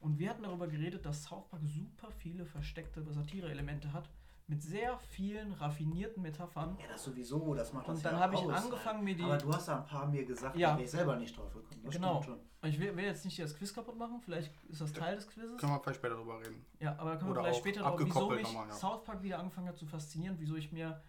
[0.00, 4.10] Und wir hatten darüber geredet, dass South Park super viele versteckte Satire-Elemente hat,
[4.48, 6.76] mit sehr vielen raffinierten Metaphern.
[6.80, 9.22] Ja, das sowieso, das macht das Und dann ja habe ich angefangen, mir die.
[9.22, 10.70] Aber du hast da ein paar mir gesagt, Ja.
[10.70, 11.80] da bin ich selber nicht drauf gekommen.
[11.84, 12.22] Das Genau.
[12.22, 12.46] stimmt schon.
[12.62, 15.26] Und Ich will, will jetzt nicht das Quiz kaputt machen, vielleicht ist das Teil des
[15.28, 15.58] Quizzes.
[15.60, 16.64] Können wir vielleicht später drüber reden.
[16.80, 18.74] Ja, aber können wir Oder vielleicht auch später drauf, wieso abgekoppelt mich nochmal, ja.
[18.74, 21.02] South Park wieder angefangen hat zu faszinieren, wieso ich mir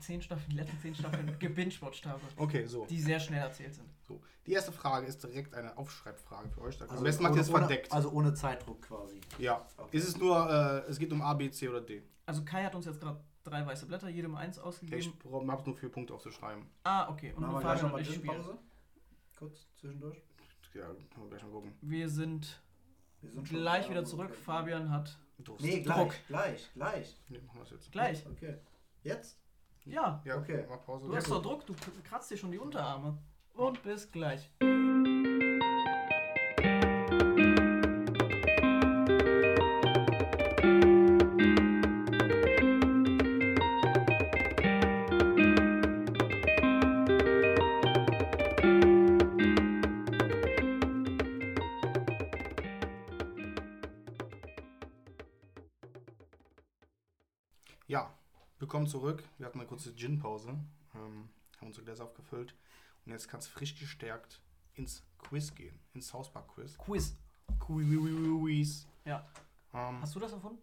[0.00, 2.86] zehn Staffeln, die letzten zehn Staffeln gebingewatcht habe, Okay, so.
[2.86, 3.88] die sehr schnell erzählt sind.
[4.06, 4.20] so.
[4.46, 6.80] Die erste Frage ist direkt eine Aufschreibfrage für euch.
[6.80, 7.92] Am Also besten macht ihr es ohne- verdeckt.
[7.92, 9.20] Also ohne Zeitdruck quasi.
[9.38, 9.66] ja.
[9.76, 9.96] Okay.
[9.96, 10.48] Ist es nur,
[10.86, 12.02] äh, es geht um A, B, C oder D.
[12.26, 14.98] Also Kai hat uns jetzt gerade drei weiße Blätter, jedem eins ausgegeben.
[14.98, 16.64] Ich habe nur vier Punkte aufzuschreiben.
[16.84, 17.32] Ah, okay.
[17.32, 18.10] Und wir und nochmal ich.
[18.10, 18.58] Gin-Pause?
[19.38, 20.22] Kurz zwischendurch.
[20.74, 21.72] Ja, können wir gleich mal gucken.
[21.80, 22.60] Wir sind
[23.20, 24.28] Wir sind gleich wieder zurück.
[24.30, 24.38] okay.
[24.44, 25.64] Fabian hat Durst.
[25.64, 26.10] Nee, Druck.
[26.26, 27.16] gleich, gleich, gleich.
[27.28, 27.92] Nee, machen wir es jetzt.
[27.92, 28.26] gleich.
[28.26, 28.58] Okay.
[29.02, 29.38] Jetzt?
[29.88, 30.64] Ja, Ja, Okay.
[30.68, 31.06] Mal Pause.
[31.08, 31.74] du hast doch Druck, du
[32.04, 33.18] kratzt dir schon die Unterarme.
[33.54, 34.50] Und bis gleich.
[58.88, 59.22] Zurück.
[59.38, 60.48] Wir hatten eine kurze Gin-Pause.
[60.94, 61.28] Ähm,
[61.58, 62.54] haben unsere Gläser aufgefüllt.
[63.06, 64.40] Und jetzt kann es frisch gestärkt
[64.74, 65.78] ins Quiz gehen.
[65.94, 66.76] Ins South Park Quiz.
[66.78, 67.16] Quiz.
[67.58, 68.86] Quiz.
[69.04, 69.26] Ja.
[69.74, 70.60] Ähm, Hast du das erfunden?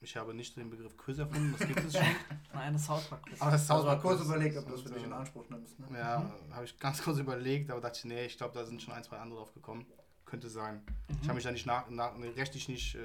[0.00, 2.04] ich habe nicht den Begriff Quiz erfunden, das gibt es schon.
[2.52, 3.40] Nein, das South Park Quiz.
[3.40, 5.48] Aber das South Also Park kurz Quiz- überlegt, ob du das für dich in Anspruch
[5.48, 5.78] nimmst.
[5.80, 5.86] Ne?
[5.98, 8.92] Ja, habe ich ganz kurz überlegt, aber dachte ich, nee, ich glaube, da sind schon
[8.92, 9.86] ein, zwei andere drauf gekommen.
[10.34, 10.82] Könnte sein.
[11.22, 12.96] Ich habe mich da nicht nach, nach rechtlich nicht.
[12.96, 12.98] Äh,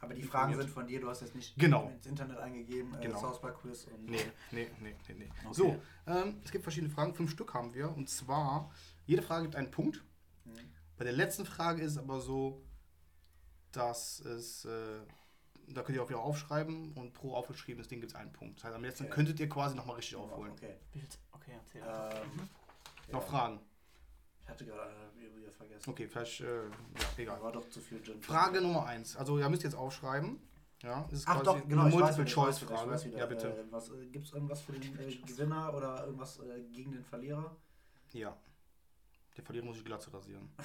[0.00, 0.60] Aber die Fragen informiert.
[0.62, 1.88] sind von dir, du hast jetzt nicht Genau.
[1.88, 3.18] ins Internet eingegeben, äh, Genau.
[3.18, 4.04] South Park Quiz und.
[4.04, 4.20] Nee,
[4.52, 5.28] nee, nee, nee, nee.
[5.44, 5.48] Okay.
[5.54, 7.14] So, ähm, es gibt verschiedene Fragen.
[7.16, 7.90] Fünf Stück haben wir.
[7.90, 8.70] Und zwar,
[9.06, 10.04] jede Frage gibt einen Punkt.
[10.44, 10.52] Mhm.
[10.96, 12.62] Bei der letzten Frage ist es aber so,
[13.72, 14.64] dass es.
[14.64, 15.00] Äh,
[15.70, 18.58] da könnt ihr auch wieder aufschreiben und pro aufgeschriebenes Ding gibt es einen Punkt.
[18.58, 19.14] Das heißt, am letzten Okay.
[19.14, 20.52] könntet ihr quasi nochmal richtig aufholen.
[20.52, 20.76] Okay.
[21.32, 21.82] Okay, erzähl.
[21.82, 22.48] Ähm,
[23.10, 23.28] Noch ja.
[23.28, 23.60] Fragen?
[24.48, 24.94] Ich hatte gerade
[25.36, 25.90] wieder vergessen.
[25.90, 26.40] Okay, vielleicht.
[26.40, 26.72] Äh, ja,
[27.18, 27.42] egal.
[27.42, 28.22] war doch zu viel Gin.
[28.22, 29.14] Frage Nummer eins.
[29.14, 30.40] Also, ihr müsst jetzt aufschreiben.
[30.82, 33.10] Ja, ist Ach quasi doch, genau, eine Multiple-Choice-Frage.
[33.10, 33.48] Ja, bitte.
[33.48, 37.04] Äh, was, äh, Gibt es irgendwas für den äh, Gewinner oder irgendwas äh, gegen den
[37.04, 37.54] Verlierer?
[38.14, 38.34] Ja.
[39.36, 40.48] Der Verlierer muss ich Glatze rasieren.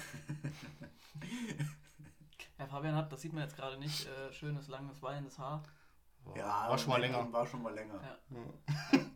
[2.56, 5.62] Herr Fabian hat, das sieht man jetzt gerade nicht, äh, schönes, langes, wallendes Haar.
[6.24, 7.30] war schon mal länger.
[7.30, 8.00] War schon mal länger.
[8.02, 9.00] Ja.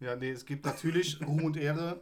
[0.00, 2.00] Ja, nee, es gibt natürlich Ruhm und Ehre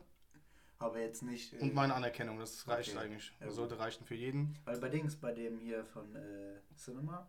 [0.81, 1.53] Aber jetzt nicht.
[1.55, 2.39] Äh, und meine Anerkennung.
[2.39, 3.05] Das reicht Okay.
[3.05, 3.33] eigentlich.
[3.41, 4.57] Ja, Das sollte reichen für jeden.
[4.64, 7.29] Weil bei Dings, bei dem hier von äh, Cinema,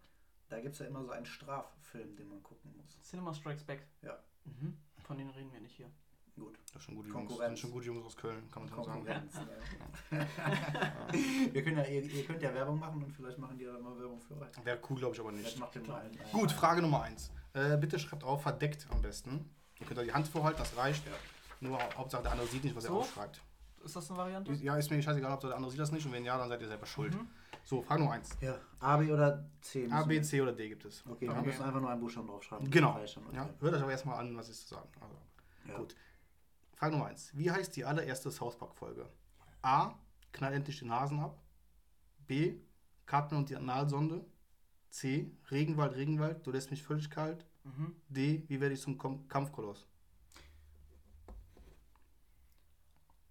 [0.49, 2.99] da gibt es ja immer so einen Straffilm, den man gucken muss.
[3.01, 3.87] Cinema Strikes Back.
[4.03, 4.19] Ja.
[4.45, 4.77] Mhm.
[5.03, 5.89] Von denen reden wir nicht hier.
[6.35, 6.57] Gut.
[6.73, 7.35] Das sind gute Jungs.
[7.37, 9.05] Das sind schon gute Jungs aus Köln, kann man schon sagen.
[9.05, 9.35] Konkurrenz.
[10.11, 10.27] ne?
[11.53, 13.97] Wir können ja, ihr, ihr könnt ja Werbung machen und vielleicht machen die ja mal
[13.99, 14.65] Werbung für euch.
[14.65, 15.59] Wäre cool, glaube ich, aber Vielleicht nicht.
[15.59, 17.31] macht ihr mal einen, einen, Gut, Frage Nummer eins.
[17.53, 19.49] Äh, bitte schreibt auf, verdeckt am besten.
[19.79, 21.05] Ihr könnt da die Hand vorhalten, das reicht.
[21.05, 21.11] Ja.
[21.59, 22.93] Nur Hauptsache der andere sieht nicht, was So?
[22.93, 23.41] er aufschreibt.
[23.83, 24.53] Ist das eine Variante?
[24.53, 26.61] Ja, ist mir scheißegal, ob der andere sieht das nicht und wenn ja, dann seid
[26.61, 27.13] ihr selber schuld.
[27.15, 27.27] Mhm.
[27.63, 28.35] So, Frage Nummer eins.
[28.41, 28.55] Ja.
[28.79, 29.87] A, B oder C?
[29.91, 31.05] A, B, C oder D gibt es.
[31.07, 31.45] Okay, wir Okay.
[31.45, 32.69] müssen einfach nur einen Buchstaben draufschreiben.
[32.69, 32.91] Genau.
[32.97, 33.05] Okay.
[33.33, 34.89] Ja, hört euch aber erstmal an, was ist zu sagen.
[34.99, 35.15] Also,
[35.67, 35.77] Ja.
[35.77, 35.95] Gut.
[36.75, 37.37] Frage Nummer 1.
[37.37, 39.05] Wie heißt die allererste South Park-Folge?
[39.61, 39.93] A.
[40.31, 41.41] Knall endlich den Hasen ab.
[42.27, 42.55] B.
[43.05, 44.25] Cartman und die Analsonde.
[44.89, 45.31] C.
[45.51, 47.45] Regenwald, Regenwald, du lässt mich völlig kalt.
[47.63, 47.95] Mhm.
[48.07, 48.43] D.
[48.47, 48.97] Wie werde ich zum
[49.27, 49.87] Kampfkoloss?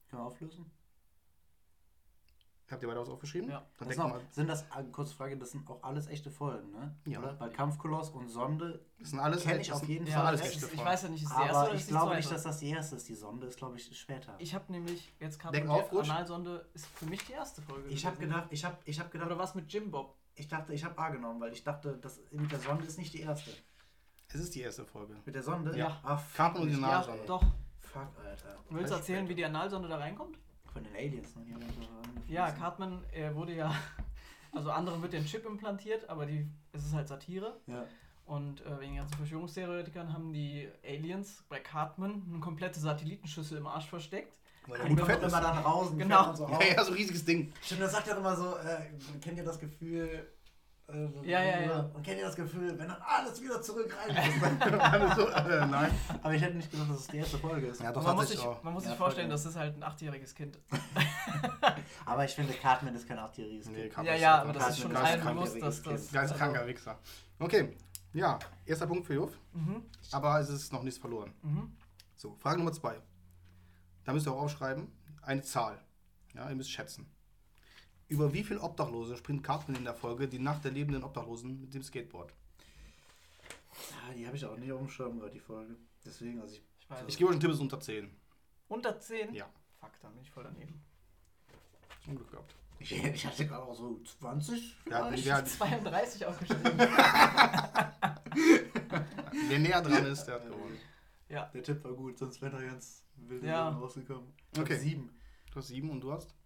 [0.09, 0.71] Können wir auflösen?
[2.71, 3.49] Habt ihr weiter was aufgeschrieben?
[3.49, 3.65] Ja.
[3.79, 6.31] Dann Das sind, mal, auch, sind das, äh, kurze Frage, das sind auch alles echte
[6.31, 6.95] Folgen, ne?
[7.07, 7.19] Ja.
[7.19, 7.41] Oder?
[7.41, 10.27] Weil Kampfkoloss und Sonde das sind alles, kenn ich auf jeden Fall.
[10.27, 12.31] alles echte ist, ich weiß ja nicht, ist die erste aber oder ich glaube nicht,
[12.31, 13.09] dass das die erste ist.
[13.09, 14.35] Die Sonde ist, glaube ich, später.
[14.39, 15.63] Ich habe nämlich jetzt gerade.
[15.63, 17.89] Analsonde ist für mich die erste Folge.
[17.89, 20.15] Ich habe gedacht, ich habe ich hab gedacht, Oder was mit Jim Bob?
[20.35, 23.13] ich dachte, ich habe A genommen, weil ich dachte, das mit der Sonde ist nicht
[23.13, 23.51] die erste.
[24.29, 25.17] Es ist die erste Folge.
[25.25, 25.77] Mit der Sonde?
[25.77, 25.99] Ja.
[26.03, 26.83] Ah, fuck, Cartman und die nicht.
[26.83, 27.25] Ja, Analsonde.
[27.27, 27.45] doch.
[27.93, 28.57] Fuck, Alter.
[28.71, 30.39] Willst du erzählen, wie die Analsonde da reinkommt?
[30.73, 31.45] Von den Aliens, ne?
[32.29, 33.75] Ja, Cartman äh, wurde ja.
[34.51, 37.61] Also anderen wird ja ein Chip implantiert, aber die, es ist halt Satire.
[37.67, 37.85] Ja.
[38.25, 43.67] Und äh, wegen den ganzen Verschwörungstheoretikern haben die Aliens bei Cartman eine komplette Satellitenschüssel im
[43.67, 44.39] Arsch versteckt.
[44.67, 45.29] Weil er fett ist.
[45.29, 46.35] immer dann raus und Genau.
[46.35, 47.53] so Ja, ja, so ein riesiges Ding.
[47.63, 50.27] Stimmt, das sagt er immer so, äh, kennt ihr das Gefühl,
[50.89, 51.81] äh, Ja, ja, ja.
[51.95, 54.17] Und kennt ihr das Gefühl, wenn dann alles wieder zurück rein
[54.81, 55.91] Alles so, äh, nein.
[56.23, 57.81] Aber ich hätte nicht gedacht, dass es die erste Folge ist.
[57.81, 58.63] Ja, doch, man, muss tatsächlich sich, auch.
[58.63, 60.59] man muss Ja, sich vorstellen, das ist halt ein achtjähriges Kind.
[62.07, 63.95] Aber ich finde, Cartman ist kein achtjähriges Nee, Kind.
[63.95, 66.13] Cartman Ja, ja, aber das ist schon ein allen bewusst, dass das.
[66.13, 66.99] Ganz kranker Wichser.
[67.39, 67.77] Okay,
[68.13, 69.83] ja, erster Punkt für Juf, Mhm,
[70.13, 71.33] aber es ist noch nichts verloren.
[71.43, 71.77] mhm.
[72.17, 73.01] So, Frage Nummer zwei.
[74.05, 74.91] Da müsst ihr auch aufschreiben,
[75.23, 75.79] eine Zahl.
[76.35, 77.07] Ja, ihr müsst schätzen.
[78.09, 81.75] Über wie viele Obdachlose springt Cartman in der Folge die Nacht der lebenden Obdachlosen mit
[81.75, 82.33] dem Skateboard?
[83.91, 85.77] Ja, die habe ich auch nicht auf dem Schirm gerade, die Folge.
[86.05, 86.63] Deswegen, also ich.
[86.81, 88.11] Ich weiß Ich gebe euch einen Tipp, es ist unter 10.
[88.69, 89.35] Unter 10?
[89.35, 89.47] Ja,
[89.79, 90.83] Fuck, dann bin ich voll daneben.
[92.05, 92.55] zum Glück gehabt.
[92.81, 94.77] Ich, ich hatte gerade auch so 20.
[94.89, 95.27] Ja, vielleicht.
[95.27, 96.79] wer, 32 aufgeschrieben.
[99.49, 100.79] wer näher dran ist, der hat gewonnen.
[101.29, 101.47] ja.
[101.53, 103.69] Der Tipp war gut, sonst wäre er ganz wild Ja.
[103.71, 104.33] rausgekommen.
[104.59, 104.79] Okay.
[104.79, 105.11] Sieben.
[105.51, 106.38] Du hast sieben und du hast Ich habe 8.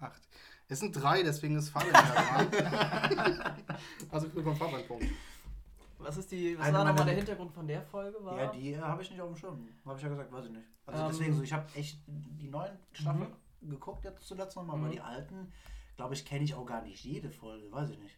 [0.00, 0.22] acht.
[0.68, 1.92] Es sind drei, deswegen ist Fabian
[2.50, 2.50] dran.
[4.10, 5.06] also bekommt Fabian einen Punkt.
[5.98, 8.16] Was ist die, was war nochmal der Hintergrund von der Folge?
[8.24, 8.38] War?
[8.38, 9.68] Ja, die äh, habe ich nicht auf dem Schirm.
[9.84, 10.66] Habe ich ja gesagt, weiß ich nicht.
[10.86, 11.08] Also Ähm.
[11.10, 13.32] deswegen so, ich habe echt die neuen Staffeln
[13.62, 14.92] geguckt jetzt zuletzt nochmal, aber Mhm.
[14.92, 15.52] die alten,
[15.96, 18.16] glaube ich, kenne ich auch gar nicht jede Folge, weiß ich nicht.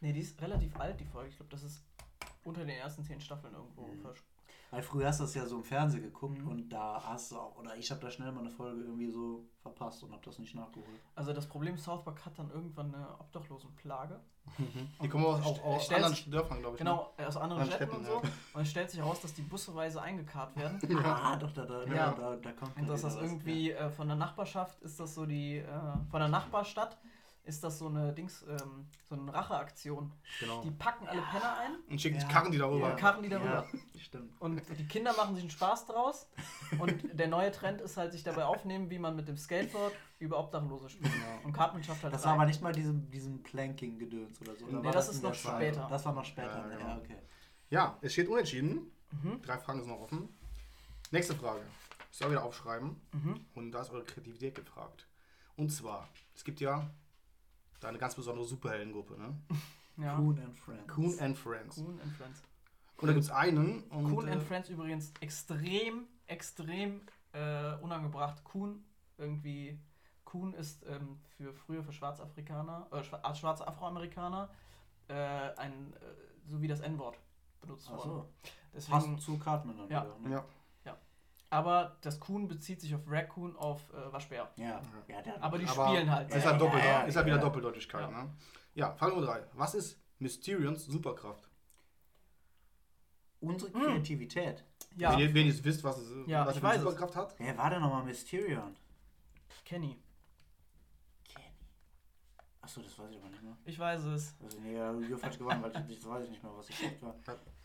[0.00, 1.30] Nee, die ist relativ alt, die Folge.
[1.30, 1.82] Ich glaube, das ist
[2.44, 3.86] unter den ersten 10 Staffeln irgendwo.
[3.86, 4.04] Mhm.
[4.74, 6.48] Weil früher hast du das ja so im Fernsehen geguckt Mhm.
[6.48, 9.44] und da hast du auch, oder ich habe da schnell mal eine Folge irgendwie so
[9.62, 11.00] verpasst und habe das nicht nachgeholt.
[11.14, 14.20] Also das Problem, South Park hat dann irgendwann eine Obdachlosenplage.
[15.02, 16.82] Die kommen auch, auch aus anderen Dörfern, glaube ich.
[16.84, 16.90] ne?
[16.90, 18.18] Genau, aus anderen Anderen Städten und so.
[18.18, 20.78] Städten, Und es stellt sich heraus, dass die busseweise eingekarrt werden.
[21.04, 22.12] Ah, doch, da, da, Ja.
[22.12, 25.24] da, da, da kommt Und dass das irgendwie äh, von der Nachbarschaft ist das so
[25.26, 25.66] die, äh,
[26.10, 26.98] von der Nachbarstadt
[27.44, 30.10] ist das so eine Dings, ähm, so eine Racheaktion.
[30.40, 30.62] Genau.
[30.62, 32.26] Die packen alle Penner ein Und schicken Ja.
[32.26, 32.90] die Karren die da rüber.
[32.92, 33.66] und karren die Ja, darüber.
[34.00, 34.40] stimmt.
[34.40, 36.26] Und die Kinder machen sich einen Spaß draus.
[36.78, 40.38] Und der neue Trend ist halt, sich dabei aufnehmen, wie man mit dem Skateboard über
[40.38, 41.12] Obdachlose spielt.
[41.44, 42.30] Und Cartman schafft halt Das drei.
[42.30, 44.64] war aber nicht mal diesem, diesem Planking-Gedöns oder so.
[44.66, 45.56] oder Nee, war das ist noch Zeit?
[45.74, 45.86] später.
[45.90, 46.48] Das war noch später.
[46.70, 46.88] Ja, genau.
[46.88, 47.18] Ja, okay.
[47.70, 48.90] Ja, es steht unentschieden.
[49.10, 49.42] Mhm.
[49.42, 50.28] Drei Fragen sind noch offen.
[51.10, 51.60] Nächste Frage.
[52.10, 52.96] Ich soll wieder aufschreiben.
[53.12, 53.44] Mhm.
[53.54, 55.06] Und da ist eure Kreativität gefragt.
[55.56, 56.88] Und zwar, es gibt ja
[57.84, 59.36] da eine ganz besondere Superheldengruppe, ne?
[59.96, 60.16] Ja.
[60.16, 60.92] Coon and Friends.
[60.92, 61.76] Coon and Friends.
[61.76, 62.42] Coon and Friends.
[62.96, 63.84] Und da gibt es einen.
[63.90, 68.42] Und, Coon and äh, Friends übrigens extrem, extrem äh, unangebracht.
[68.42, 68.82] Coon
[69.18, 69.78] irgendwie.
[70.24, 74.48] Coon ist ähm, für früher für Schwarzafrikaner, äh, schwa- schwarze Afroamerikaner
[75.06, 77.16] äh, ein äh, so wie das N-Wort
[77.60, 78.00] benutzt worden.
[78.00, 78.28] Achso.
[78.74, 80.04] Deswegen, Passend zu Cartman dann Ja.
[80.06, 80.18] wieder.
[80.28, 80.30] Ne?
[80.34, 80.44] Ja.
[81.50, 84.50] Aber das Coon bezieht sich auf Raccoon, auf äh, Waschbär.
[84.56, 84.82] Ja.
[85.08, 86.32] ja der, Aber die Aber spielen halt.
[86.34, 87.42] Ist halt, doppelt, Ja, ja, ist halt wieder ja.
[87.42, 88.24] Doppeldeutigkeit, Ja.
[88.24, 88.30] ne?
[88.74, 89.44] Ja, Frage Nummer drei.
[89.52, 91.48] Was ist Mysterions Superkraft?
[93.40, 93.80] unsere Hm.
[93.82, 94.64] Kreativität.
[94.96, 96.76] Ja, Wenn, ihr, wenn ihr wisst, was, es, Ja, was ich er für weiß eine
[96.76, 96.82] es.
[96.82, 97.34] Superkraft hat.
[97.38, 98.74] Wer war denn nochmal Mysterion?
[99.64, 99.98] Kenny.
[101.28, 101.46] Kenny.
[102.60, 103.56] Achso, das weiß ich aber nicht mehr.
[103.64, 104.34] Ich weiß es.
[104.42, 106.76] Also, nee, ja, du falsch gewonnen, weil ich, das weiß ich nicht mehr, was ich
[106.78, 107.14] schlecht war.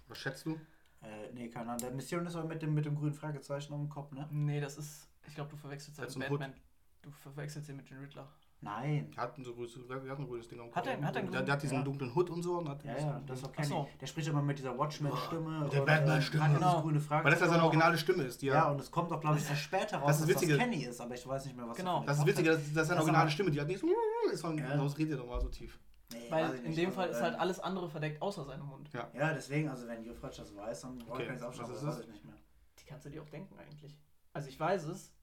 [0.07, 0.59] Was schätzt du?
[1.01, 1.77] Äh, nee, keine Ahnung.
[1.81, 4.27] Der Mysterion ist aber mit dem, mit dem grünen Fragezeichen auf dem Kopf, ne?
[4.31, 5.07] Nee, das ist.
[5.27, 6.53] Ich glaube, du verwechselst Das halt ist ein Batman.
[7.01, 8.27] Du verwechselst ihn mit den Riddler.
[8.61, 9.13] Nein.
[9.15, 11.21] Er hat ein, so grünes, er hat ein grünes Ding am Hat er- hat er
[11.21, 11.83] einen der, der hat diesen Ja.
[11.83, 12.57] dunklen Hut und so.
[12.57, 13.67] Und hat Ja, ja, das ist Kenny.
[13.69, 13.87] so.
[14.01, 15.59] Der spricht immer mit dieser Watchmen-Stimme.
[15.61, 16.43] Mit der Batman-Stimme.
[16.45, 16.81] äh, Genau.
[16.81, 17.23] grüne Fragezeichen.
[17.25, 18.41] Weil das ja seine originale Stimme ist.
[18.41, 20.57] Ja, ja, und es kommt auch, glaube ich, erst später raus, Das ist dass das
[20.57, 22.03] Kenny ist, aber ich weiß nicht mehr, was Genau.
[22.03, 23.51] das ist eine witzig, das, das ist seine Das originale Stimme.
[23.51, 23.87] Die hat nicht so.
[24.33, 24.83] Ist von, Ja.
[24.83, 25.79] Was redet ihr nochmal so tief?
[26.11, 28.89] Nee, Weil in dem Fall ist ähm, halt alles andere verdeckt, außer seinem Mund.
[28.93, 31.87] Ja, deswegen, also wenn Jufratsch das weiß, dann brauche Okay, ich nichts aufschreiben, was das
[31.89, 32.05] weiß es?
[32.05, 32.35] ich nicht mehr.
[32.79, 33.95] Die kannst du dir auch denken eigentlich.
[34.33, 35.13] Also ich weiß es.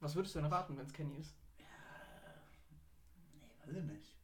[0.00, 1.34] Was würdest du denn erwarten, wenn es Kenny ist?
[3.66, 4.16] Nee, weiß ich nicht.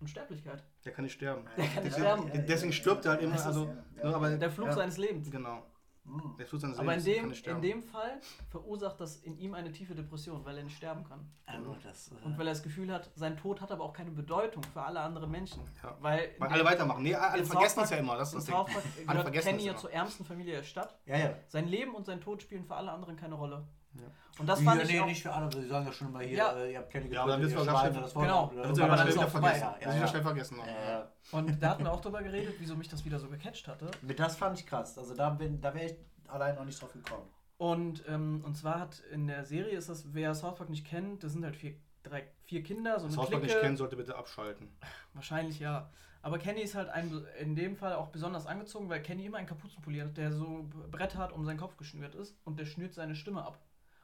[0.00, 0.62] Unsterblichkeit.
[0.84, 1.44] Der kann nicht sterben.
[1.56, 2.46] Der kann nicht Deswegen- sterben.
[2.46, 3.44] Deswegen stirbt er halt immer.
[3.44, 3.66] Also,
[3.96, 4.72] ja, ne, aber Der Fluch Ja.
[4.74, 5.30] seines Lebens.
[5.30, 5.64] Genau.
[6.08, 6.36] Hm.
[6.38, 9.94] Der Fluch seines Aber in dem, in dem Fall verursacht das in ihm eine tiefe
[9.94, 11.30] Depression, weil er nicht sterben kann.
[11.46, 14.10] Also das, äh, Und weil er das Gefühl hat, sein Tod hat aber auch keine
[14.10, 15.62] Bedeutung für alle anderen Menschen.
[15.82, 15.96] Ja.
[16.00, 17.02] Weil, Weil alle weitermachen.
[17.02, 18.16] Nee, alle in vergessen es ja immer.
[18.16, 18.54] Das ist das Ding.
[18.54, 18.66] Alle
[19.06, 19.80] gehört vergessen Kenny ja immer.
[19.80, 20.98] zur ärmsten Familie der Stadt.
[21.06, 21.34] ja, ja.
[21.46, 23.66] Sein Leben und sein Tod spielen für alle anderen keine Rolle.
[24.00, 24.06] Ja.
[24.40, 26.20] Und das ja, fand ich nee, auch, nicht für alle, sie sagen ja schon immer
[26.20, 26.52] hier, Ja.
[26.56, 28.46] äh, ihr habt Kenny Ja, aber dann wird's schnell- das war Genau.
[28.46, 29.60] doch- Dann wird ist wieder vergessen.
[29.62, 29.96] ja, ja.
[29.96, 30.58] wieder schnell vergessen.
[30.64, 31.12] Ja, ja.
[31.32, 33.90] Und da hatten wir auch drüber geredet, wieso mich das wieder so gecatcht hatte.
[34.02, 34.96] Mit das fand ich krass.
[34.96, 35.94] Also da, bin- da wäre ich
[36.28, 37.28] allein noch nicht drauf gekommen.
[37.56, 41.24] Und, ähm, und zwar hat in der Serie ist das, wer South Park nicht kennt,
[41.24, 41.74] das sind halt vier,
[42.04, 43.54] drei, vier Kinder, so eine South Park Clique.
[43.54, 44.68] nicht kennen, sollte bitte abschalten.
[45.14, 45.90] Wahrscheinlich ja.
[46.22, 49.46] Aber Kenny ist halt ein, in dem Fall auch besonders angezogen, weil Kenny immer einen
[49.46, 53.14] Kapuzenpulli hat, der so Brett hat, um seinen Kopf geschnürt ist und der schnürt seine
[53.14, 53.58] Stimme ab.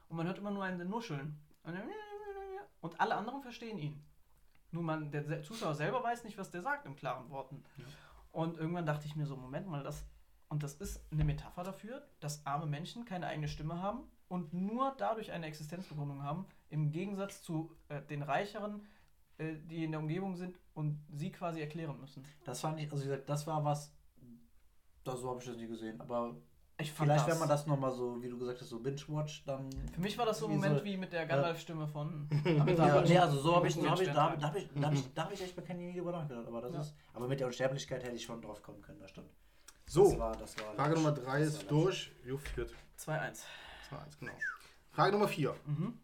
[0.09, 1.39] Und man hört immer nur einen Nuscheln.
[2.81, 4.03] Und alle anderen verstehen ihn.
[4.71, 7.63] Nur man, der Zuschauer selber weiß nicht, was der sagt in klaren Worten.
[8.31, 10.05] Und irgendwann dachte ich mir so, Moment mal, das.
[10.49, 14.93] Und das ist eine Metapher dafür, dass arme Menschen keine eigene Stimme haben und nur
[14.97, 18.85] dadurch eine Existenzbegründung haben, im Gegensatz zu äh, den Reicheren,
[19.37, 22.23] äh, die in der Umgebung sind und sie quasi erklären müssen.
[22.43, 23.91] Das fand ich, also wie gesagt, das war was,
[25.05, 26.01] da so habe ich das nie gesehen.
[26.01, 26.35] Aber
[26.77, 29.45] Ich fand vielleicht, das, wenn man das nochmal so, wie du gesagt hast, so binge-watch,
[29.45, 29.69] dann.
[29.93, 33.39] Für mich war das so ein Moment wie mit der Gandalf-Stimme von Ja, nee, also
[33.39, 35.23] so habe ich, so hab ich, da, habe- da habe ich, da hab ich, da
[35.23, 36.45] hab ich echt bei Kenny nie drüber nachgedacht.
[36.47, 36.81] Aber, das Ja.
[36.81, 39.29] ist, aber mit der Unsterblichkeit hätte ich schon drauf kommen können, das stimmt.
[39.87, 42.11] So, das war, das war Frage Nummer 3 das ist durch.
[42.25, 42.71] Jo, führt.
[42.99, 43.43] 2-1.
[43.91, 44.33] 2-1, genau.
[44.91, 45.55] Frage Nummer 4.
[45.65, 45.99] Mhm.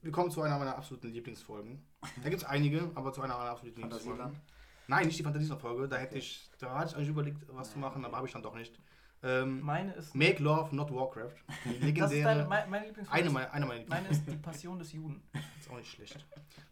[0.00, 1.84] Wir kommen zu einer meiner absoluten Lieblingsfolgen.
[2.22, 4.40] Da gibt es einige, aber zu einer meiner absoluten Lieblingsfolgen.
[4.86, 5.88] Nein, nicht die Fantasieland-Folge.
[5.88, 8.42] Da hätte ich, da hatte ich eigentlich überlegt, was zu machen, aber habe ich dann
[8.42, 8.78] doch nicht.
[9.22, 10.14] Ähm, Meine ist.
[10.14, 11.34] Make Love, Not Warcraft.
[11.64, 13.28] Die Das ist deine, meine, meine Lieblingsfolge.
[13.28, 15.22] Eine eine meiner Meine ist die Passion des Juden.
[15.58, 16.16] Ist auch nicht schlecht.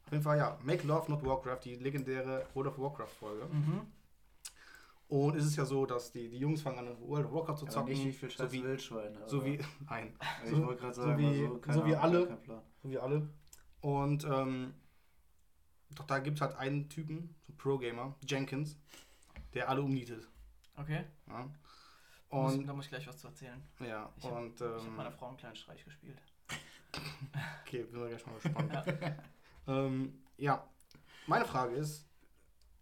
[0.07, 0.59] Auf jeden Fall, ja.
[0.63, 3.47] Make Love, Not Warcraft, die legendäre World of Warcraft-Folge.
[3.53, 3.81] Mhm.
[5.09, 7.67] Und es ist ja so, dass die, die Jungs fangen an, World of Warcraft zu
[7.67, 7.91] zocken.
[7.93, 9.19] nicht wie viel so scheiß wie, Wildschweine.
[9.29, 9.59] so wie,
[9.91, 10.15] nein,
[10.45, 12.27] Ich so- wollte gerade so sagen, wie- also, so wie alle.
[12.27, 12.63] kein Plan.
[12.83, 13.29] so wie alle.
[13.81, 14.75] Und ähm,
[15.95, 18.79] doch da gibt es halt einen Typen, so Pro-Gamer, Jenkins,
[19.53, 20.27] der alle umnietet.
[20.77, 21.05] Okay.
[21.29, 21.49] Ja?
[22.43, 23.63] Muss, Und da muss ich gleich was zu erzählen.
[23.81, 26.21] ja, Ich habe und ich hab ähm, meiner Frau einen kleinen Streich gespielt.
[27.63, 28.85] okay, bin wir gleich mal gespannt.
[29.67, 30.69] ähm, ja,
[31.27, 32.07] meine Frage ist,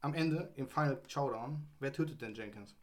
[0.00, 2.74] am Ende im Final Showdown, wer tötet denn Jenkins?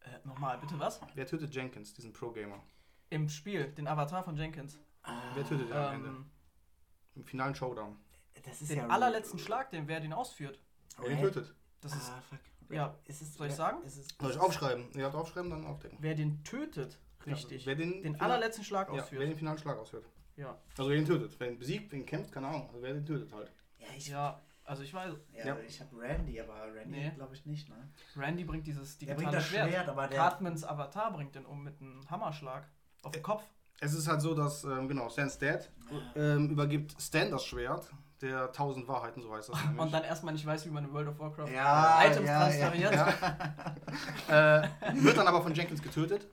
[0.00, 1.00] Äh, nochmal, bitte was?
[1.14, 2.62] Wer tötet Jenkins, diesen Pro-Gamer?
[3.10, 4.78] Im Spiel, den Avatar von Jenkins.
[5.34, 6.08] Wer tötet ihn am Ende?
[6.08, 6.30] Ähm,
[7.14, 7.98] Im finalen Showdown.
[8.44, 10.60] Das ist den ja allerletzten Schlag, den wer den ausführt.
[10.96, 11.54] Aber den tötet.
[11.80, 12.38] Das ist, Ah, fuck.
[12.70, 13.82] Ja, Ist es, soll ich sagen?
[13.84, 14.86] Ist es, Soll ich aufschreiben?
[14.94, 15.98] Ihr habt aufschreiben, dann aufdecken.
[16.00, 17.62] wer den tötet, richtig.
[17.64, 19.22] Ja, wer den, den allerletzten Schlag ja, wer ausführt.
[19.22, 20.04] den finalen Schlag ausführt.
[20.36, 20.56] Ja.
[20.78, 21.34] Also wer den tötet.
[21.38, 22.68] Wer ihn besiegt, wer ihn kämpft, keine Ahnung.
[22.68, 23.50] Also wer den tötet halt.
[23.78, 25.56] ja, ich, Ja, also ich weiß, ja, Ja.
[25.66, 27.10] ich habe Randy, aber Randy Nee.
[27.16, 27.76] glaube ich nicht, ne?
[28.16, 29.68] Randy bringt dieses Der digitale bringt das Schwert.
[29.70, 30.16] Schwert, aber der.
[30.18, 32.68] Cartmans Avatar bringt den um mit einem Hammerschlag
[33.02, 33.42] auf den Kopf.
[33.80, 35.70] Es ist halt so, dass, ähm, genau, Stan's Dad
[36.14, 37.90] ähm, übergibt Stan das Schwert,
[38.22, 39.80] der tausend Wahrheiten, so heißt das nämlich.
[39.80, 42.92] Und dann erstmal nicht weiß, wie man in World of Warcraft Ja, Items ja, transferiert.
[44.28, 46.28] äh, wird dann aber von Jenkins getötet.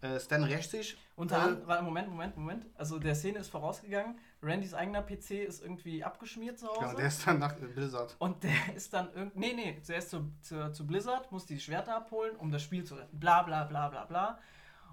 [0.00, 0.96] Äh, Stan rächt sich.
[1.14, 2.66] Unter Äh, Moment, Moment, Moment.
[2.76, 4.18] Also der Szene ist vorausgegangen.
[4.42, 6.80] Randys eigener PC ist irgendwie abgeschmiert zu Hause.
[6.80, 8.16] Ja, der ist dann nach Blizzard.
[8.18, 9.38] und der ist dann irgendwie.
[9.38, 12.82] Nee, nee, der ist zu, zu, zu Blizzard, muss die Schwerter abholen, um das Spiel
[12.82, 13.18] zu retten.
[13.20, 14.38] Bla bla bla bla bla.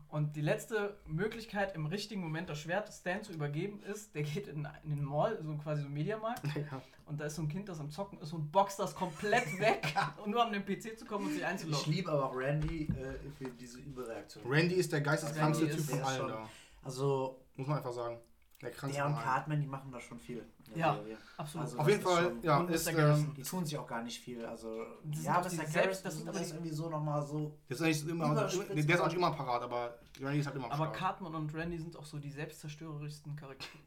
[0.09, 4.47] Und die letzte Möglichkeit, im richtigen Moment das Schwert Stan zu übergeben, ist, der geht
[4.47, 6.81] in, in den Mall, so quasi so einen Mediamarkt, Ja.
[7.05, 9.95] und da ist so ein Kind, das am Zocken ist und boxt das komplett weg,
[10.23, 11.93] und nur um den PC zu kommen und sich Ich einzuloggen.
[11.93, 14.43] liebe aber auch Randy äh, für diese Überreaktion.
[14.51, 16.49] Randy ist der geisteskrankste Typ von allen da.
[16.81, 18.17] Also, Muss man einfach sagen.
[18.61, 19.15] Der der und.
[19.15, 20.43] Cartman, die machen da schon viel.
[20.75, 20.93] Ja.
[20.95, 21.17] Serie.
[21.37, 21.65] Absolut.
[21.67, 22.93] Also Auf jeden Fall, schon- ja, Und ist, Mr.
[22.95, 23.25] Garrison.
[23.27, 24.45] ähm, Die tun sich auch gar nicht viel.
[24.45, 24.83] Also,
[25.21, 25.49] ja, aber Mr.
[25.49, 27.57] selbst- Garrett, das aber ist die- irgendwie so nochmal so.
[27.67, 30.55] das ist eigentlich immer, Überspitzt der ist auch nicht immer parat, aber Randy ist halt
[30.57, 30.91] immer Aber.
[30.91, 33.79] Cartman und Randy sind auch so die selbstzerstörerischsten Charaktere.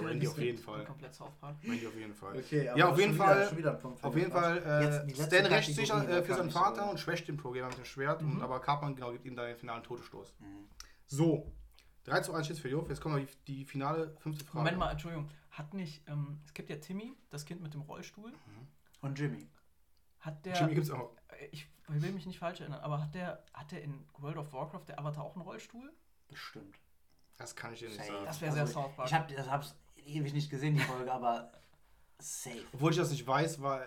[0.00, 0.84] Randy auf jeden Fall.
[0.84, 1.56] Komplett South Park.
[1.64, 2.36] Randy auf jeden Fall.
[2.36, 4.32] Okay, Ja, auf jeden Fall- Schon wieder ein Punkt für Auf den jeden.
[4.32, 4.58] Fall,
[5.08, 8.22] äh, Stan rächt sich äh, für seinen Vater und schwächt den Programmer mit dem Schwert,
[8.22, 8.42] und, Mhm.
[8.42, 10.34] aber Cartman genau, gibt ihm dann den finalen Todesstoß.
[10.40, 10.68] Mhm.
[11.06, 11.52] So,
[12.04, 12.88] 3 zu 1 steht für Jof.
[12.88, 14.58] Jetzt kommen wir die, die finale fünfte Frage.
[14.58, 15.28] Moment mal, Entschuldigung.
[15.52, 18.32] Hat nicht, ähm, es gibt ja Timmy, das Kind mit dem Rollstuhl.
[19.00, 19.46] Und Jimmy.
[20.20, 21.14] Hat der, Jimmy gibt's auch.
[21.28, 24.52] äh, ich will mich nicht falsch erinnern, aber hat der, hat der in World of
[24.52, 25.92] Warcraft, der Avatar auch einen Rollstuhl?
[26.28, 26.76] Bestimmt.
[27.36, 28.12] Das kann ich dir nicht Safe.
[28.12, 28.24] sagen.
[28.24, 29.08] Das wäre sehr Also, South Park.
[29.08, 31.52] Ich habe das hab's ewig nicht gesehen, die Folge, aber
[32.18, 32.64] safe.
[32.72, 33.86] Obwohl ich das nicht weiß, weil,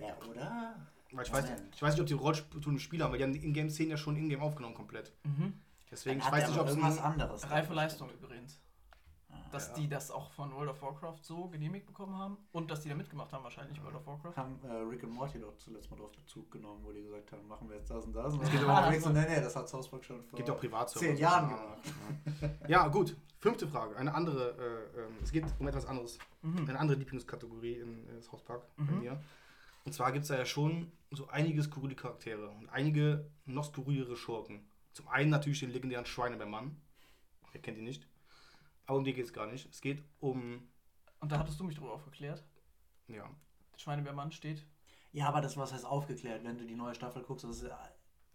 [0.00, 0.86] Ja, oder?
[1.12, 3.44] weil ich, weiß, ich weiß nicht, ob die Rollstuhl Spieler haben, weil die haben die
[3.44, 5.12] Ingame-Szenen ja schon Ingame aufgenommen komplett.
[5.24, 5.60] mhm.
[5.90, 7.48] Deswegen, ich weiß nicht, ob es irgendwas anderes.
[7.48, 8.60] Reife Leistung übrigens.
[9.52, 9.74] Dass Ja.
[9.74, 12.94] die das auch von World of Warcraft so genehmigt bekommen haben und dass die da
[12.94, 14.36] mitgemacht haben, wahrscheinlich World of Warcraft.
[14.36, 17.46] haben äh, Rick und Morty doch zuletzt mal drauf Bezug genommen, wo die gesagt haben,
[17.46, 18.34] machen wir jetzt das und das.
[18.34, 20.36] Und Es geht aber auch- Rick so, nee, nee, das hat South Park schon vor
[20.36, 21.06] gibt ja auch Privatserver.
[21.06, 21.22] zehn so.
[21.22, 21.56] Jahren Ja.
[21.56, 22.60] gemacht.
[22.68, 23.16] Ja, gut.
[23.38, 23.96] Fünfte Frage.
[23.96, 24.50] Eine andere,
[24.96, 26.18] äh, ähm, es geht um etwas anderes.
[26.42, 26.68] Mhm.
[26.68, 28.98] Eine andere Lieblingskategorie in äh, South Park bei Mhm.
[29.00, 29.22] mir.
[29.84, 34.16] Und zwar gibt es da ja schon so einige skurrile Charaktere und einige noch skurrilere
[34.16, 34.66] Schurken.
[34.92, 36.76] Zum einen natürlich den legendären Schweinebeermann.
[37.52, 38.06] Wer kennt ihn nicht?
[38.86, 39.68] Aber um den geht es gar nicht.
[39.70, 40.68] Es geht um,
[41.20, 42.44] Und da hattest du mich drüber aufgeklärt.
[43.08, 43.28] ja,
[43.72, 44.64] Der Schweinebärmann steht.
[45.12, 47.70] Ja, aber das was heißt aufgeklärt, wenn du die neue Staffel guckst, das ist,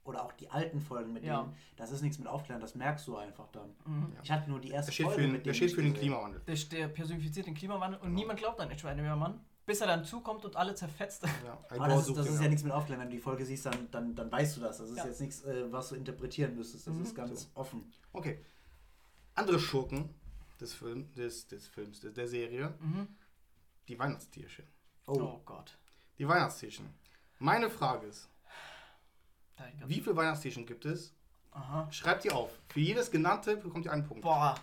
[0.03, 1.43] oder auch die alten Folgen mit Ja.
[1.43, 3.69] denen, das ist nichts mit aufklären, das merkst du einfach dann.
[3.85, 4.13] Mhm.
[4.23, 5.93] Ich hatte nur die erste der Folge den, mit der denen steht für den.
[5.93, 6.41] Klimawandel.
[6.47, 10.43] Der, der personifiziert den Klimawandel und niemand glaubt an den Schweinebärmann, bis er dann zukommt
[10.43, 11.23] und alle zerfetzt.
[11.45, 13.67] Ja, Aber das, ist, das ist ja nichts mit aufklären, wenn du die Folge siehst,
[13.67, 14.79] dann, dann, dann weißt du das.
[14.79, 15.05] Das ist Ja.
[15.05, 16.87] jetzt nichts, äh, was du interpretieren müsstest.
[16.87, 17.03] Das Mhm.
[17.03, 17.93] ist ganz offen.
[18.11, 18.43] Okay.
[19.35, 20.09] Andere Schurken
[20.61, 23.07] des, Film, des, des Films, der, der Serie, Mhm.
[23.87, 24.65] die Weihnachtstierchen.
[25.07, 25.13] Oh.
[25.19, 25.77] Oh, Gott.
[26.17, 26.85] Die Weihnachtstierchen.
[27.39, 28.29] Meine Frage ist,
[29.85, 31.13] wie viele Weihnachtstierchen gibt es?
[31.51, 31.91] Aha.
[31.91, 32.51] Schreibt ihr auf.
[32.69, 34.23] Für jedes genannte bekommt ihr einen Punkt.
[34.23, 34.55] Boah.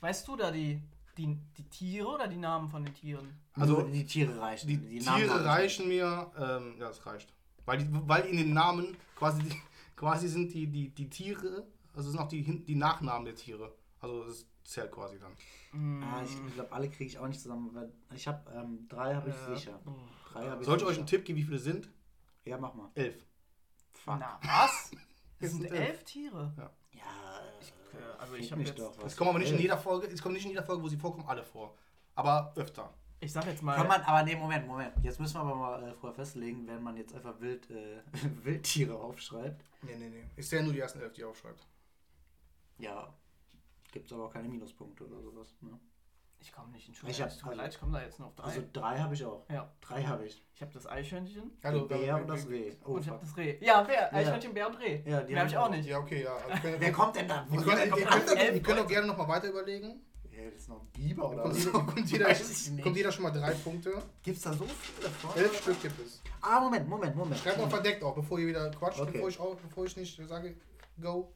[0.00, 0.82] Weißt du da die,
[1.16, 3.38] die, die Tiere oder die Namen von den Tieren?
[3.54, 4.66] Also, die Tiere reichen.
[4.66, 5.46] Die, Namen Tiere reichen.
[5.46, 7.32] reichen mir, ähm, ja, das reicht.
[7.64, 9.54] Weil, die, weil in den Namen quasi, die,
[9.94, 13.72] quasi sind die, die, die Tiere, also sind auch die, die Nachnamen der Tiere.
[14.00, 15.32] Also das zählt quasi dann.
[16.02, 17.70] Ah, ich glaube, alle kriege ich auch nicht zusammen.
[17.74, 19.78] Weil ich habe ähm, drei habe ich Äh, sicher.
[20.32, 21.90] Drei habe ich Sollte ich euch einen Tipp geben, wie viele sind?
[22.44, 22.90] Ja, mach mal.
[22.94, 23.24] Elf.
[23.92, 24.16] Fuck.
[24.18, 24.90] Na, was?
[25.40, 26.52] Es sind sind elf Tiere.
[26.56, 29.62] Ja, äh, also fick ich hab mich jetzt- doch, Es kommen aber nicht in elf?
[29.62, 31.74] jeder Folge, es kommen nicht in jeder Folge, wo sie vorkommen, alle vor.
[32.14, 32.92] Aber öfter.
[33.20, 33.76] Ich sag jetzt mal.
[33.76, 34.92] Kann man, aber nee, Moment, Moment.
[35.02, 38.02] Jetzt müssen wir aber mal äh, vorher festlegen, wenn man jetzt einfach wild, äh,
[38.44, 39.64] Wildtiere aufschreibt.
[39.82, 40.24] Nee, nee, nee.
[40.36, 41.64] Ich zähle nur die ersten elf, die aufschreibt.
[42.78, 43.14] Ja,
[43.92, 45.54] gibt es aber auch keine Minuspunkte oder sowas.
[45.60, 45.78] Ne?
[46.40, 47.12] ich komme nicht in Ich Schule.
[47.12, 48.44] hab- Es tut mir also- leid, ich komme da jetzt nur auf drei.
[48.46, 49.48] Also drei habe ich auch.
[49.48, 49.72] ja.
[49.80, 50.44] Drei habe ich.
[50.52, 52.72] Ich habe das Eichhörnchen Also, Der Bär und das Reh.
[52.84, 53.58] Oh, und ich habe das Reh.
[53.64, 54.12] Ja, wer?
[54.12, 55.02] Eichhörnchen, Bär und Reh.
[55.08, 55.88] Ja, die habe ich hab auch ich nicht.
[55.90, 56.34] Ja, okay, ja.
[56.34, 57.46] Also, können- Wer kommt denn da?
[57.48, 58.06] Kommt könnt, elf ihr
[58.62, 58.82] könnt Leute.
[58.82, 60.00] auch gerne noch mal weiter überlegen.
[60.32, 61.64] Ja, das ist noch ein Biber oder Kommt was?
[61.64, 64.02] jeder, kommt, jeder, ich kommt jeder schon mal drei Punkte.
[64.24, 65.36] Gibt es da so viele davon?
[65.40, 66.22] Elf Stück gibt es.
[66.40, 67.38] Ah, Moment, Moment, Moment.
[67.40, 69.12] Schreibt mal verdeckt auch, bevor ihr wieder quatscht, Okay.
[69.12, 70.56] bevor, ich auch, bevor ich nicht sage,
[71.00, 71.32] go.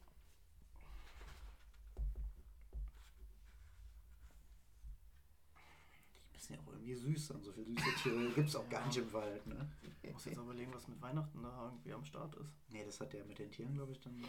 [6.32, 7.42] Die müssen ja auch irgendwie süß sein.
[7.42, 9.68] So viele süße Tiere gibt es auch gar nicht im Wald, ne?
[10.02, 12.52] Ich muss jetzt überlegen, was mit Weihnachten da irgendwie am Start ist.
[12.68, 14.24] Nee, das hat der mit den Tieren, glaube ich, dann.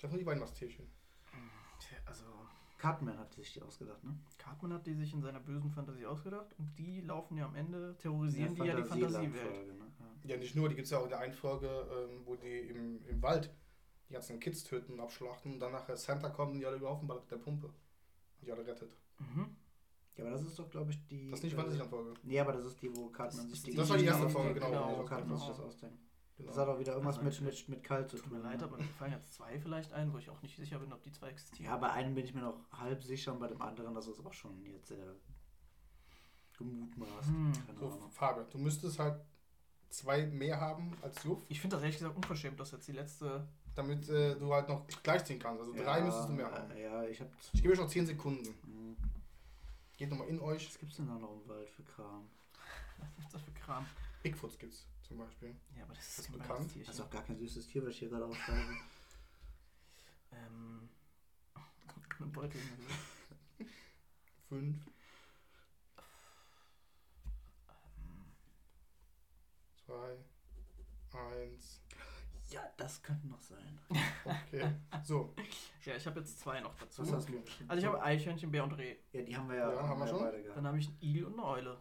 [0.00, 0.86] Das sind die Weihnachtstierchen.
[1.80, 2.24] Tja, also,
[2.78, 4.16] Cartman hat sich die ausgedacht, ne?
[4.38, 7.96] Cartman hat die sich in seiner bösen Fantasie ausgedacht und die laufen ja am Ende,
[7.98, 9.34] terrorisieren die ja die Fantasiewelt.
[9.34, 9.92] Fantasieland-Folge, Ne?
[10.24, 10.30] Ja.
[10.30, 12.58] Ja, nicht nur, die gibt es ja auch in der einen Folge, ähm, wo die
[12.58, 13.50] im, im Wald
[14.08, 17.22] die ganzen Kids töten und abschlachten und dann nachher Santa kommt und die alle ballert
[17.22, 17.66] mit der Pumpe.
[17.66, 18.96] Und die alle rettet.
[19.18, 19.56] Mhm.
[20.16, 21.30] Ja, aber das ist doch, glaube ich, die.
[21.30, 22.14] Das ist nicht äh, 20 Folge.
[22.22, 24.26] Nee, aber das ist die, wo Karten man Das sich ist Das war die erste
[24.26, 24.68] die- Folge, genau.
[24.70, 25.98] genau, Wo Karten man sich das ausdenken.
[26.36, 26.48] Genau.
[26.48, 28.38] Das hat auch wieder irgendwas mit, mit, mit Kalt zu Tut tun.
[28.38, 28.64] mir leid, ne?
[28.64, 31.12] aber mir fallen jetzt zwei vielleicht ein, wo ich auch nicht sicher bin, ob die
[31.12, 31.66] zwei existieren.
[31.70, 34.24] Ja, bei einem bin ich mir noch halb sicher und bei dem anderen, das ist
[34.24, 35.14] auch schon jetzt sehr
[36.58, 37.26] gemutmaßt.
[37.28, 37.52] Hm.
[37.66, 38.10] Keine So, Ahnung.
[38.10, 39.20] Fabian, du müsstest halt
[39.90, 43.46] zwei mehr haben als Juff, Ich finde das ehrlich gesagt unverschämt, dass jetzt die letzte.
[43.74, 45.60] damit äh, du halt noch gleichziehen kannst.
[45.60, 46.70] Also drei ja, müsstest du mehr haben.
[46.72, 47.28] äh, Ja, ich hab.
[47.52, 48.44] Ich gebe euch noch 10 Sekunden.
[48.64, 48.96] Hm.
[50.02, 50.66] Geht nochmal in euch.
[50.66, 52.28] Was gibt's denn da noch im Wald für Kram?
[53.16, 53.86] Was ist das für Kram?
[54.24, 55.54] Bigfoots gibt's zum Beispiel.
[55.76, 56.50] Ja, aber das ist, Das ist kein bekannt.
[56.58, 56.86] Weihnachtstierchen.
[56.88, 58.76] Das ist auch gar kein süßes Tier, was ich hier gerade aufschreibe.
[60.32, 60.88] Ähm.
[62.18, 62.60] Ein Beutel.
[64.48, 64.76] Fünf,
[69.84, 70.16] zwei,
[71.12, 71.80] eins.
[72.50, 73.78] ja, das könnte noch sein.
[74.24, 74.74] Okay.
[75.04, 75.32] So.
[75.84, 77.02] Ja, ich habe jetzt zwei noch dazu.
[77.02, 77.34] Was hast du?
[77.68, 78.96] Also ich habe Eichhörnchen, Bär und Reh.
[79.12, 80.20] Ja, die haben wir ja, Ja, haben wir schon?
[80.20, 80.56] beide gehabt.
[80.56, 81.78] Dann habe ich einen Igel und eine Eule.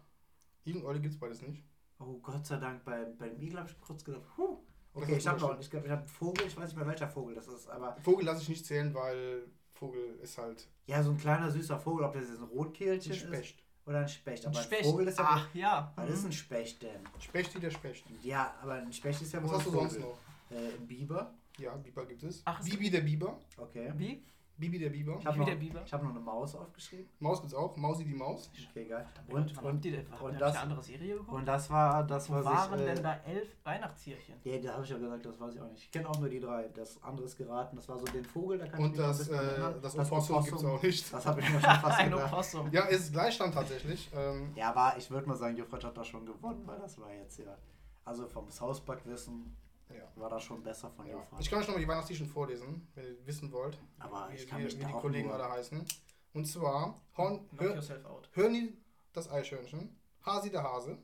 [0.66, 1.64] Igel und Eule gibt's beides nicht.
[2.00, 4.58] Oh Gott sei Dank, bei, beim Igel habe ich kurz gedacht, huh.
[4.94, 7.08] Okay, ich habe noch, ich glaube, ich habe einen Vogel, ich weiß nicht mehr welcher
[7.08, 9.44] Vogel das ist, aber Vogel lasse ich nicht zählen, weil
[9.74, 13.18] Vogel ist halt ja, so ein kleiner süßer Vogel, ob das jetzt ein Rotkehlchen ein
[13.18, 13.64] ist Specht.
[13.86, 14.46] oder ein Specht.
[14.46, 14.84] Aber Ein Specht.
[14.86, 15.26] Vogel ist ja.
[15.30, 15.94] Ach ja.
[15.96, 16.26] Was ist Mhm.
[16.28, 17.02] ein Specht denn?
[17.20, 18.06] Spechti der Specht.
[18.24, 20.10] Ja, aber ein Specht ist ja Was wohl hast du ein sonst Vogel.
[20.10, 20.58] noch?
[20.58, 22.42] Äh, ein Biber, Ja, Biber gibt es.
[22.46, 23.38] Ach, es Bibi der Biber.
[23.58, 23.92] okay.
[23.98, 24.24] Wie?
[24.58, 25.18] Bibi der Biber.
[25.20, 25.82] Ich habe noch, der Biber?
[25.84, 27.10] ich hab noch eine Maus aufgeschrieben.
[27.20, 27.76] Maus gibt's auch.
[27.78, 28.52] Mausi die Maus.
[28.70, 29.08] Okay, geil.
[29.28, 31.32] Und, Und, und, und das- eine andere Serie geguckt?
[31.32, 32.86] und das war das, Wo was waren ich.
[32.86, 34.36] Äh, denn da elf Weihnachtstierchen?
[34.44, 35.84] Ja, da habe ich ja gesagt, das weiß ich auch nicht.
[35.86, 36.68] Ich kenne auch nur die drei.
[36.76, 37.76] Das andere ist geraten.
[37.76, 39.80] Das war so den Vogel, da kann Und ich das, äh, erinnern.
[39.82, 41.12] das Opossum gibt's auch nicht.
[41.14, 42.32] Das habe ich mir schon fast Ein gedacht.
[42.34, 42.70] Opossum.
[42.72, 44.12] Ja, ist Gleichstand tatsächlich.
[44.16, 47.12] Ähm, Ja, aber ich würde mal sagen, Jofrat hat da schon gewonnen, weil das war
[47.12, 47.58] jetzt ja.
[48.06, 49.56] Also vom Hausbackwissen
[49.96, 50.12] ja.
[50.16, 51.26] war das schon besser von Ja.
[51.40, 54.60] Ich kann euch nochmal die Weihnachtstierchen vorlesen, wenn ihr wissen wollt, Aber wie, ich kann
[54.60, 55.86] wie, mich wie da die auch Kollegen nur- alle heißen.
[56.34, 58.78] Und zwar, Horn, hör, die
[59.14, 60.98] das Eichhörnchen, Hasi der Hase,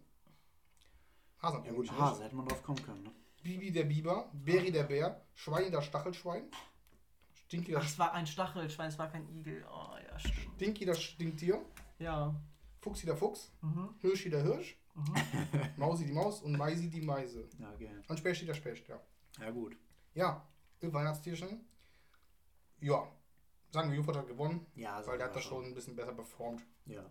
[1.42, 1.92] Hasen Ja gut.
[1.92, 3.04] Hase hätte man drauf kommen können.
[3.04, 3.12] Ne?
[3.44, 6.50] Bibi der Biber, Beri der Bär, Schwein das Stachelschwein,
[7.46, 9.66] Stinky Ach, das, es war ein Stachelschwein, es war kein Igel.
[9.72, 10.56] Oh ja, stimmt.
[10.56, 11.64] Stinky das Stinktier,
[12.00, 12.36] Ja.
[12.80, 13.96] Fuchsi der Fuchs, Mhm.
[14.00, 15.70] Hirschi der Hirsch, Mhm.
[15.78, 17.48] Mausi die Maus und Meisi die Meise.
[17.60, 17.92] Ja, okay.
[18.08, 19.00] Und Spechti der Specht, ja.
[19.40, 19.78] Ja gut.
[20.14, 20.44] Ja,
[20.82, 21.64] ihr Weihnachtstierchen.
[22.80, 23.08] Ja,
[23.70, 26.14] sagen wir, Jufert hat gewonnen, Ja, also weil der hat das schon ein bisschen besser
[26.14, 26.66] performt.
[26.86, 27.06] Ja.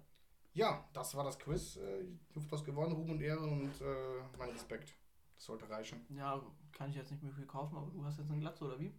[0.52, 1.76] Ja, das war das Quiz.
[1.76, 4.94] Äh, Jufert hat gewonnen, Ruhm und Ehre und äh, mein Respekt.
[5.34, 6.04] Das sollte reichen.
[6.08, 8.80] Ja, kann ich jetzt nicht mehr viel kaufen, aber du hast jetzt eine Glatze, oder
[8.80, 8.92] wie?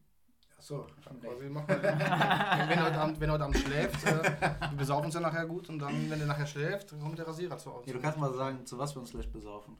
[0.57, 0.87] Achso,
[1.21, 1.99] Quasi macht man- wenn, wenn,
[2.79, 4.23] er heute Abend, wenn heute Abend schläft, äh,
[4.71, 7.57] wir besaufen uns ja nachher gut und dann, wenn er nachher schläft, kommt der Rasierer
[7.57, 7.87] zu Hause.
[7.87, 9.77] Ja, du kannst mal sagen, zu was wir uns gleich besaufen.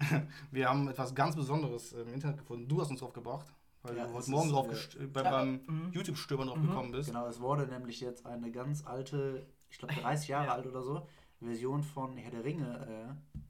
[0.52, 2.68] Wir haben etwas ganz Besonderes im Internet gefunden.
[2.68, 5.30] Du hast uns drauf gebracht, weil Ja, du heute Morgen drauf äh, äh, bei, ja,
[5.32, 5.90] beim mhm.
[5.92, 6.68] YouTube-Stöbern drauf Mhm.
[6.68, 7.08] gekommen bist.
[7.08, 10.52] Genau, es wurde nämlich jetzt eine ganz alte, ich glaube 30 Jahre Ja.
[10.54, 11.04] alt oder so,
[11.40, 13.42] Version von Herr der Ringe äh,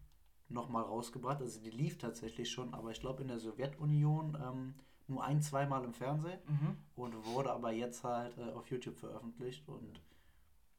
[0.51, 1.43] nochmal rausgebracht.
[1.43, 4.75] Also die lief tatsächlich schon, aber ich glaube in der Sowjetunion ähm,
[5.09, 6.77] nur ein, zweimal im Fernsehen Mhm.
[6.97, 10.01] und wurde aber jetzt halt äh, auf YouTube veröffentlicht und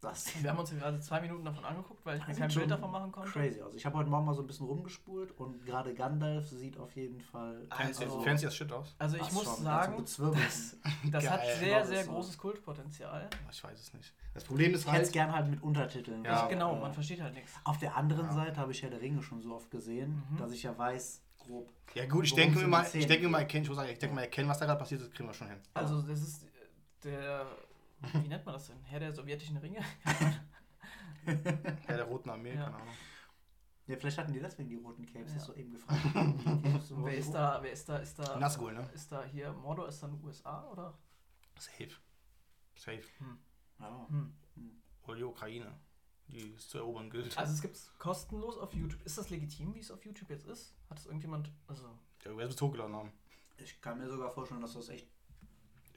[0.01, 2.71] das Wir haben uns ja gerade zwei Minuten davon angeguckt, weil ich mir kein Bild
[2.71, 3.29] davon machen konnte.
[3.31, 3.73] crazy aus.
[3.75, 7.19] Ich habe heute Morgen mal so ein bisschen rumgespult und gerade Gandalf sieht auf jeden
[7.19, 8.95] Fall Fancy, Also- fancy as shit aus.
[8.97, 10.45] Also ich was muss schon, sagen, also bezwirbelt.
[10.45, 10.77] das,
[11.11, 12.11] das hat sehr, Genau, sehr das so.
[12.13, 13.29] großes Kultpotenzial.
[13.51, 14.13] Ich weiß es nicht.
[14.33, 16.23] Das Problem ist Ich hätte es halt, gern halt mit Untertiteln.
[16.23, 16.43] Ja.
[16.43, 17.51] weil, genau, äh, man versteht halt nichts.
[17.65, 18.31] Auf der anderen Ja.
[18.31, 20.37] Seite habe ich Herr der Ringe schon so oft gesehen, Mhm.
[20.37, 21.73] dass ich ja weiß, grob.
[21.95, 23.99] ja gut, ich denke mir mal, ich denke mir mal, erkennen, ich muss sagen, ich
[23.99, 25.59] denke mal, erkennen, was da gerade passiert ist, kriegen wir schon hin.
[25.73, 26.47] Also das ist äh,
[27.03, 27.45] der,
[28.21, 28.77] wie nennt man das denn?
[28.83, 29.79] Herr der sowjetischen Ringe?
[31.25, 32.63] Ja, der Roten Armee, Ja.
[32.65, 32.87] keine Ahnung.
[33.87, 35.37] Ja, vielleicht hatten die deswegen die roten Capes, Ja.
[35.37, 35.99] das so eben gefragt.
[37.03, 38.89] Wer ist da, wer ist da, ist da, Nazgul, ne?
[38.93, 40.97] ist da hier, Mordor ist dann USA oder?
[41.57, 41.89] Safe.
[42.75, 43.01] Safe.
[43.79, 44.07] Ja.
[44.09, 44.33] Hm.
[45.07, 45.75] Oder die Ukraine,
[46.29, 47.37] die es zu erobern gilt.
[47.37, 49.03] Also es gibt es kostenlos auf YouTube.
[49.05, 50.73] Ist das legitim, wie es auf YouTube jetzt ist?
[50.89, 51.83] Hat es irgendjemand, also
[52.23, 53.11] Ja, wer es hochgeladen haben.
[53.57, 55.07] Ich kann mir sogar vorstellen, dass das echt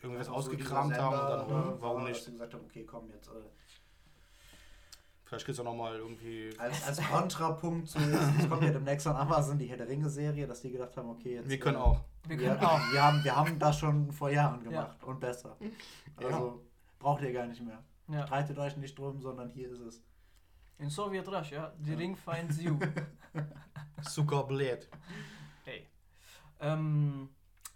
[0.03, 2.25] Irgendwas einfach so ausgekramt haben und dann, da oh, warum nicht?
[2.25, 3.29] sie gesagt haben, okay, komm jetzt.
[3.29, 3.33] Äh,
[5.25, 6.51] Vielleicht gibt es auch nochmal irgendwie.
[6.59, 10.61] als, als Kontrapunkt zu, es kommt ja demnächst an Amazon die Herr der Ringe-Serie, dass
[10.61, 11.49] die gedacht haben, okay, jetzt.
[11.49, 12.01] Wir können auch.
[12.27, 12.93] wir Wir, können auch.
[12.93, 15.57] wir, haben, wir haben das schon vor Jahren gemacht und besser.
[15.61, 16.27] Ja.
[16.27, 16.67] Also
[16.99, 17.83] braucht ihr gar nicht mehr.
[18.09, 18.27] Ja.
[18.27, 20.03] Streitet euch nicht drum, sondern hier ist es.
[20.79, 21.97] In Soviet Russia, the Ja.
[21.99, 22.79] ring finds you.
[24.11, 24.89] Zuckerblät.
[25.65, 25.87] Ey.
[26.61, 27.29] Ähm,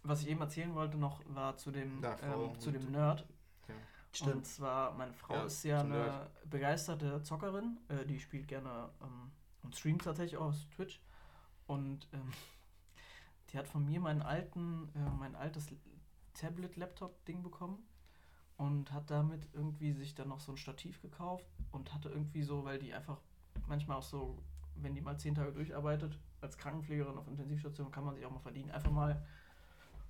[0.03, 3.27] was ich eben erzählen wollte noch, war zu dem, Ja, ähm, zu dem Nerd.
[4.13, 4.35] Stimmt.
[4.37, 6.51] Und zwar, meine Frau Ja, ist ja eine Nerd.
[6.51, 7.79] begeisterte Zockerin.
[7.89, 9.31] Äh, die spielt gerne ähm,
[9.63, 11.01] und streamt tatsächlich auch auf Twitch.
[11.67, 12.33] Und ähm,
[13.53, 15.67] die hat von mir meinen alten, äh, mein altes
[16.35, 17.87] Tablet-Laptop-Ding bekommen.
[18.57, 22.65] Und hat damit irgendwie sich dann noch so ein Stativ gekauft und hatte irgendwie so,
[22.65, 23.19] weil die einfach
[23.67, 24.39] manchmal auch so,
[24.77, 28.41] wenn die mal zehn Tage durcharbeitet, als Krankenpflegerin auf Intensivstation kann man sich auch mal
[28.41, 29.23] verdienen, einfach mal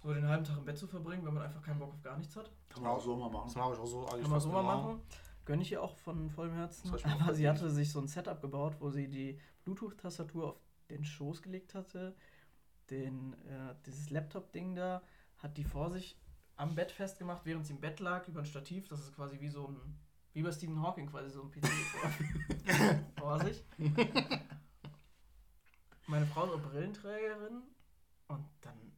[0.03, 2.17] so den halben Tag im Bett zu verbringen, wenn man einfach keinen Bock auf gar
[2.17, 2.51] nichts hat.
[2.69, 3.47] Kann man auch so mal machen.
[3.47, 4.07] Das mache ich auch so.
[4.07, 4.77] eigentlich Kann man so mal immer.
[4.77, 5.01] machen.
[5.45, 6.93] Gönne ich ihr auch von vollem Herzen.
[7.05, 10.57] Aber sie hatte sich so ein Setup gebaut, wo sie die Bluetooth-Tastatur auf
[10.91, 12.15] den Schoß gelegt hatte,
[12.91, 15.03] den, äh, dieses Laptop-Ding da,
[15.39, 16.17] hat die vor sich
[16.57, 18.89] am Bett festgemacht, während sie im Bett lag, über ein Stativ.
[18.89, 19.77] Das ist quasi wie so ein,
[20.33, 21.67] wie bei Stephen Hawking quasi so ein PC
[23.17, 23.63] vor, vor sich.
[26.07, 27.63] Meine Frau ist auch Brillenträgerin
[28.29, 28.93] und dann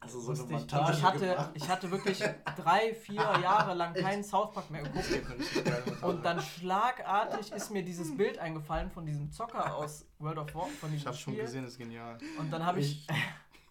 [0.00, 1.50] Also so eine musste ich, Montage ich, hatte, gemacht.
[1.54, 2.18] ich hatte wirklich
[2.56, 6.02] drei, vier Jahre lang keinen South Park mehr geguckt.
[6.02, 10.66] Und dann schlagartig ist mir dieses Bild eingefallen von diesem Zocker aus World of War,
[10.66, 12.18] von Ich diesem habe schon gesehen, ist genial.
[12.38, 13.06] Und dann habe ich,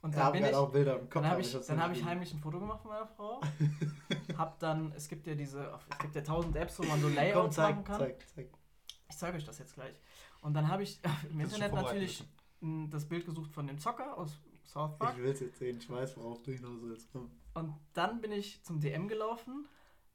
[0.02, 1.14] und Ja, dann bin wir ich, auch Bilder im Kopf.
[1.14, 3.42] dann habe ich, dann nicht habe ich heimlich ein Foto gemacht von meiner Frau.
[4.38, 7.16] hab dann, es gibt ja diese, es gibt ja tausend Apps, wo man so Komm,
[7.16, 8.00] Layouts machen zeig, kann.
[8.00, 8.50] zeig, zeig.
[9.10, 9.96] Ich zeige euch das jetzt gleich.
[10.42, 11.00] Und dann habe ich
[11.30, 12.24] im Das Internet natürlich
[12.90, 15.16] das Bild gesucht von dem Zocker aus South Park.
[15.18, 17.10] Ich will es jetzt sehen, ich weiß, worauf du hinaus willst.
[17.12, 17.32] Komm.
[17.54, 19.68] Und dann bin ich zum DM gelaufen,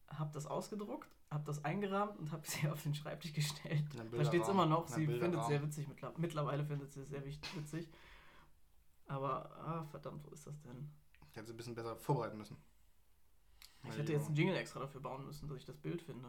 [0.08, 3.84] habe das ausgedruckt, habe das eingerahmt und habe sie auf den Schreibtisch gestellt.
[4.12, 4.88] Da steht es immer noch.
[4.88, 5.88] Sie findet es sehr witzig.
[5.88, 7.88] Mittler mittlerweile findet sie es sehr wichtig, witzig.
[9.06, 10.90] Aber, ah, verdammt, wo ist das denn?
[11.30, 12.56] Ich hätte sie ein bisschen besser vorbereiten müssen.
[13.84, 16.28] Ich hätte jetzt einen Jingle extra dafür bauen müssen, dass ich das Bild finde.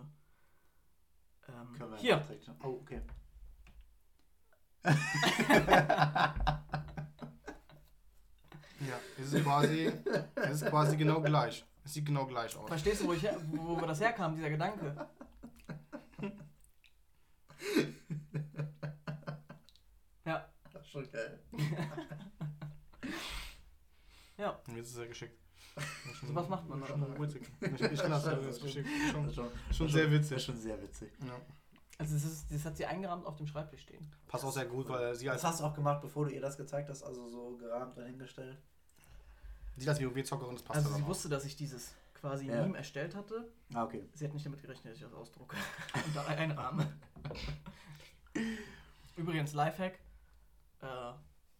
[1.47, 3.01] Ähm, Können wir hier, nachträglich- Oh, okay.
[8.87, 9.91] Ja, es ist quasi,
[10.35, 11.65] es ist quasi genau gleich.
[11.83, 12.67] Es sieht genau gleich aus.
[12.67, 14.95] verstehst du, wo, ich her, wo, wo das herkam, dieser Gedanke?
[20.25, 21.39] Ja, Das ist schon geil.
[24.37, 24.59] ja.
[24.67, 25.37] Und jetzt ist er geschickt.
[26.27, 26.89] So was macht man dann.
[26.89, 27.43] Schon witzig.
[27.61, 28.87] Ich, ich das, geschickt.
[29.11, 30.43] Schon, schon, schon sehr witzig.
[30.43, 31.11] schon sehr witzig.
[31.25, 31.39] Ja.
[31.99, 34.05] Also das, ist, das hat sie eingerahmt auf dem Schreibtisch stehen.
[34.27, 36.41] Passt auch sehr gut, weil sie als, Das hast du auch gemacht, bevor du ihr
[36.41, 38.57] das gezeigt hast, also so gerahmt dahingestellt.
[39.77, 41.07] sie als WoW-Zockerin, das passt Also sie auch.
[41.07, 42.61] wusste, dass ich dieses quasi Ja.
[42.61, 43.47] Meme erstellt hatte.
[43.73, 44.07] Ah, okay.
[44.15, 45.55] Sie hat nicht damit gerechnet, dass ich das ausdrucke
[46.05, 46.91] und da einrahme.
[49.15, 49.99] Übrigens, Lifehack:
[50.81, 50.85] äh,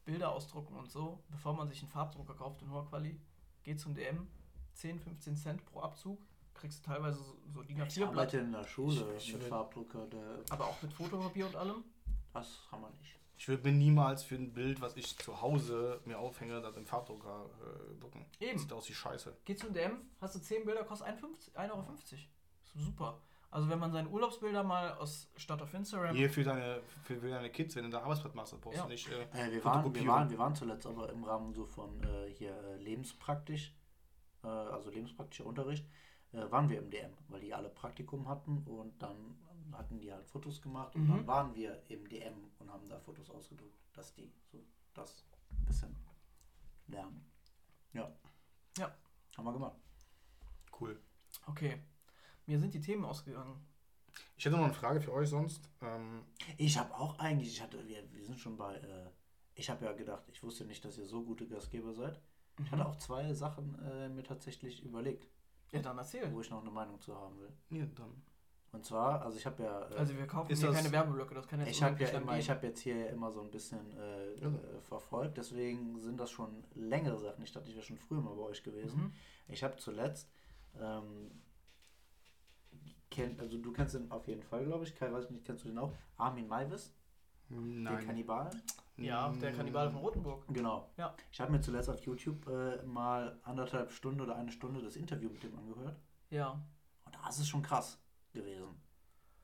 [0.07, 3.19] Bilder ausdrucken und so, bevor man sich einen Farbdrucker kauft in hoher Quali,
[3.63, 4.25] geht zum DM,
[4.73, 6.17] 10, 15 Cent pro Abzug,
[6.53, 9.43] kriegst du teilweise so, so DIN Ich A4-Blatt, arbeite in der Schule Ich- ich mit
[9.43, 11.83] Farbdrucker, der, aber auch mit Fotopapier und allem.
[12.33, 13.15] das haben wir nicht.
[13.39, 16.85] Ich würde mir niemals für ein Bild, was ich zu Hause mir aufhänge, das im
[16.87, 18.25] Farbdrucker äh, drucken.
[18.39, 18.57] Eben.
[18.57, 19.35] Sieht aus wie Scheiße.
[19.45, 21.83] Geh zum DM, hast du 10 Bilder, kostet 1,50 1,50 Euro.
[22.01, 22.27] Ist
[22.73, 23.21] super.
[23.49, 26.15] Also wenn man seine Urlaubsbilder mal aus statt auf Instagram.
[26.15, 28.83] Hier für deine, für, für deine Kids, wenn du da Arbeitsplatz machst, dann brauchst Ja.
[28.83, 29.07] du nicht.
[29.09, 32.29] Äh, Äh, wir, waren, wir, waren, wir waren zuletzt aber im Rahmen so von äh,
[32.33, 33.73] hier äh, lebenspraktisch,
[34.43, 35.87] äh, also lebenspraktischer Unterricht,
[36.33, 39.37] äh, waren wir im DM, weil die alle Praktikum hatten und dann
[39.71, 41.09] hatten die halt Fotos gemacht und Mhm.
[41.09, 44.59] dann waren wir im DM und haben da Fotos ausgedruckt, dass die so
[44.93, 45.95] das ein bisschen
[46.87, 47.25] lernen.
[47.93, 48.11] Ja.
[48.77, 48.93] Ja.
[49.37, 49.75] Haben wir gemacht.
[50.79, 50.99] cool.
[51.47, 51.81] Okay.
[52.47, 53.59] Mir sind die Themen ausgegangen.
[54.37, 55.69] Ich hätte noch eine Frage für euch sonst.
[55.81, 56.23] Ähm,
[56.57, 59.09] Ich habe auch eigentlich, ich hatte, wir, wir sind schon bei, äh,
[59.53, 62.19] ich habe ja gedacht, ich wusste nicht, dass ihr so gute Gastgeber seid.
[62.63, 65.27] Ich hatte auch zwei Sachen äh, mir tatsächlich überlegt,
[65.71, 66.31] Ja, dann erzähl.
[66.33, 67.51] wo ich noch eine Meinung zu haben will.
[67.69, 68.23] ja, dann.
[68.73, 71.59] Und zwar, also ich habe ja, äh, Also wir kaufen hier keine Werbeblöcke, das kann
[71.59, 74.47] jetzt ich habe ja immer, ich habe jetzt hier immer so ein bisschen äh, Ja.
[74.47, 77.43] äh, verfolgt, deswegen sind das schon längere Sachen.
[77.43, 78.99] Ich dachte, ich wäre schon früher mal bei euch gewesen.
[78.99, 79.13] Mhm.
[79.47, 80.29] Ich habe zuletzt,
[80.79, 81.31] ähm,
[83.09, 84.95] kennt, also du kennst ihn auf jeden Fall, glaube ich.
[84.95, 85.93] Kai, weiß ich nicht, kennst du den auch?
[86.17, 86.93] Armin Maivis,
[87.49, 88.05] Nein.
[88.05, 88.61] Kannibalen.
[88.97, 90.45] Ja, der Kannibale von Rotenburg.
[90.47, 90.89] Genau.
[90.97, 91.15] Ja.
[91.31, 95.29] Ich habe mir zuletzt auf YouTube äh, mal anderthalb Stunden oder eine Stunde das Interview
[95.29, 95.99] mit dem angehört.
[96.29, 96.59] Ja.
[97.05, 97.99] Und das ist schon krass
[98.33, 98.67] gewesen.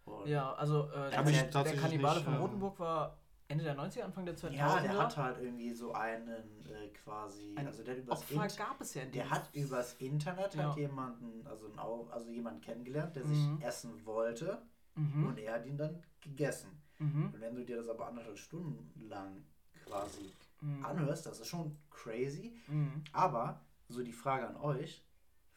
[0.06, 3.18] Und Ja, also äh, der, der Kannibale nicht, von ähm, Rotenburg war
[3.54, 4.52] Ende der 90er, Anfang der 2000er.
[4.54, 6.28] Ja, der hat halt irgendwie so einen
[6.66, 9.50] äh, quasi, Ein also der hat übers Opfer Int- gab es ja in der hat
[9.54, 10.64] übers Internet Ja.
[10.68, 13.58] halt jemanden, also, ein, also jemanden kennengelernt, der Mhm.
[13.58, 14.62] sich essen wollte
[14.96, 15.28] Mhm.
[15.28, 16.70] und er hat ihn dann gegessen.
[17.00, 17.26] Mhm.
[17.34, 19.44] Und wenn du dir das aber anderthalb Stunden lang
[19.86, 20.32] quasi
[20.62, 20.86] Mhm.
[20.86, 22.56] anhörst, das ist schon crazy.
[22.68, 23.04] Mhm.
[23.12, 25.04] Aber so die Frage an euch.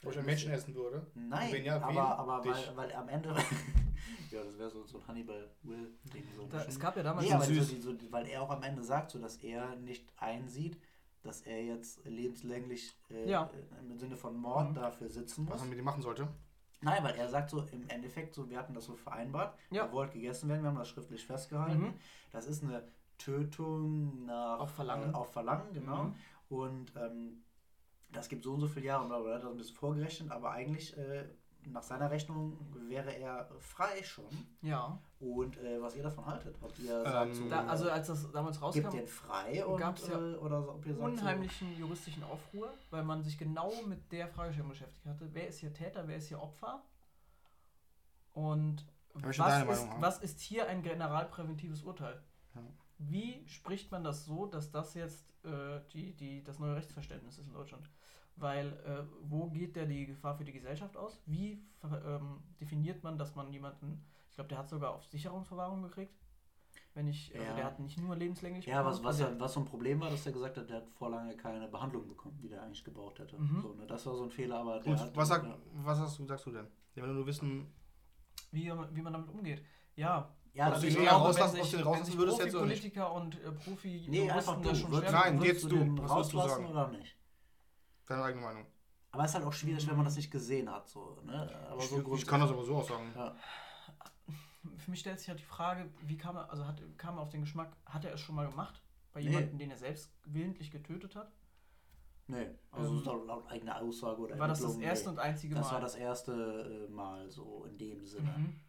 [0.03, 1.07] Wo ich ein Menschen essen würde.
[1.15, 1.97] Nein, Wenn ja, wen?
[1.99, 3.31] aber, aber weil, weil am Ende.
[4.31, 6.25] ja, das wäre so, so ein Hannibal Will-Ding.
[6.37, 6.47] So.
[6.47, 7.69] Da, es gab ja damals nee, so- aber so süß.
[7.71, 10.79] die, so, weil er auch am Ende sagt, so dass er nicht einsieht,
[11.23, 13.51] dass er jetzt lebenslänglich äh, Ja.
[13.81, 14.75] im Sinne von Mord Mhm.
[14.75, 15.55] dafür sitzen muss.
[15.55, 16.29] Was man mit dem machen sollte.
[16.83, 19.85] Nein, weil er sagt so im Endeffekt, so wir hatten das so vereinbart, Ja.
[19.87, 21.81] er wollte gegessen werden, wir haben das schriftlich festgehalten.
[21.83, 21.95] Mhm.
[22.33, 22.87] Das ist eine
[23.19, 25.11] Tötung nach Auf Verlangen.
[25.11, 26.05] Äh, auf Verlangen, genau.
[26.05, 26.15] Mhm.
[26.49, 27.43] Und ähm,
[28.13, 30.31] das gibt so und so viele Jahre, bla bla, bla, das ist ein bisschen vorgerechnet,
[30.31, 31.25] aber eigentlich, äh,
[31.69, 32.57] nach seiner Rechnung
[32.89, 34.31] wäre er frei schon.
[34.63, 35.01] Ja.
[35.19, 36.55] Und äh, was ihr davon haltet?
[36.63, 39.79] Ob ihr Ähm, sagt, so, Da, also als das damals rauskam, gibt den frei und,
[39.79, 44.13] gab's ja äh, oder ob ihr sagt, unheimlichen juristischen Aufruhr, weil man sich genau mit
[44.13, 45.29] der Fragestellung beschäftigt hatte.
[45.33, 46.83] Wer ist hier Täter, wer ist hier Opfer?
[48.33, 52.23] Und was ist, was ist hier ein generalpräventives Urteil?
[52.55, 52.61] Ja.
[52.99, 57.47] Wie spricht man das so, dass das jetzt äh, die, die, das neue Rechtsverständnis ist
[57.47, 57.89] in Deutschland?
[58.37, 61.23] Weil äh, wo geht der die Gefahr für die Gesellschaft aus?
[61.25, 66.15] Wie ähm, definiert man, dass man jemanden, ich glaube, der hat sogar auf Sicherungsverwahrung gekriegt.
[66.93, 67.55] Wenn ich, also Ja.
[67.55, 70.27] der hat nicht nur lebenslänglich Ja, was, was, also was so ein Problem war, dass
[70.27, 73.39] er gesagt hat, der hat vor lange keine Behandlung bekommen, die der eigentlich gebraucht hätte.
[73.39, 73.61] Mhm.
[73.63, 75.57] So, ne, das war so ein Fehler, aber der Gut, hat, was, sag, ja.
[75.75, 76.67] was hast du, sagst du denn?
[76.95, 77.67] Ja, wenn du nur wissen,
[78.51, 79.63] wie, wie man damit umgeht.
[79.95, 82.53] Ja, Ja, das du ich glaube, rauslassen- wenn sich, ihn wenn rauslassen sich würdest nicht?
[82.53, 84.63] Profi-Politiker und äh, profi Nee, einfach du.
[84.69, 85.77] das schon Würdest, schwer Nein, jetzt du du.
[85.77, 86.67] den Was würdest du rauslassen sagen?
[86.71, 87.17] oder nicht?
[88.07, 88.67] deine eigene Meinung.
[89.11, 90.89] Aber es ist halt auch schwierig, wenn man das nicht gesehen hat.
[90.89, 91.51] So, ne?
[91.71, 93.13] aber Ich, so ich kann das aber so auch sagen.
[93.15, 93.35] Ja.
[94.79, 97.29] Für mich stellt sich halt die Frage, wie kam er, also hat, kam er auf
[97.31, 98.83] den Geschmack, hat er es schon mal gemacht?
[99.13, 99.29] Bei Nee.
[99.31, 101.33] jemandem, den er selbst willentlich getötet hat?
[102.29, 105.13] Nee, also Ähm, laut, laut eigener Aussage oder War das das erste nee.
[105.13, 105.73] und einzige Das Mal?
[105.75, 108.35] war das erste äh, Mal so in dem Sinne.
[108.37, 108.61] Mhm.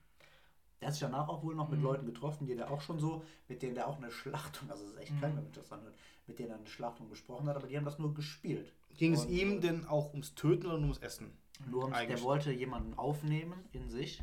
[0.79, 1.85] Er hat sich danach auch wohl noch mit Mhm.
[1.85, 4.91] Leuten getroffen, die der auch schon so, mit denen der auch eine Schlachtung, also es
[4.91, 5.21] ist echt Mhm.
[5.21, 5.95] man das anhört,
[6.27, 8.71] mit denen er eine Schlachtung besprochen hat, aber die haben das nur gespielt.
[8.95, 11.35] Ging es Und, ihm äh, denn auch ums Töten oder nur ums Essen?
[11.67, 12.23] Nur ums, der Eigentlich.
[12.23, 14.21] wollte jemanden aufnehmen in sich.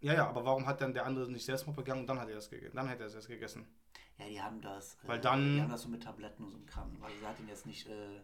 [0.00, 2.36] Ja, ja, aber warum hat dann der andere nicht Selbstmord begangen und dann hat er
[2.36, 2.76] es gegessen?
[2.76, 3.66] Dann hätte er es erst gegessen.
[4.18, 4.96] Ja, die haben das.
[5.02, 6.96] Weil äh, dann- Die haben das so mit Tabletten und so im Kram.
[7.00, 7.88] Weil sie hat ihn jetzt nicht.
[7.88, 8.20] Äh,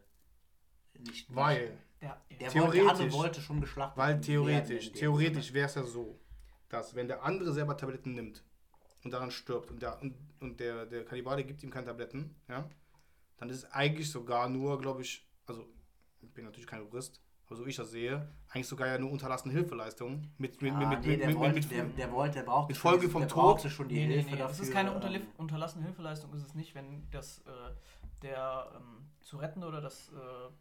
[0.99, 4.87] nicht Weil, Der, Der, der, wollte, der andere Theoretisch- wollte schon geschlachtet weil werden theoretisch,
[4.89, 6.19] in dem theoretisch wäre es ja so,
[6.73, 8.43] dass wenn der andere selber Tabletten nimmt
[9.05, 12.69] und daran stirbt und der, und, und der, der Kannibale gibt ihm keine Tabletten, ja,
[13.37, 15.69] dann ist es eigentlich sogar nur, glaube ich, also
[16.23, 17.21] ich bin natürlich kein Jurist,
[17.53, 20.83] aber so ich das sehe, eigentlich sogar ja nur unterlassene Hilfeleistung mit, mit, Sinne.
[20.83, 22.77] Ja, mit, nee, mit, der, mit, wollte, mit, der, mit, der wollte, der brauchte mit
[22.77, 23.61] schon Folge vom der Tod?
[23.71, 24.49] schon die nee, nee, Hilfe nee, dafür.
[24.49, 27.51] das ist keine ähm, unterlif- unterlassene Hilfeleistung, ist es nicht, wenn das äh,
[28.23, 30.13] der ähm, zu retten oder das äh,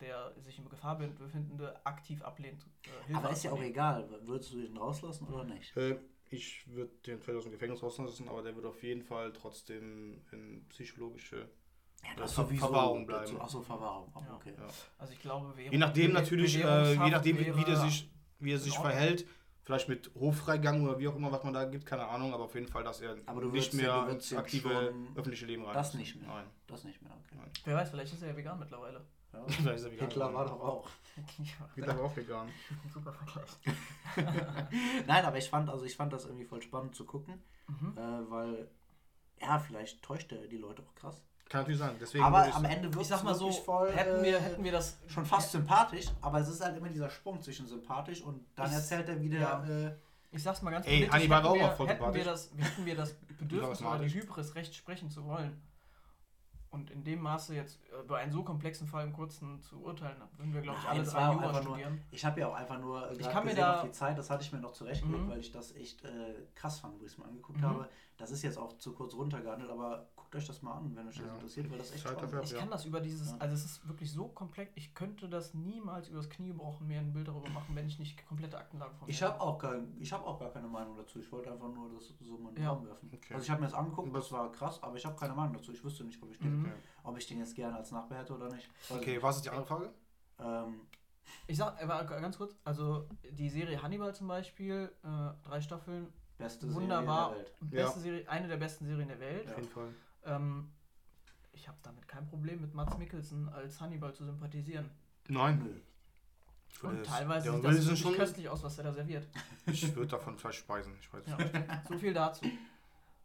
[0.01, 2.65] der sich in Gefahr be- befindende aktiv ablehnt.
[2.85, 4.09] Äh, Hilfe Aber ist ja auch egal.
[4.23, 5.75] Würdest du ihn rauslassen oder nicht?
[5.77, 5.97] äh,
[6.29, 10.21] ich würde den vielleicht aus dem Gefängnis rauslassen, aber der wird auf jeden Fall trotzdem
[10.31, 11.49] in psychologische
[12.03, 13.39] Ja, das Ver- Verwahrung bleiben.
[13.39, 14.11] Achso, Verwahrung.
[14.15, 14.35] Oh, Ja.
[14.35, 14.53] okay.
[14.57, 14.63] ja.
[14.97, 18.09] Also ich glaube, Währung, Je nachdem natürlich, äh, je nachdem, wie, der sich,
[18.39, 19.25] wie er sich verhält,
[19.63, 22.55] vielleicht mit Hoffreigang oder wie auch immer, was man da gibt, keine Ahnung, aber auf
[22.55, 25.73] jeden Fall, dass er Aber du nicht mehr ja- ins aktive öffentliche Leben rein.
[25.75, 26.27] Das nicht mehr.
[26.27, 26.45] Nein.
[26.67, 27.35] Das nicht mehr, okay.
[27.37, 27.51] Nein.
[27.65, 29.05] Wer weiß, vielleicht ist er ja vegan mittlerweile.
[29.33, 29.39] Ja.
[29.47, 30.89] Vielleicht ist er vegan Hitler war doch auch.
[31.75, 32.49] Hitler war auch vegan.
[32.93, 33.49] Super Vergleich.
[35.07, 37.97] Nein, aber ich fand, also ich fand das irgendwie voll spannend zu gucken, Mhm.
[37.97, 38.69] äh, weil
[39.39, 41.23] ja, vielleicht täuscht er die Leute auch krass.
[41.51, 41.95] Kann natürlich sein.
[41.99, 44.39] Deswegen aber würde ich am Ende wird Ich sag mal so, voll, hätten, äh, wir,
[44.39, 48.21] hätten wir das schon fast sympathisch, aber es ist halt immer dieser Sprung zwischen sympathisch
[48.21, 49.39] und dann Ich- erzählt er wieder.
[49.39, 49.63] ja.
[49.65, 49.91] Äh,
[50.33, 52.23] Ich sag's mal ganz Ey, politisch, Hannibal war hätten auch wir, mal voll hätten wir
[52.23, 54.13] das, hätten wir das Bedürfnis oder die.
[54.13, 55.61] Hybris, recht sprechen zu wollen
[56.69, 60.15] und in dem Maße jetzt äh, über einen so komplexen Fall im Kurzen zu urteilen,
[60.37, 62.01] würden wir, glaube ich, alle drei auch Jura einfach nur- studieren.
[62.11, 64.29] ich habe ja auch einfach nur äh, Ich kann mir da- auf die Zeit, das
[64.29, 65.29] hatte ich mir noch zurechtgelegt, Mhm.
[65.29, 66.09] weil ich das echt äh,
[66.55, 67.65] krass fand, wo ich es mir angeguckt Mhm.
[67.65, 67.89] habe.
[68.17, 71.17] Das ist jetzt auch zu kurz runtergehandelt, aber guckt euch das mal an, wenn euch
[71.17, 71.33] das Ja.
[71.33, 72.49] interessiert, weil das echt Zeit spannend dafür ist.
[72.51, 72.59] Ich Ja.
[72.61, 76.29] kann das über dieses, also es ist wirklich so komplex, ich könnte das niemals übers
[76.29, 79.21] Knie gebrochen mir ein Bild darüber machen, wenn ich nicht komplette Aktenlage von mir Ich
[79.21, 81.19] habe auch, kein, ich hab auch gar keine Meinung dazu.
[81.19, 82.69] Ich wollte einfach nur das so mal in den Ja.
[82.71, 83.09] Raum werfen.
[83.13, 83.33] Okay.
[83.33, 85.53] Also ich habe mir das angeguckt, Was- das war krass, aber ich habe keine Meinung
[85.53, 85.73] dazu.
[85.73, 86.65] Ich wüsste nicht, ob ich den, Mhm.
[86.65, 86.73] Okay.
[87.03, 88.69] ob ich den jetzt gerne als Nachbar hätte oder nicht.
[88.89, 89.93] Weiß Okay, was ist die andere Frage?
[90.39, 90.81] Ähm,
[91.47, 95.07] Ich sag, aber ganz kurz, also die Serie Hannibal zum Beispiel, äh,
[95.43, 97.71] drei Staffeln, beste wunderbar, Serie der Welt.
[97.71, 98.03] beste Ja.
[98.03, 99.45] Serie, eine der besten Serien der Welt.
[99.45, 99.51] Ja.
[99.51, 99.93] Auf jeden Fall.
[100.25, 100.71] Ähm,
[101.53, 104.89] ich habe damit kein Problem, mit Mats Mikkelsen als Hannibal zu sympathisieren.
[105.27, 105.81] Nein.
[106.69, 108.15] Ich würde Und teilweise der sieht das sind wirklich schon.
[108.15, 109.27] köstlich aus, was er da serviert.
[109.67, 110.93] Ich würde davon vielleicht speisen.
[110.99, 111.37] Ich weiß Ja.
[111.87, 112.45] so viel dazu.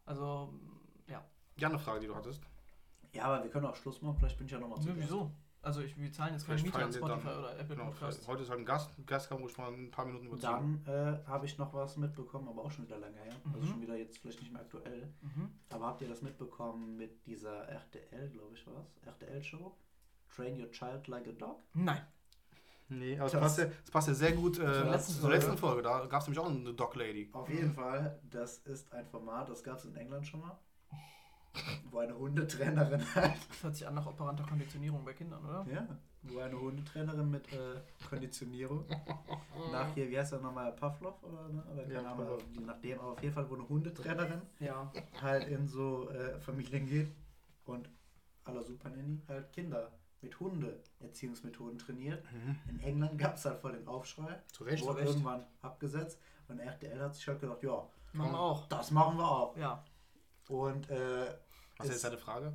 [0.05, 0.53] Also,
[1.07, 1.23] ja.
[1.57, 2.41] Die andere Frage, die du hattest.
[3.13, 4.17] Ja, aber wir können auch Schluss machen.
[4.19, 5.31] Vielleicht bin ich ja nochmal zu Nö, wieso?
[5.67, 8.25] Also, ich, wir zahlen jetzt keine Vielleicht Miete an Spotify dann- oder Apple Genau, Podcasts.
[8.25, 10.81] heute ist halt ein Gast, ein Gast kam, wo ich mal ein paar Minuten überziehen.
[10.85, 13.33] Dann äh, habe ich noch was mitbekommen, aber auch schon wieder lange her.
[13.53, 13.71] Also Mhm.
[13.71, 15.13] schon wieder jetzt vielleicht nicht mehr aktuell.
[15.21, 15.51] Mhm.
[15.69, 18.95] Aber habt ihr das mitbekommen mit dieser RTL, glaube ich, was?
[19.05, 19.75] RTL-Show?
[20.33, 21.59] Train Your Child Like a Dog?
[21.73, 22.01] Nein.
[22.89, 25.57] Nee, aber es Das- passt, ja, es passt ja sehr gut äh, letzten zur letzten
[25.57, 25.81] Folge.
[25.81, 27.29] Da gab es nämlich auch eine Dog Lady.
[27.33, 30.57] Auf jeden Fall, das ist ein Format, das gab es in England schon mal.
[31.91, 33.33] Wo eine Hundetrainerin halt.
[33.49, 35.65] Das hört sich an nach operanter Konditionierung bei Kindern, oder?
[35.71, 35.87] Ja,
[36.23, 37.79] wo eine Hundetrainerin mit äh,
[38.09, 38.85] Konditionierung
[39.71, 41.63] nach hier, wie heißt er nochmal, Pavlov oder, ne?
[41.71, 44.91] oder keine Ja, Ahnung, je nachdem, aber auf jeden Fall, wo eine Hundetrainerin Ja.
[45.21, 47.13] halt in so äh, Familien geht
[47.65, 47.89] und
[48.45, 52.23] la Super Nanny halt Kinder mit Hunde-Erziehungsmethoden trainiert.
[52.33, 52.57] Mhm.
[52.69, 54.41] In England gab es halt voll den Aufschrei.
[54.51, 54.83] Zu Recht.
[54.85, 55.09] wurde Recht.
[55.09, 56.19] irgendwann abgesetzt.
[56.47, 58.65] Und RTL hat sich halt gedacht, ja, Machen wir auch.
[58.67, 59.55] das machen wir auch.
[59.57, 59.83] Ja.
[60.49, 61.27] Und äh,
[61.77, 62.53] Was ist ist- jetzt deine Frage?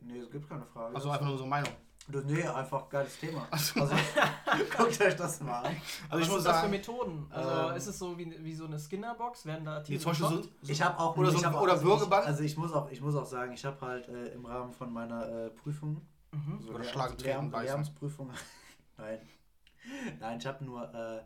[0.00, 0.94] nee, es gibt keine Frage.
[0.96, 1.70] Also einfach nur so Meinung.
[2.08, 3.46] Du, nee, einfach geiles Thema.
[3.48, 3.80] Ach so.
[3.80, 3.94] Also,
[4.76, 5.66] guckt euch das mal an.
[5.66, 5.76] Also
[6.10, 7.26] Was ich muss sind das für sagen, Methoden?
[7.30, 9.46] Also Ähm, ist es so wie, wie so eine Skinnerbox?
[9.46, 12.24] Werden da die Tiere Beispiel so, Ich habe auch Oder so hab oder also Würgeband?
[12.24, 14.72] Ich, also ich muss auch, ich muss auch sagen, ich habe halt äh, im Rahmen
[14.72, 16.02] von meiner äh, Prüfung
[16.32, 16.60] Mhm.
[16.60, 17.16] so Oder schlagen.
[17.18, 18.30] Lehramtsprüfung.
[18.98, 19.18] Nein,
[20.18, 21.22] nein, ich habe nur äh,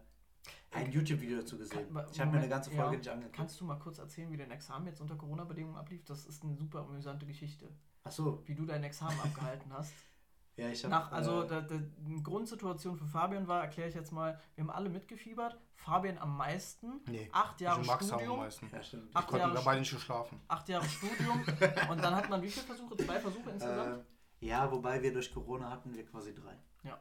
[0.77, 1.93] ein YouTube-Video dazu gesehen.
[1.93, 2.99] Kann- Ich habe mir eine ganze Folge ja.
[2.99, 3.37] nicht angeguckt.
[3.37, 6.05] Kannst du mal kurz erzählen, wie dein Examen jetzt unter Corona-Bedingungen ablief?
[6.05, 7.69] Das ist eine super amüsante Geschichte.
[8.05, 9.93] Ach so, Wie du dein Examen abgehalten hast.
[10.57, 10.91] ja, ich habe.
[10.93, 14.63] Nach, also äh, da, da, eine Grundsituation für Fabian war, erkläre ich jetzt mal, wir
[14.65, 15.59] haben alle mitgefiebert.
[15.75, 17.01] Fabian am meisten.
[17.09, 18.39] Nee, Acht Jahre ich und Max haben am Studium.
[18.39, 18.71] meisten.
[18.73, 19.11] ja, stimmt.
[19.13, 20.41] Ach, Wir konnten Jahre da beide nicht geschlafen.
[20.49, 21.45] Acht Jahre Studium.
[21.91, 22.97] Und dann hat man wie viele Versuche?
[22.97, 23.99] Zwei Versuche insgesamt?
[24.41, 26.57] Äh, ja, wobei wir durch Corona hatten wir quasi drei.
[26.85, 26.99] Ja.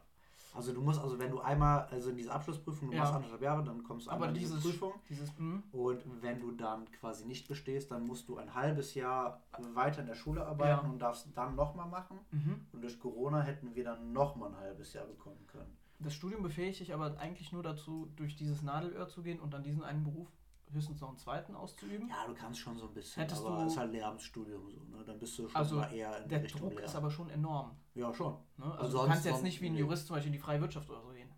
[0.56, 3.00] Also du musst, also wenn du einmal, also in diese Abschlussprüfung, du Ja.
[3.02, 4.94] machst anderthalb Jahre, dann kommst du Aber einmal in diese dieses, Prüfung.
[5.08, 9.42] dieses hm, Und wenn du dann quasi nicht bestehst, dann musst du ein halbes Jahr
[9.74, 10.90] weiter in der Schule arbeiten Ja.
[10.92, 12.18] und darfst dann nochmal machen.
[12.30, 12.66] mhm.
[12.72, 15.76] Und durch Corona hätten wir dann nochmal ein halbes Jahr bekommen können.
[15.98, 19.62] Das Studium befähigt dich aber eigentlich nur dazu, durch dieses Nadelöhr zu gehen und dann
[19.62, 20.28] diesen einen Beruf
[20.72, 22.08] höchstens noch einen zweiten auszuüben.
[22.08, 24.78] Ja, du kannst schon so ein bisschen, Hättest aber du- es ist halt Lehramtsstudium so,
[24.96, 25.04] ne?
[25.06, 26.86] Dann bist du schon Also, mal eher in Der Richtung Druck Lehramt.
[26.88, 27.76] ist aber schon enorm.
[27.96, 28.34] Ja, schon.
[28.58, 28.64] Ne?
[28.64, 29.74] Also, Also du kannst jetzt nicht wie ein.
[29.76, 31.28] Jurist zum Beispiel in die freie Wirtschaft oder so gehen.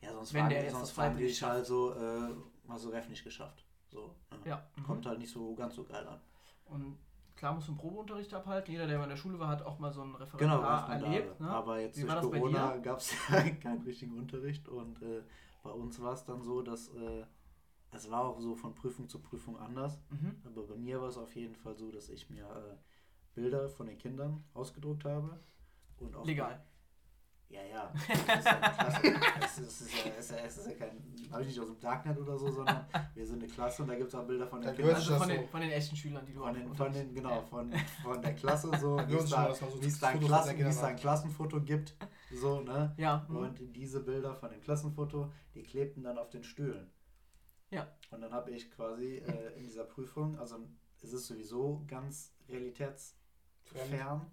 [0.00, 2.34] Ja, sonst Wenn fragen, der die- sonst fragen die dich halt so, äh,
[2.68, 3.64] hast du Ref nicht geschafft.
[3.88, 4.38] So, ne?
[4.50, 4.66] Ja.
[4.76, 4.82] Mhm.
[4.84, 6.20] Kommt halt nicht so ganz so geil an.
[6.66, 6.98] Und
[7.36, 8.72] klar musst du einen Probeunterricht abhalten.
[8.72, 11.14] Jeder, der mal in der Schule war, hat auch mal so ein Genau, Referendar Referendare.
[11.14, 11.40] erlebt.
[11.40, 11.48] Ne?
[11.50, 15.22] aber jetzt Wie durch Corona gab es ja keinen richtigen Unterricht und äh,
[15.62, 17.24] bei uns war es dann so, dass äh,
[17.92, 19.98] es war auch so von Prüfung zu Prüfung anders.
[20.10, 20.36] Mhm.
[20.44, 22.76] Aber bei mir war es auf jeden Fall so, dass ich mir äh,
[23.34, 25.38] Bilder von den Kindern ausgedruckt habe.
[26.00, 26.62] Und auch Legal.
[27.48, 27.92] Ja, ja.
[28.26, 29.20] Das ist ja.
[29.40, 31.80] Es ist, es ist ja, ist ja, ist ja kein, habe ich nicht aus dem
[31.80, 34.60] Darknet oder so, sondern wir sind eine Klasse und da gibt es auch Bilder von
[34.60, 34.94] den Kindern.
[34.96, 35.34] Also das von so.
[35.34, 38.34] den, von den echten Schülern, die du Von den, von den, genau, von, von der
[38.34, 40.96] Klasse so, wie es da, so wie es da Klassen, da ein.
[40.96, 41.94] Klassenfoto gibt,
[42.32, 42.94] so, ne?
[42.96, 43.24] Ja.
[43.28, 43.36] mhm.
[43.36, 46.90] Und diese Bilder von dem Klassenfoto, die klebten dann auf den Stühlen.
[47.70, 47.86] Ja.
[48.10, 50.68] Und dann habe ich quasi äh, in dieser Prüfung, also
[51.02, 54.32] es ist sowieso ganz realitätsfern,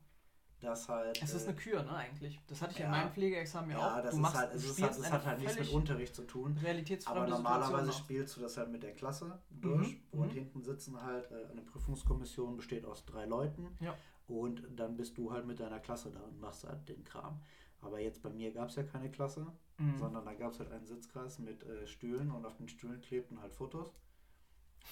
[0.64, 1.22] dass halt.
[1.22, 2.40] Es ist äh, eine Kür, ne, eigentlich.
[2.48, 2.86] Das hatte ich ja.
[2.86, 4.02] in meinem Pflegeexamen ja, ja, auch.
[4.04, 6.58] das du machst, halt, es, ist halt, es hat halt nichts mit Unterricht zu tun.
[7.06, 10.32] Aber normalerweise spielst du das halt mit der Klasse durch Mhm, und mhm.
[10.32, 13.96] hinten sitzen halt, äh, eine Prüfungskommission besteht aus drei Leuten Ja.
[14.28, 17.42] und dann bist du halt mit deiner Klasse da und machst halt den Kram.
[17.82, 19.46] Aber jetzt bei mir gab es ja keine Klasse,
[19.78, 19.98] Mhm.
[19.98, 23.42] sondern da gab es halt einen Sitzkreis mit äh, Stühlen und auf den Stühlen klebten
[23.42, 23.94] halt Fotos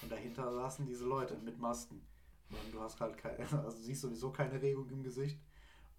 [0.02, 2.02] und dahinter saßen diese Leute mit Masken.
[2.50, 5.40] Und du hast halt keine, also du siehst sowieso keine Regung im Gesicht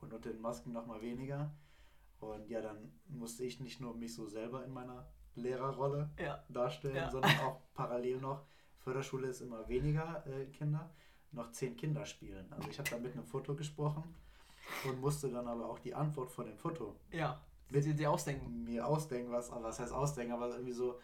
[0.03, 1.51] und unter den Masken nochmal weniger.
[2.19, 6.43] Und ja, dann musste ich nicht nur mich so selber in meiner Lehrerrolle Ja.
[6.49, 7.09] darstellen, Ja.
[7.09, 8.45] sondern auch parallel noch,
[8.80, 10.89] Förderschule ist immer weniger äh, Kinder,
[11.31, 12.51] noch zehn Kinder spielen.
[12.53, 14.03] Also ich habe da mit einem Foto gesprochen
[14.88, 17.41] und musste dann aber auch die Antwort von dem Foto Ja.
[17.69, 18.63] Du dir ausdenken?
[18.65, 20.99] mir ausdenken, was, aber was heißt ausdenken, aber irgendwie so,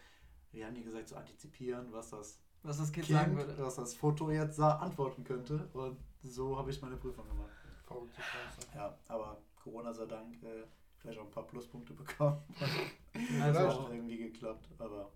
[0.52, 3.64] wie haben die gesagt, so antizipieren, was das Was das Kind sagen Kind, würde.
[3.64, 5.68] was das Foto jetzt antworten könnte.
[5.74, 7.50] Und so habe ich meine Prüfung gemacht.
[7.90, 8.68] Verrückte Scheiße.
[8.76, 10.64] Ja, aber Corona sei Dank äh,
[11.02, 12.42] gleich auch ein paar Pluspunkte bekommen.
[13.42, 14.70] Also, Das hat irgendwie geklappt.
[14.78, 15.12] Aber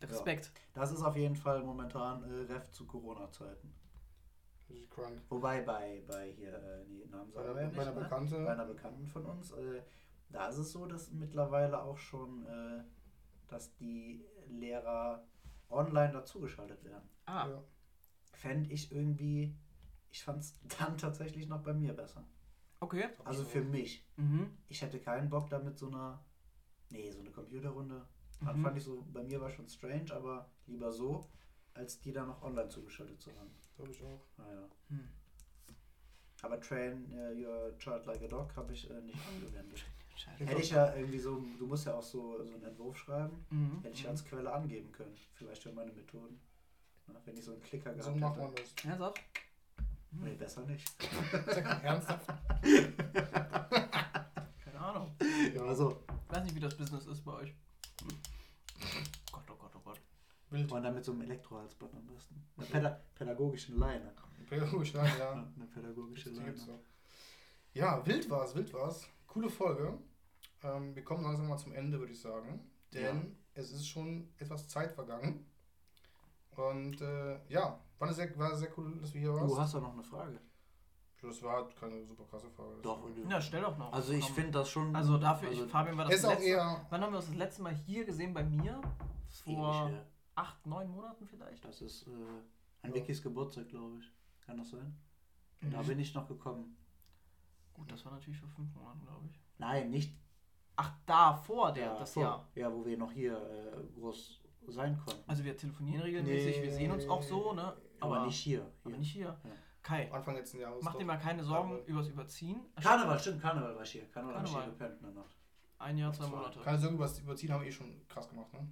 [0.00, 0.52] Respekt.
[0.72, 3.74] das ist auf jeden Fall momentan äh, Ref zu Corona-Zeiten.
[4.68, 5.20] Richtig krank.
[5.28, 8.00] Wobei bei, bei hier, äh, nee, Namen Bei sagen der- wir bei der ne?
[8.00, 8.44] Bekannte.
[8.44, 9.82] Bei einer Bekannten von uns, äh,
[10.30, 12.84] da ist es so, dass mittlerweile auch schon, äh,
[13.48, 15.24] dass die Lehrer
[15.68, 17.08] online dazugeschaltet werden.
[17.26, 17.64] Ah, Ja.
[18.32, 19.54] Fände ich irgendwie,
[20.10, 22.24] ich fand es dann tatsächlich noch bei mir besser.
[22.80, 23.08] okay.
[23.24, 24.06] Also für mich.
[24.16, 24.56] Mhm.
[24.68, 26.24] Ich hätte keinen Bock damit so einer,
[26.90, 28.06] nee, so eine Computerrunde.
[28.40, 28.64] Dann Mhm.
[28.64, 31.28] fand ich so, bei mir war schon strange, aber lieber so,
[31.74, 33.50] als die dann noch online zugeschaltet zu haben.
[33.76, 34.24] Glaube ich auch.
[34.38, 34.68] Naja.
[34.88, 35.08] Hm.
[36.42, 39.84] Aber Train äh, Your Child Like a Dog habe ich äh, nicht angewendet.
[40.38, 43.80] Hätte ich ja irgendwie so, du musst ja auch so, so einen Entwurf schreiben, Mhm.
[43.82, 45.14] hätte ich als Quelle angeben können.
[45.34, 46.40] Vielleicht für meine Methoden.
[47.06, 48.44] Na, wenn ich so einen Klicker So gehabt macht hätte.
[48.46, 48.84] man das.
[48.84, 49.20] Ernsthaft?
[50.12, 50.92] Nee, besser nicht.
[51.82, 52.26] Ernsthaft?
[54.64, 55.14] Keine Ahnung.
[55.54, 57.54] Ja, Also, Ich weiß nicht, wie das Business ist bei euch.
[59.32, 60.00] Gott, oh Gott, oh Gott.
[60.50, 60.70] wild.
[60.72, 62.42] und dann mit so einem Elektrohalsband am besten.
[62.56, 64.12] Eine päda pädagogischen Leine.
[64.48, 65.32] Pädagogisch, nein, ja.
[65.32, 66.52] Eine pädagogische Leine.
[66.66, 66.80] noch.
[67.72, 69.06] Ja, wild war's, wild war's.
[69.28, 69.96] Coole Folge.
[70.62, 72.68] Ähm, wir kommen langsam mal zum Ende, würde ich sagen.
[72.92, 73.22] Denn Ja.
[73.54, 75.46] es ist schon etwas Zeit vergangen.
[76.56, 79.46] Und äh, ja, war, eine sehr, war sehr cool, dass wir hier waren.
[79.46, 80.40] Du hast doch noch eine Frage.
[81.22, 82.72] Das war halt keine super krasse Frage.
[82.76, 83.92] Das Doch, Ja, stell doch noch.
[83.92, 84.96] Also ich finde das schon.
[84.96, 86.86] Also dafür, also ich, Fabian war das Ist auch letzte, eher.
[86.88, 88.32] Wann haben wir uns das letzte Mal hier gesehen?
[88.32, 88.80] Bei mir?
[89.28, 90.00] Vor ewig
[90.34, 91.62] acht, neun Monaten vielleicht?
[91.64, 92.10] Das ist äh,
[92.82, 92.94] an Ja.
[92.94, 94.10] Vickys Geburtstag, glaube ich.
[94.46, 94.96] Kann das sein?
[95.60, 95.86] Da Mhm.
[95.88, 96.74] bin ich noch gekommen.
[97.74, 99.38] Gut, das war natürlich vor fünf Monaten, glaube ich.
[99.58, 100.16] Nein, nicht
[100.76, 102.48] Ach, davor der, ja, das vor- Jahr.
[102.54, 105.22] Ja, wo wir noch hier äh, groß sein konnten.
[105.28, 107.76] Also wir telefonieren regelmäßig, wir sehen uns auch so, ne?
[108.00, 108.60] Aber, Aber, nicht hier.
[108.82, 108.98] aber hier.
[108.98, 109.40] nicht hier.
[109.82, 110.82] Kai, Anfang letzten Jahres.
[110.84, 110.98] mach doch.
[110.98, 112.60] dir mal keine Sorgen Aber- übers Überziehen.
[112.82, 114.06] Karneval, stimmt, Karneval war ich hier.
[114.10, 114.78] Karneval, habe ich hier Karneval.
[114.78, 115.36] gepennt in der Nacht.
[115.78, 116.26] Ein Jahr, zwei.
[116.26, 116.60] Monate.
[116.60, 118.68] Keine Sorge, übers Überziehen haben wir eh schon krass gemacht, ne?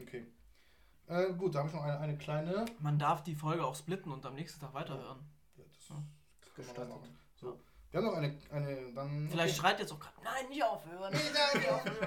[0.00, 0.26] Okay.
[1.08, 2.64] Äh, gut, da habe ich noch eine, eine kleine.
[2.80, 5.18] Man darf die Folge auch splitten und am nächsten Tag weiterhören.
[5.56, 5.94] Ja, das Ja.
[5.94, 6.88] kann man Gestattet.
[6.88, 7.02] noch.
[7.34, 7.60] So.
[7.90, 9.28] Wir haben noch eine, eine dann.
[9.30, 9.60] Vielleicht okay.
[9.68, 11.12] schreit jetzt auch gerade, nein, nicht aufhören.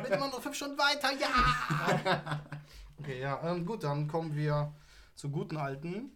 [0.03, 2.41] Bitte mal nur fünf Stunden weiter, ja!
[2.99, 4.73] okay, ja, ähm, gut, dann kommen wir
[5.15, 6.11] zu guten alten.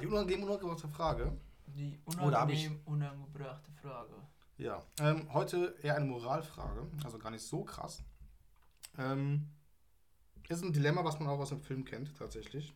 [0.00, 1.36] Die unangenehm unangebrachte Frage.
[1.66, 4.14] Die ich- unangenehm unangebrachte Frage.
[4.56, 8.02] Ja, ähm, heute eher eine Moralfrage, also gar nicht so krass.
[8.96, 9.48] Ähm,
[10.48, 12.74] ist ein Dilemma, was man auch aus dem Film kennt, tatsächlich.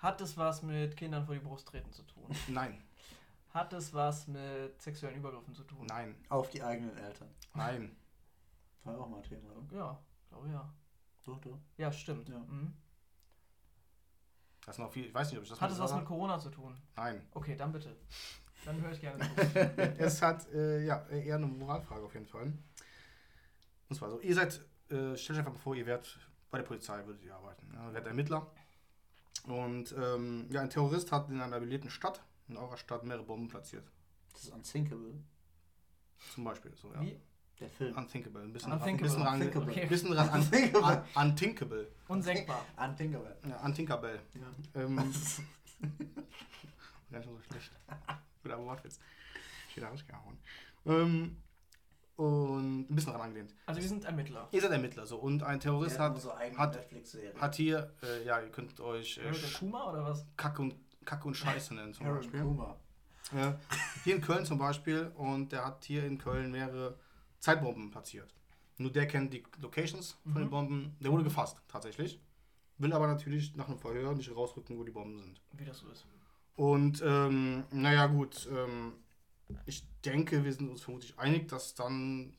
[0.00, 2.24] Hat es was mit Kindern vor die Brust treten zu tun?
[2.48, 2.82] Nein,
[3.52, 5.86] Hat es was mit sexuellen Übergriffen zu tun?
[5.86, 7.28] nein, Auf die eigenen Eltern.
[7.54, 7.96] nein.
[8.84, 9.76] War ja auch mal Thema, oder?
[9.76, 9.98] Ja,
[10.28, 10.72] glaube ja.
[11.24, 11.58] Doch, doch.
[11.76, 12.28] Ja, stimmt.
[12.28, 12.38] Ja.
[12.38, 12.72] Mhm.
[14.66, 16.38] Das ist noch viel, ich weiß nicht, ob ich das Hat es was mit Corona
[16.40, 16.76] zu tun?
[16.96, 17.22] Nein.
[17.32, 17.96] Okay, dann bitte.
[18.64, 19.58] Dann höre ich gerne zu.
[19.98, 22.52] es hat äh, ja, eher eine Moralfrage auf jeden Fall.
[23.88, 24.60] Und zwar so, ihr seid,
[24.90, 26.18] äh, stellt euch einfach mal vor, ihr werdet
[26.50, 27.70] bei der Polizei, würdet ihr arbeiten.
[27.72, 28.50] Ja, ihr werdet Ermittler.
[29.44, 33.46] Und ähm, ja, ein Terrorist hat in einer belebten Stadt, in eurer Stadt, mehrere Bomben
[33.46, 33.88] platziert.
[34.32, 35.14] Das ist Unthinkable.
[36.34, 36.74] Zum Beispiel.
[36.74, 37.00] So, ja.
[37.02, 37.20] Wie?
[37.60, 37.96] Der Film.
[37.96, 38.42] Unthinkable.
[38.42, 39.06] Ein bisschen, Unthinkable.
[39.06, 39.70] Ein bisschen ran, Unthinkable.
[39.72, 39.86] Okay.
[39.86, 40.42] Bisschen ran, un,
[40.82, 41.88] un, unthinkable.
[42.08, 42.64] Unsenkbar.
[42.76, 43.36] Unthinkable.
[43.48, 44.20] Ja, unthinkable.
[44.34, 44.82] Ja.
[44.82, 44.96] Ähm,
[47.10, 47.70] gar nicht so schlecht.
[48.42, 49.00] Guter Wortwitz.
[49.70, 50.38] Ich wieder rausgehauen.
[50.84, 51.36] Ähm,
[52.16, 53.54] und ein bisschen dran angelehnt.
[53.66, 54.48] Also wir sind Ermittler.
[54.50, 57.40] Ihr seid Ermittler so und ein Terrorist hat hat, unsere eigene hat, Netflix-Serie.
[57.40, 60.26] hat hier, äh, ja, ihr könnt euch äh, Kuma oder was?
[60.36, 60.74] Kacke, und,
[61.04, 62.40] Kacke und Scheiße nennen zum Harold Beispiel.
[62.40, 62.80] Kumar.
[63.32, 63.58] Ja,
[64.04, 66.96] hier in Köln zum Beispiel und der hat hier in Köln mehrere
[67.40, 68.34] Zeitbomben platziert.
[68.78, 70.50] Nur der kennt die Locations von den Mhm.
[70.50, 70.96] Bomben.
[71.00, 72.20] Der wurde gefasst, tatsächlich.
[72.78, 75.40] Will aber natürlich nach einem Verhör nicht rausrücken, wo die Bomben sind.
[75.52, 76.06] Wie das so ist.
[76.56, 78.92] Und ähm, naja gut, ähm,
[79.64, 82.34] ich denke, wir sind uns vermutlich einig, dass dann,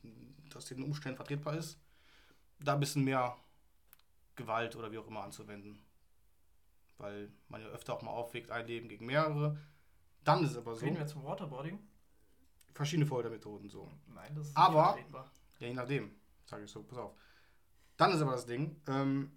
[0.50, 1.78] dass den Umständen vertretbar ist,
[2.60, 3.36] da ein bisschen mehr
[4.36, 5.80] Gewalt oder wie auch immer anzuwenden.
[6.98, 9.58] Weil man ja öfter auch mal aufwägt, ein Leben gegen mehrere.
[10.24, 11.78] Dann ist es aber so, Reden wir vom Waterboarding?
[12.74, 13.90] Verschiedene Foltermethoden so.
[14.14, 15.30] Nein, das ist Aber- nicht vertretbar.
[15.60, 16.10] Ja, je nachdem,
[16.44, 17.12] sage ich so, pass auf.
[17.96, 19.32] Dann ist aber das Ding, ähm,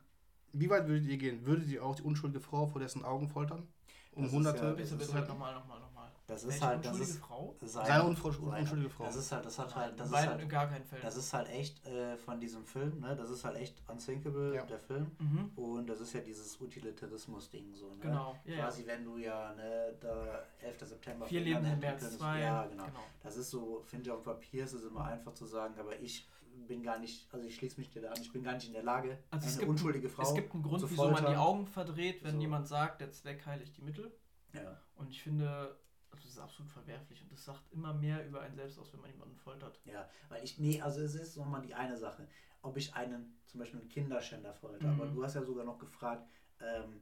[0.54, 1.46] wie weit würdet ihr gehen?
[1.46, 3.68] Würdet ihr auch die unschuldige Frau vor dessen Augen foltern?
[4.12, 5.91] Um Das ist hunderte ja- Bitte, bitte, ist halt- nochmal, nochmal, nochmal.
[6.32, 7.56] Das ist Welche halt, das unschuldige ist Frau?
[7.62, 9.04] Seine unfro- unschuldige Frau.
[9.04, 11.02] Das ist halt, das hat halt, das ist Bei halt, gar keinen Fällen.
[11.02, 13.16] das ist halt echt äh, von diesem Film, ne?
[13.18, 14.64] Das ist halt echt Unthinkable, Ja.
[14.66, 15.12] der Film.
[15.20, 15.52] mhm.
[15.58, 18.00] Und das ist ja dieses Utilitarismus-Ding so, ne?
[18.02, 18.36] Genau.
[18.46, 18.64] Ja, ja.
[18.64, 20.80] Quasi, wenn du ja, ne, da 11.
[20.88, 22.40] September Vier Leben als können, zwei.
[22.42, 22.86] Ja, genau.
[22.86, 23.00] genau.
[23.24, 26.28] Das ist so, finde ich auf Papier ist es immer einfach zu sagen, aber ich
[26.68, 28.74] bin gar nicht, also ich schließe mich dir da an, ich bin gar nicht in
[28.74, 31.36] der Lage, Also es eine gibt, unschuldige Frau es gibt einen Grund, wieso man die.
[31.36, 32.42] Augen verdreht, wenn So.
[32.42, 34.12] jemand sagt, der Zweck heiligt die Mittel.
[34.54, 34.78] Ja.
[34.96, 35.76] Und ich finde,
[36.12, 39.12] das ist absolut verwerflich und das sagt immer mehr über einen selbst aus, wenn man
[39.12, 39.80] jemanden foltert.
[39.86, 42.28] Ja, weil ich, nee, also es ist nochmal die eine Sache,
[42.62, 45.02] ob ich einen, zum Beispiel einen Kinderschänder folter, Mhm.
[45.02, 46.28] aber du hast ja sogar noch gefragt,
[46.60, 47.02] ähm,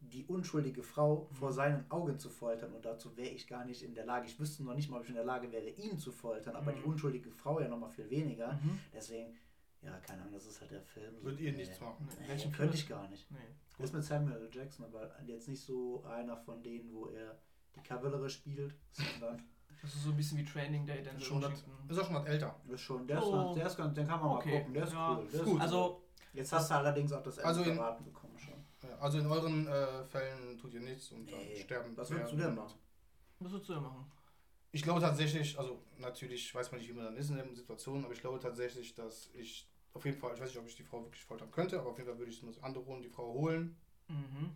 [0.00, 1.34] die unschuldige Frau Mhm.
[1.34, 4.38] vor seinen Augen zu foltern und dazu wäre ich gar nicht in der Lage, ich
[4.38, 6.76] wüsste noch nicht mal, ob ich in der Lage wäre, ihn zu foltern, aber Mhm.
[6.76, 8.78] die unschuldige Frau ja nochmal viel weniger, Mhm.
[8.92, 9.36] deswegen,
[9.80, 11.22] ja, keine Ahnung, das ist halt der Film.
[11.22, 12.06] Würdet ihr nichts machen?
[12.08, 13.30] Nee, Nee, welchen könnte ich gar nicht.
[13.30, 13.38] Nee.
[13.78, 14.48] Das ist mit Samuel L.
[14.52, 17.40] Jackson, aber jetzt nicht so einer von denen, wo er
[17.76, 18.74] die Kavallerie spielt,
[19.82, 21.52] Das ist so ein bisschen wie Training Day, Ist Denzel schon das,
[21.88, 22.54] ist auch schon was älter.
[22.68, 23.32] ist schon, der ist, Oh.
[23.32, 25.26] ganz, der ist ganz, den kann man Okay, mal gucken, der ist ja, cool.
[25.32, 25.60] Der ist gut.
[25.60, 25.98] Also,
[26.34, 28.54] Jetzt hast du allerdings auch das Ende Also in- verraten bekommen schon.
[29.00, 31.60] Also in euren äh, Fällen tut ihr nichts und dann Nee.
[31.60, 31.94] sterben.
[31.96, 32.78] Was würdest du denn machen?
[33.40, 34.10] was würdest du denn machen?
[34.70, 38.04] Ich glaube tatsächlich, also natürlich weiß man nicht, wie man dann ist in der Situation,
[38.04, 40.84] aber ich glaube tatsächlich, dass ich auf jeden Fall, ich weiß nicht, ob ich die
[40.84, 43.32] Frau wirklich foltern könnte, aber auf jeden Fall würde ich das andere holen, die Frau
[43.34, 43.76] holen.
[44.08, 44.54] Mhm.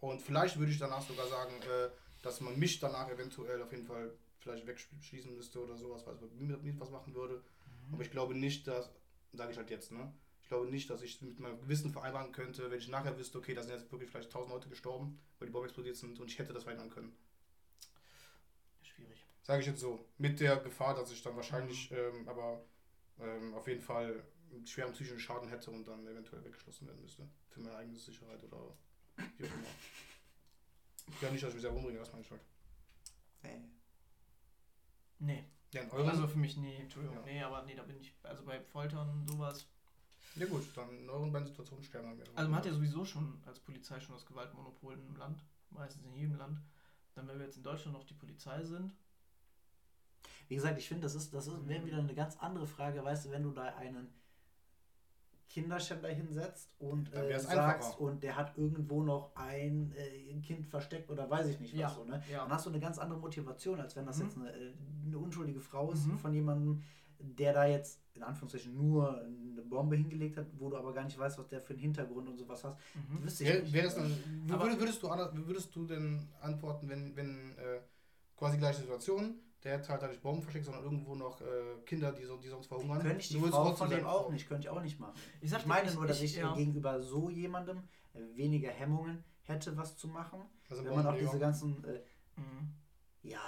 [0.00, 1.88] Und vielleicht würde ich danach sogar sagen, äh,
[2.26, 6.20] dass man mich danach eventuell auf jeden Fall vielleicht wegschließen müsste oder sowas, weil es
[6.20, 7.42] mit mir was machen würde.
[7.92, 8.90] Aber ich glaube nicht, dass,
[9.32, 10.12] sage ich halt jetzt, ne?
[10.42, 13.54] Ich glaube nicht, dass ich mit meinem Gewissen vereinbaren könnte, wenn ich nachher wüsste, okay,
[13.54, 16.38] da sind jetzt wirklich vielleicht 1000 Leute gestorben, weil die Bomben explodiert sind und ich
[16.38, 17.16] hätte das verhindern können.
[18.82, 19.24] Schwierig.
[19.42, 20.04] Sage ich jetzt so.
[20.18, 22.64] Mit der Gefahr, dass ich dann wahrscheinlich, ähm, aber
[23.20, 24.22] ähm, auf jeden Fall
[24.52, 27.28] einen schweren psychischen Schaden hätte und dann eventuell weggeschlossen werden müsste.
[27.50, 28.76] Für meine eigene Sicherheit oder
[29.38, 29.68] wie auch immer.
[31.20, 32.40] Ja, nicht, dass ich mich selber umbringe, das meine ich halt.
[33.42, 33.60] Ey.
[35.18, 35.44] Nee.
[35.72, 37.16] Ja, in euren, Also für mich, nee, Entschuldigung.
[37.18, 37.24] Ja.
[37.24, 38.14] Nee, aber nee, da bin ich.
[38.22, 39.66] Also bei Foltern, sowas.
[40.34, 42.36] ja gut, dann in euren beiden Situationen sterben mehrere.
[42.36, 45.44] Also man hat ja sowieso schon als Polizei schon das Gewaltmonopol in einem Land.
[45.70, 46.60] Meistens in jedem Land.
[47.14, 48.92] Dann, wenn wir jetzt in Deutschland noch die Polizei sind.
[50.48, 53.26] Wie gesagt, ich finde, das ist, das ist, wäre wieder eine ganz andere Frage, weißt
[53.26, 54.12] du, wenn du da einen
[55.48, 58.00] Kinderschänder hinsetzt und äh, wär's sagst, einfacher.
[58.00, 61.88] und der hat irgendwo noch ein äh, Kind versteckt oder weiß ich nicht was Ja,
[61.90, 62.22] so, ne?
[62.30, 62.40] ja.
[62.42, 64.24] Dann hast du eine ganz andere Motivation, als wenn das Mhm.
[64.24, 64.72] jetzt eine, äh,
[65.06, 66.18] eine unschuldige Frau ist Mhm.
[66.18, 66.82] von jemandem,
[67.18, 71.18] der da jetzt in Anführungszeichen nur eine Bombe hingelegt hat, wo du aber gar nicht
[71.18, 72.76] weißt, was der für einen Hintergrund und sowas hast.
[72.94, 73.24] Mhm.
[73.24, 73.72] Wüsste ich Wer, nicht.
[73.72, 74.10] wer ist dann,
[74.78, 77.80] würdest, du, anders- würdest du denn antworten, wenn, wenn äh,
[78.36, 81.44] quasi gleiche Situation, der hat halt nicht Bomben versteckt, sondern irgendwo noch äh,
[81.84, 83.00] Kinder, die, so, die sonst verhungern.
[83.00, 85.14] Könnte ich die Frau trotzdem von dem auch Frau- nicht, könnte ich auch nicht machen.
[85.40, 86.54] Ich sag Ich meine nur, dass ich- ich, ja.
[86.54, 87.78] gegenüber so jemandem
[88.14, 90.40] äh, weniger Hemmungen hätte, was zu machen.
[90.70, 92.00] Also Wenn man auch diese ganzen, äh,
[92.36, 92.72] Mhm.
[93.22, 93.40] ja,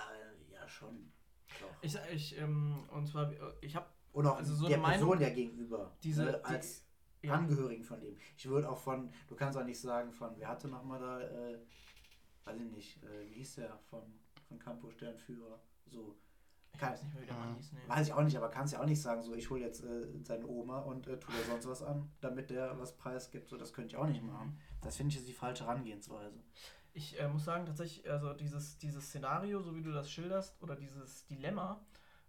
[0.50, 1.12] ja schon.
[1.60, 1.68] Doch.
[1.82, 5.08] Ich, ich, ähm, und zwar, äh, ich habe Und auch also so der eine Meinung-
[5.10, 6.84] Person ja gegenüber, diese- ne, die- als
[7.22, 7.34] ja.
[7.34, 8.16] Angehörigen von dem.
[8.36, 11.58] Ich würde auch von, du kannst auch nicht sagen von, wer hatte nochmal da, äh,
[12.44, 14.02] weiß ich nicht, äh, wie hieß der von,
[14.46, 15.60] von Campo Sternführer,
[15.90, 16.16] so.
[16.72, 17.72] Ich weiß nicht mehr, wie der Mann hieß.
[17.72, 17.80] Nee.
[17.88, 20.06] Weiß ich auch nicht, aber kannst ja auch nicht sagen, so ich hole jetzt äh,
[20.22, 23.48] seine Oma und äh, tue da sonst was an, damit der was preisgibt.
[23.48, 24.58] So, das könnte ich auch nicht machen.
[24.80, 26.38] Das finde ich ist die falsche Herangehensweise.
[26.92, 30.76] Ich äh, muss sagen, tatsächlich, also dieses, dieses Szenario, so wie du das schilderst, oder
[30.76, 31.84] dieses Dilemma,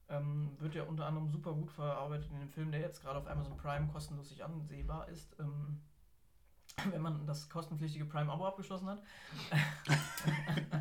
[0.10, 3.28] ähm, wird ja unter anderem super gut verarbeitet in dem Film, der jetzt gerade auf
[3.28, 5.36] Amazon Prime kostenlos sich ansehbar ist.
[5.40, 5.82] Ähm,
[6.92, 9.02] wenn man das kostenpflichtige Prime-Abo abgeschlossen hat.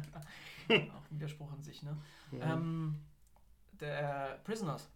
[0.69, 1.97] Auch ein Widerspruch an sich, ne?
[2.33, 3.01] Ähm,
[3.73, 4.91] der Prisoners.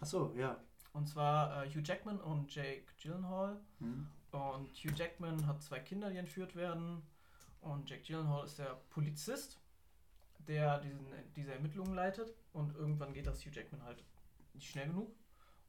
[0.00, 0.56] Achso, ja.
[0.92, 3.60] Und zwar äh, Hugh Jackman und Jake Gyllenhaal.
[3.78, 4.08] Hm.
[4.32, 7.02] Und Hugh Jackman hat zwei Kinder, die entführt werden.
[7.60, 9.58] Und Jack Gyllenhaal ist der Polizist,
[10.38, 11.06] der diesen,
[11.36, 12.34] diese Ermittlungen leitet.
[12.52, 14.02] Und irgendwann geht das Hugh Jackman halt
[14.54, 15.14] nicht schnell genug.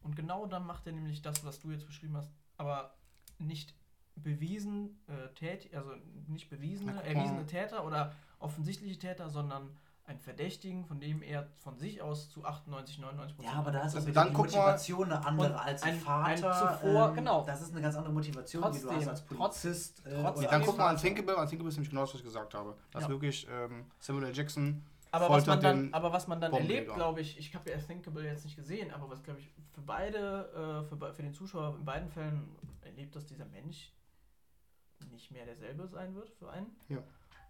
[0.02, 2.96] Und genau dann macht er nämlich das, was du jetzt beschrieben hast, aber
[3.38, 3.76] nicht
[4.16, 5.92] bewiesen, äh, tät, also
[6.28, 9.70] nicht bewiesene, erwiesene Täter oder offensichtliche Täter, sondern
[10.06, 13.96] ein Verdächtigen, von dem er von sich aus zu 98, 99 Ja, aber da ist
[13.96, 16.30] Also dann die mal- Motivation eine andere als ein- Vater.
[16.32, 16.38] ein
[16.84, 17.46] zuvor- ähm, genau.
[17.46, 20.06] Das ist eine ganz andere Motivation, die du Trotzdem, hast als trotz- Polizist.
[20.06, 20.98] äh, trotzdem- Ja, dann guck mal an.
[20.98, 21.38] Thinkable.
[21.38, 22.76] An Thinkable ist nämlich genau das, was ich gesagt habe.
[22.92, 23.10] Das Ja.
[23.10, 24.36] wirklich ähm, Samuel L.
[24.36, 27.78] Jackson Aber was, man dann, aber was man dann erlebt, glaube ich, ich habe ja
[27.78, 31.76] Thinkable jetzt nicht gesehen, aber was glaube ich für beide, äh, für, für den Zuschauer
[31.78, 32.50] in beiden Fällen
[32.82, 33.92] erlebt, dass dieser Mensch
[35.10, 36.76] nicht mehr derselbe sein wird für einen.
[36.90, 37.04] Ja.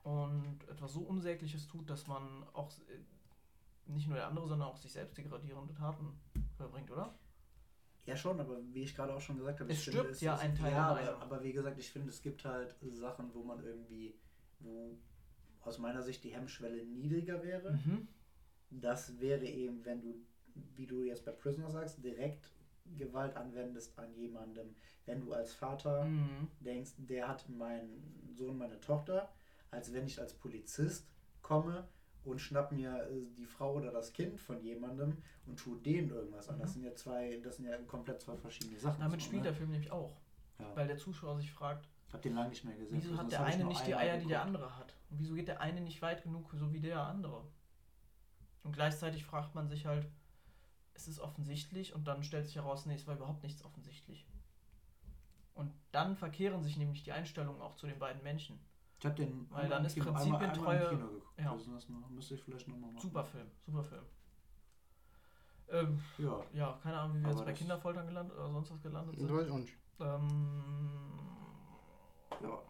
[0.04, 4.78] Und etwas so Unsägliches tut, dass man auch äh, nicht nur der andere, sondern auch
[4.78, 6.20] sich selbst degradierende Taten
[6.58, 7.14] verbringt, oder?
[8.06, 10.38] Ja, schon, aber wie ich gerade auch schon gesagt habe, Es ich finde, stirbt ja
[10.38, 13.44] ein Teil Ja, der aber, aber wie gesagt, ich finde, es gibt halt Sachen, wo
[13.44, 14.16] man irgendwie,
[14.60, 14.98] wo
[15.62, 17.74] aus meiner Sicht die Hemmschwelle niedriger wäre.
[17.74, 18.08] Mhm.
[18.72, 20.16] Das wäre eben, wenn du,
[20.76, 22.50] wie du jetzt bei Prisoner sagst, direkt
[22.98, 24.76] Gewalt anwendest an jemandem.
[25.06, 26.48] Wenn du als Vater Mhm.
[26.60, 29.30] denkst, der hat meinen Sohn, meine Tochter,
[29.72, 31.08] als wenn ich als Polizist
[31.42, 31.88] komme
[32.24, 35.18] und schnapp mir äh, die Frau oder das Kind von jemandem
[35.48, 36.60] und tue denen irgendwas an.
[36.60, 39.00] Das sind ja zwei, das sind ja komplett zwei verschiedene Sachen.
[39.00, 39.04] Mhm.
[39.04, 39.48] Damit so, spielt ne?
[39.50, 40.20] der Film nämlich auch.
[40.60, 40.76] Ja.
[40.76, 42.98] Weil der Zuschauer sich fragt, Ich habe den lange nicht mehr gesehen.
[43.02, 44.46] Wieso hat der hab eine nicht die Eier, die der geguckt.
[44.46, 44.96] andere hat?
[45.10, 47.44] Und wieso geht der eine nicht weit genug, so wie der andere?
[48.64, 50.08] Und gleichzeitig fragt man sich halt,
[51.02, 54.28] es ist offensichtlich und dann stellt sich heraus, nee, es war überhaupt nichts offensichtlich.
[55.54, 58.60] Und dann verkehren sich nämlich die Einstellungen auch zu den beiden Menschen.
[59.00, 61.40] Ich habe den Weil dann ist Kino- Prinzipientreue- einmal, einmal im Kino geguckt.
[61.40, 61.52] ja.
[61.52, 63.02] Also das müsste ich vielleicht nochmal machen.
[63.02, 64.04] Super Film, super Film.
[65.70, 66.44] Ähm, Ja.
[66.54, 69.32] ja, keine Ahnung, wie wir Aber jetzt bei Kinderfoltern gelandet oder sonst was gelandet sind.
[69.34, 69.74] weiß ich auch nicht.
[70.00, 71.20] Ähm,
[72.42, 72.62] ja.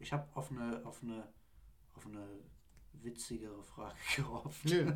[0.00, 1.28] Ich habe auf eine, auf, eine,
[1.94, 2.26] auf eine
[2.94, 4.64] witzigere Frage gehofft.
[4.64, 4.92] Nö.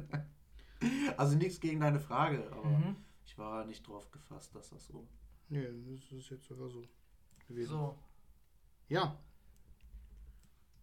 [1.17, 2.97] Also nichts gegen deine Frage, aber mhm.
[3.25, 5.07] ich war nicht drauf gefasst, dass das so.
[5.49, 6.83] Nee, das ist jetzt sogar so
[7.49, 7.71] gewesen.
[7.71, 7.99] So,
[8.89, 9.17] Ja.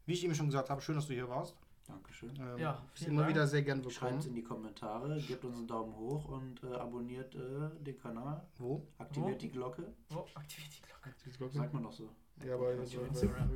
[0.06, 1.56] Wie ich eben schon gesagt habe, schön, dass du hier warst.
[1.88, 2.36] Dankeschön.
[2.40, 3.34] Ähm, Ja, ist vielen immer Dank.
[3.34, 4.20] wieder sehr gern Schreibt willkommen.
[4.20, 8.46] es in die Kommentare, gebt uns einen Daumen hoch und äh, abonniert äh, den Kanal.
[8.58, 8.88] Wo?
[9.00, 9.38] Aktiviert Wo?
[9.40, 9.94] die Glocke.
[10.10, 10.28] Wo?
[10.36, 11.58] Aktiviert die Glocke.
[11.58, 12.10] Sagt man doch so.
[12.46, 13.50] Ja, aber Instagram.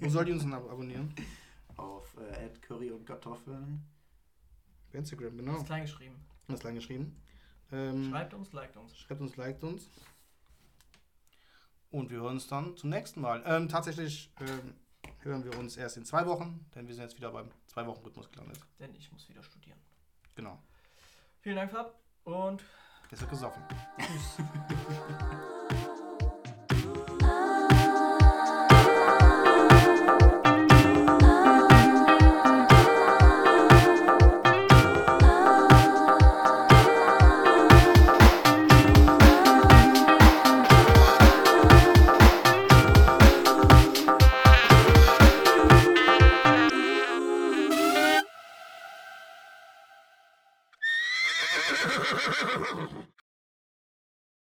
[0.00, 1.14] Wo soll die uns denn ab- abonnieren?
[1.76, 3.82] Auf äh, Curry und Kartoffeln.
[4.92, 5.56] Bei Instagram, Das genau.
[5.58, 6.24] ist klein geschrieben.
[6.48, 7.16] Das ist lang geschrieben.
[7.72, 8.96] Ähm, Schreibt uns, liked uns.
[8.98, 9.88] Schreibt uns, liked uns.
[11.90, 13.42] Und wir hören uns dann zum nächsten Mal.
[13.46, 14.74] Ähm, tatsächlich ähm,
[15.20, 18.58] hören wir uns erst in zwei Wochen, denn wir sind jetzt wieder beim Zwei-Wochen-Rhythmus gelandet.
[18.78, 19.78] Denn ich muss wieder studieren.
[20.34, 20.58] Genau.
[21.40, 21.98] Vielen Dank, Fab.
[22.24, 22.62] Und
[23.10, 23.62] Es wird gesoffen.
[23.98, 24.38] tschüss.